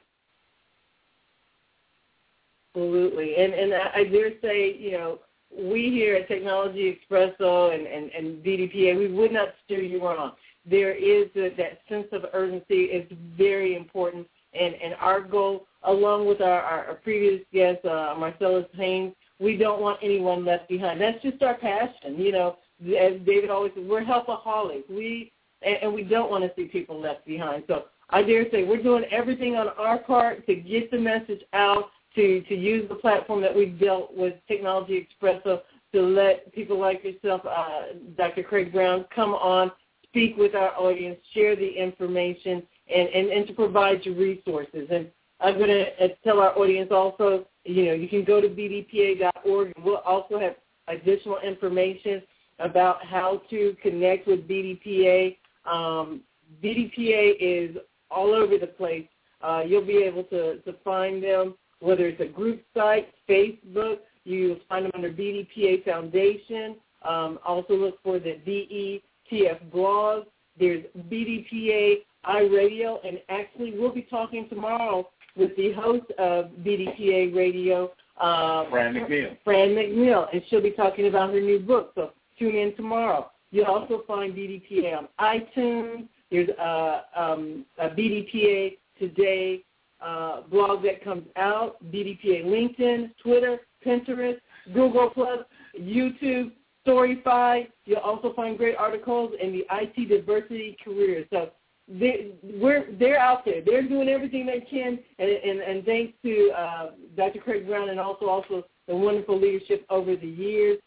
Absolutely, 2.78 3.36
and 3.38 3.54
and 3.54 3.74
I 3.74 4.04
dare 4.04 4.32
say, 4.42 4.76
you 4.78 4.92
know, 4.92 5.20
we 5.52 5.90
here 5.90 6.16
at 6.16 6.28
Technology 6.28 6.96
Expresso 6.96 7.74
and, 7.74 7.88
and, 7.88 8.12
and 8.12 8.44
BDPA, 8.44 8.96
we 8.96 9.12
would 9.12 9.32
not 9.32 9.50
steer 9.66 9.82
you 9.82 10.04
wrong. 10.04 10.34
There 10.70 10.94
is 10.94 11.28
a, 11.36 11.50
that 11.58 11.80
sense 11.90 12.08
of 12.12 12.26
urgency 12.34 12.84
is 12.84 13.12
very 13.36 13.76
important 13.76 14.28
and, 14.54 14.76
and 14.76 14.94
our 15.00 15.22
goal, 15.22 15.66
along 15.84 16.28
with 16.28 16.42
our, 16.42 16.62
our, 16.62 16.86
our 16.86 16.96
previous 16.96 17.42
guest, 17.54 17.84
uh, 17.86 18.16
Marcellus 18.18 18.66
Haynes, 18.76 19.14
we 19.40 19.58
don't 19.58 19.82
want 19.82 20.00
anyone 20.04 20.46
left 20.46 20.68
behind. 20.68 21.00
That's 21.00 21.22
just 21.22 21.42
our 21.42 21.56
passion. 21.56 22.18
You 22.18 22.32
know, 22.32 22.58
as 22.82 23.20
David 23.26 23.50
always 23.50 23.72
says, 23.76 23.86
we're 23.88 24.04
helpaholics. 24.04 24.90
We 24.90 25.32
and, 25.64 25.78
and 25.82 25.94
we 25.94 26.04
don't 26.04 26.30
want 26.30 26.44
to 26.44 26.52
see 26.56 26.68
people 26.68 27.00
left 27.02 27.26
behind. 27.26 27.64
So 27.68 27.86
I 28.10 28.24
dare 28.24 28.50
say 28.52 28.64
we're 28.64 28.82
doing 28.82 29.06
everything 29.12 29.56
on 29.56 29.70
our 29.70 29.98
part 30.00 30.46
to 30.46 30.56
get 30.56 30.92
the 30.92 31.00
message 31.00 31.42
out, 31.54 31.90
to 32.18 32.42
to 32.42 32.56
use 32.56 32.88
the 32.90 32.96
platform 32.96 33.42
that 33.42 33.56
we've 33.56 33.80
built 33.80 34.14
with 34.14 34.34
Technology 34.48 35.08
Expresso 35.08 35.62
to 35.94 36.02
let 36.02 36.54
people 36.54 36.80
like 36.80 37.04
yourself, 37.04 37.42
uh, 37.46 37.94
Dr. 38.18 38.44
Craig 38.44 38.74
Brown, 38.74 39.06
come 39.16 39.34
on, 39.34 39.72
speak 40.04 40.36
with 40.38 40.54
our 40.54 40.76
audience, 40.76 41.18
share 41.34 41.56
the 41.56 41.68
information, 41.68 42.64
and, 42.94 43.08
and, 43.10 43.30
and 43.30 43.48
to 43.48 43.54
provide 43.54 44.06
you 44.06 44.14
resources. 44.14 44.88
And 44.92 45.10
I'm 45.40 45.58
going 45.58 45.70
to 45.70 46.04
uh, 46.04 46.08
tell 46.24 46.40
our 46.40 46.58
audience 46.58 46.92
also, 46.92 47.46
you 47.64 47.86
know, 47.86 47.94
you 47.94 48.08
can 48.08 48.24
go 48.24 48.42
to 48.42 48.50
bdpa.org. 48.50 49.74
We'll 49.84 49.98
also 49.98 50.40
have 50.40 50.56
additional 50.88 51.40
information 51.40 52.22
about 52.60 53.06
how 53.06 53.42
to 53.50 53.76
connect 53.82 54.28
with 54.28 54.48
BDPA. 54.48 55.38
Um, 55.66 56.22
BDPA 56.64 57.36
is 57.40 57.78
all 58.10 58.34
over 58.34 58.58
the 58.58 58.68
place. 58.68 59.08
Uh, 59.42 59.64
you'll 59.66 59.86
be 59.86 59.98
able 59.98 60.24
to, 60.26 60.58
to 60.62 60.74
find 60.84 61.24
them, 61.24 61.54
whether 61.80 62.08
it's 62.08 62.22
a 62.22 62.26
group 62.26 62.64
site, 62.76 63.14
Facebook, 63.30 64.00
you'll 64.24 64.60
find 64.68 64.86
them 64.86 64.92
under 64.96 65.12
BDPA 65.12 65.86
Foundation. 65.86 66.76
Um, 67.04 67.40
also 67.46 67.74
look 67.74 68.02
for 68.04 68.20
the 68.20 68.40
DETF 68.46 69.72
blog. 69.72 70.26
There's 70.60 70.84
BDPA 71.10 71.98
iRadio, 72.26 72.98
and 73.08 73.20
actually 73.30 73.78
we'll 73.78 73.94
be 73.94 74.02
talking 74.04 74.50
tomorrow 74.50 75.08
with 75.36 75.56
the 75.56 75.72
host 75.74 76.10
of 76.18 76.46
BDPA 76.66 77.36
Radio, 77.36 77.92
uh, 78.20 78.68
Fran 78.70 78.96
McNeil. 78.96 79.38
Fran 79.44 79.70
McNeil, 79.70 80.28
and 80.34 80.42
she'll 80.50 80.62
be 80.62 80.72
talking 80.72 81.08
about 81.08 81.32
her 81.32 81.40
new 81.40 81.60
book. 81.60 81.92
So 81.94 82.12
tune 82.40 82.56
in 82.56 82.76
tomorrow. 82.76 83.30
You'll 83.52 83.66
also 83.66 84.04
find 84.08 84.34
BDPA 84.34 84.98
on 84.98 85.08
iTunes. 85.22 86.08
There's 86.32 86.50
a, 86.50 87.04
um, 87.16 87.66
a 87.78 87.90
BDPA 87.90 88.78
Today 89.00 89.64
uh, 90.02 90.42
blog 90.42 90.84
that 90.84 91.04
comes 91.04 91.24
out, 91.36 91.78
BDPA 91.92 92.46
LinkedIn, 92.46 93.12
Twitter, 93.22 93.60
Pinterest, 93.86 94.40
Google+, 94.74 95.10
Plus, 95.10 95.40
YouTube, 95.80 96.52
Storify. 96.86 97.68
You'll 97.86 98.00
also 98.00 98.34
find 98.34 98.58
great 98.58 98.76
articles 98.76 99.34
in 99.42 99.52
the 99.52 99.66
IT 99.72 100.10
diversity 100.10 100.78
career. 100.84 101.26
So 101.32 101.52
they 101.88 102.32
we're 102.44 102.86
they're 103.00 103.20
out 103.20 103.46
there. 103.46 103.62
They're 103.66 103.88
doing 103.88 104.10
everything 104.10 104.46
they 104.46 104.60
can, 104.60 105.00
and 105.20 105.30
and, 105.30 105.60
and 105.62 105.86
thanks 105.86 106.14
to 106.24 106.52
uh, 106.58 106.90
Dr. 107.16 107.40
Craig 107.40 107.68
Brown 107.68 107.90
and 107.90 108.00
also 108.00 108.26
also 108.28 108.66
the 108.88 108.96
wonderful 108.96 109.40
leadership 109.40 109.86
over 109.90 110.16
the 110.16 110.28
years. 110.28 110.80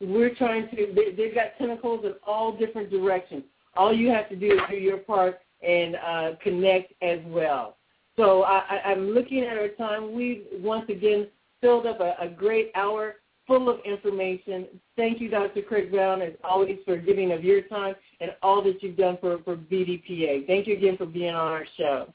We're 0.00 0.34
trying 0.34 0.68
to. 0.70 0.92
They, 0.94 1.12
they've 1.14 1.34
got 1.34 1.58
tentacles 1.58 2.04
in 2.04 2.14
all 2.26 2.56
different 2.56 2.90
directions. 2.90 3.44
All 3.74 3.92
you 3.92 4.08
have 4.10 4.28
to 4.30 4.36
do 4.36 4.52
is 4.52 4.60
do 4.68 4.76
your 4.76 4.98
part 4.98 5.40
and 5.62 5.96
uh, 5.96 6.30
connect 6.42 6.92
as 7.02 7.20
well. 7.26 7.76
So 8.16 8.42
I, 8.42 8.82
I'm 8.84 9.10
looking 9.10 9.44
at 9.44 9.56
our 9.56 9.68
time. 9.68 10.14
We've 10.14 10.44
once 10.52 10.84
again 10.88 11.28
filled 11.60 11.86
up 11.86 12.00
a, 12.00 12.16
a 12.20 12.28
great 12.28 12.72
hour 12.74 13.16
full 13.46 13.70
of 13.70 13.78
information. 13.84 14.66
Thank 14.96 15.20
you, 15.20 15.28
Dr. 15.30 15.62
Craig 15.62 15.90
Brown, 15.90 16.22
as 16.22 16.32
always, 16.44 16.78
for 16.84 16.96
giving 16.96 17.32
of 17.32 17.42
your 17.42 17.62
time 17.62 17.94
and 18.20 18.30
all 18.42 18.62
that 18.64 18.82
you've 18.82 18.96
done 18.96 19.18
for, 19.20 19.38
for 19.42 19.56
BDPA. 19.56 20.46
Thank 20.46 20.66
you 20.66 20.76
again 20.76 20.96
for 20.96 21.06
being 21.06 21.34
on 21.34 21.52
our 21.52 21.64
show. 21.76 22.12